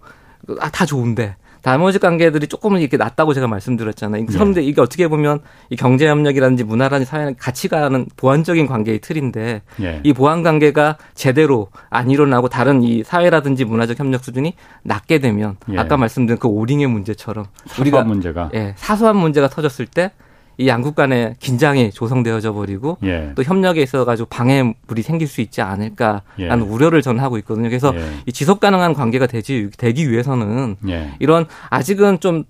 아, 0.60 0.70
다 0.70 0.86
좋은데 0.86 1.36
나머지 1.66 1.98
관계들이 1.98 2.46
조금은 2.46 2.80
이렇게 2.80 2.96
낮다고 2.96 3.34
제가 3.34 3.48
말씀드렸잖아요. 3.48 4.26
그런데 4.26 4.60
네. 4.60 4.68
이게 4.68 4.80
어떻게 4.80 5.08
보면 5.08 5.40
이 5.68 5.74
경제 5.74 6.06
협력이라든지 6.06 6.62
문화라든지 6.62 7.10
사회는 7.10 7.34
같이 7.38 7.66
가는 7.66 8.06
보완적인 8.16 8.68
관계의 8.68 9.00
틀인데 9.00 9.62
네. 9.74 10.00
이 10.04 10.12
보완 10.12 10.44
관계가 10.44 10.96
제대로 11.14 11.70
안 11.90 12.08
일어나고 12.08 12.48
다른 12.48 12.84
이 12.84 13.02
사회라든지 13.02 13.64
문화적 13.64 13.98
협력 13.98 14.22
수준이 14.22 14.54
낮게 14.84 15.18
되면 15.18 15.56
네. 15.66 15.76
아까 15.76 15.96
말씀드린 15.96 16.38
그 16.38 16.46
오링의 16.46 16.86
문제처럼 16.86 17.46
우리가 17.80 18.04
문제가 18.04 18.48
예, 18.54 18.74
사소한 18.76 19.16
문제가 19.16 19.48
터졌을 19.48 19.86
때 19.86 20.12
이 20.58 20.68
양국 20.68 20.94
간의 20.94 21.36
긴장이 21.38 21.90
조성되어져 21.90 22.52
버리고 22.52 22.98
예. 23.04 23.32
또 23.34 23.42
협력에 23.42 23.82
있어 23.82 24.04
가지고 24.04 24.28
방해물이 24.28 25.02
생길 25.02 25.28
수 25.28 25.40
있지 25.40 25.60
않을까라는 25.60 26.22
예. 26.38 26.48
우려를 26.50 27.02
저는 27.02 27.22
하고 27.22 27.36
있거든요. 27.38 27.68
그래서 27.68 27.92
예. 27.94 28.00
이 28.26 28.32
지속 28.32 28.60
가능한 28.60 28.94
관계가 28.94 29.26
되지 29.26 29.70
되기 29.76 30.10
위해서는 30.10 30.76
예. 30.88 31.12
이런 31.18 31.46
아직은 31.70 32.20
좀 32.20 32.44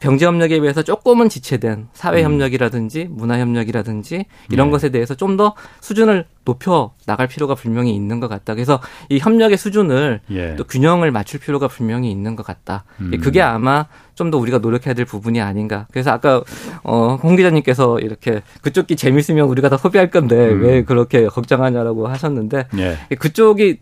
경제 0.00 0.26
협력에 0.26 0.60
비해서 0.60 0.82
조금은 0.82 1.28
지체된 1.28 1.88
사회 1.92 2.20
음. 2.20 2.24
협력이라든지 2.24 3.08
문화 3.10 3.38
협력이라든지 3.38 4.26
이런 4.50 4.68
네. 4.68 4.70
것에 4.72 4.88
대해서 4.90 5.14
좀 5.14 5.38
더 5.38 5.54
수준을 5.80 6.24
높여 6.44 6.94
나갈 7.06 7.28
필요가 7.28 7.54
분명히 7.54 7.94
있는 7.94 8.18
것 8.18 8.26
같다. 8.26 8.54
그래서 8.54 8.80
이 9.08 9.18
협력의 9.18 9.56
수준을 9.58 10.20
예. 10.30 10.56
또 10.56 10.64
균형을 10.64 11.12
맞출 11.12 11.38
필요가 11.38 11.68
분명히 11.68 12.10
있는 12.10 12.34
것 12.34 12.44
같다. 12.46 12.84
음. 13.00 13.12
그게 13.22 13.40
아마 13.42 13.86
좀 14.14 14.30
더 14.32 14.38
우리가 14.38 14.58
노력해야 14.58 14.94
될 14.94 15.04
부분이 15.04 15.40
아닌가. 15.40 15.86
그래서 15.92 16.10
아까 16.10 16.42
어홍 16.82 17.36
기자님께서 17.36 18.00
이렇게 18.00 18.42
그쪽이 18.62 18.96
재밌으면 18.96 19.46
우리가 19.46 19.68
다 19.68 19.76
소비할 19.76 20.10
건데 20.10 20.34
음. 20.48 20.62
왜 20.62 20.82
그렇게 20.82 21.26
걱정하냐라고 21.26 22.08
하셨는데 22.08 22.66
예. 22.78 22.98
그쪽이 23.16 23.78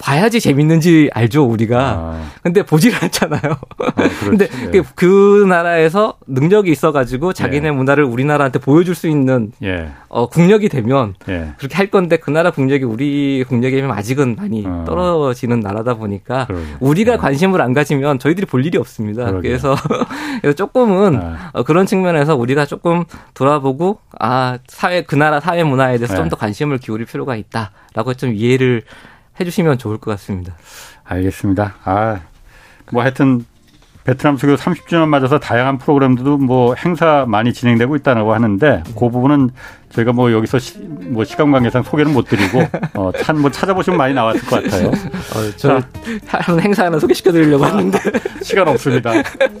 봐야지 0.00 0.40
재밌는지 0.40 1.10
알죠 1.12 1.44
우리가. 1.44 1.78
아. 1.80 2.30
근데 2.42 2.62
보질 2.62 2.92
않잖아요. 3.00 3.40
아, 3.78 3.92
근데 4.20 4.48
예. 4.66 4.70
그, 4.70 4.82
그 4.94 5.44
나라에서 5.46 6.14
능력이 6.26 6.70
있어가지고 6.70 7.34
자기네 7.34 7.68
예. 7.68 7.70
문화를 7.70 8.04
우리나라한테 8.04 8.58
보여줄 8.60 8.94
수 8.94 9.08
있는 9.08 9.52
예. 9.62 9.90
어, 10.08 10.26
국력이 10.28 10.70
되면 10.70 11.14
예. 11.28 11.52
그렇게 11.58 11.76
할 11.76 11.88
건데 11.90 12.16
그 12.16 12.30
나라 12.30 12.50
국력이 12.50 12.84
우리 12.84 13.44
국력에 13.46 13.76
비하면 13.76 13.96
아직은 13.96 14.36
많이 14.36 14.64
어. 14.66 14.84
떨어지는 14.86 15.60
나라다 15.60 15.94
보니까 15.94 16.46
그러게. 16.46 16.64
우리가 16.80 17.12
예. 17.12 17.16
관심을 17.18 17.60
안 17.60 17.74
가지면 17.74 18.18
저희들이 18.18 18.46
볼 18.46 18.64
일이 18.64 18.78
없습니다. 18.78 19.26
그러게. 19.26 19.48
그래서 19.48 19.76
그래서 20.40 20.56
조금은 20.56 21.20
아. 21.20 21.50
어, 21.52 21.62
그런 21.62 21.84
측면에서 21.84 22.36
우리가 22.36 22.64
조금 22.64 23.04
돌아보고 23.34 23.98
아 24.18 24.58
사회 24.66 25.02
그 25.02 25.14
나라 25.14 25.40
사회 25.40 25.62
문화에 25.62 25.98
대해서 25.98 26.16
좀 26.16 26.30
더 26.30 26.36
관심을 26.36 26.78
기울일 26.78 27.06
필요가 27.06 27.34
있다라고 27.34 28.14
좀 28.14 28.32
이해를 28.34 28.82
해주시면 29.40 29.78
좋을 29.78 29.98
것 29.98 30.10
같습니다. 30.12 30.54
알겠습니다. 31.04 31.74
아, 31.84 32.20
뭐 32.92 33.02
하여튼 33.02 33.44
베트남 34.04 34.36
수교 34.36 34.56
30주년 34.56 35.06
맞아서 35.08 35.38
다양한 35.38 35.78
프로그램들도 35.78 36.38
뭐 36.38 36.74
행사 36.74 37.26
많이 37.28 37.52
진행되고 37.52 37.96
있다고 37.96 38.32
하는데 38.32 38.82
그 38.98 39.10
부분은 39.10 39.50
저희가 39.90 40.12
뭐 40.12 40.32
여기서 40.32 40.58
시, 40.58 40.78
뭐 40.78 41.24
시간 41.24 41.50
관계상 41.52 41.82
소개는 41.82 42.12
못 42.12 42.26
드리고 42.26 42.62
어, 42.94 43.12
참뭐 43.18 43.50
찾아보시면 43.50 43.98
많이 43.98 44.14
나왔을 44.14 44.40
것 44.42 44.62
같아요. 44.62 44.88
어, 44.88 45.56
저한 45.56 46.60
행사 46.60 46.86
하나 46.86 46.98
소개시켜 46.98 47.30
드리려고 47.30 47.64
하는데 47.64 47.98
시간 48.42 48.68
없습니다. 48.68 49.12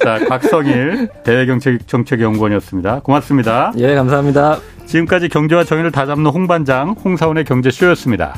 자, 0.02 0.18
박성일 0.28 1.08
대외정책연구원이었습니다. 1.24 3.00
고맙습니다. 3.00 3.72
예, 3.76 3.94
감사합니다. 3.94 4.58
지금까지 4.86 5.28
경제와 5.28 5.64
정의를 5.64 5.90
다잡는 5.90 6.30
홍반장 6.30 6.96
홍사원의 7.04 7.44
경제쇼였습니다. 7.44 8.34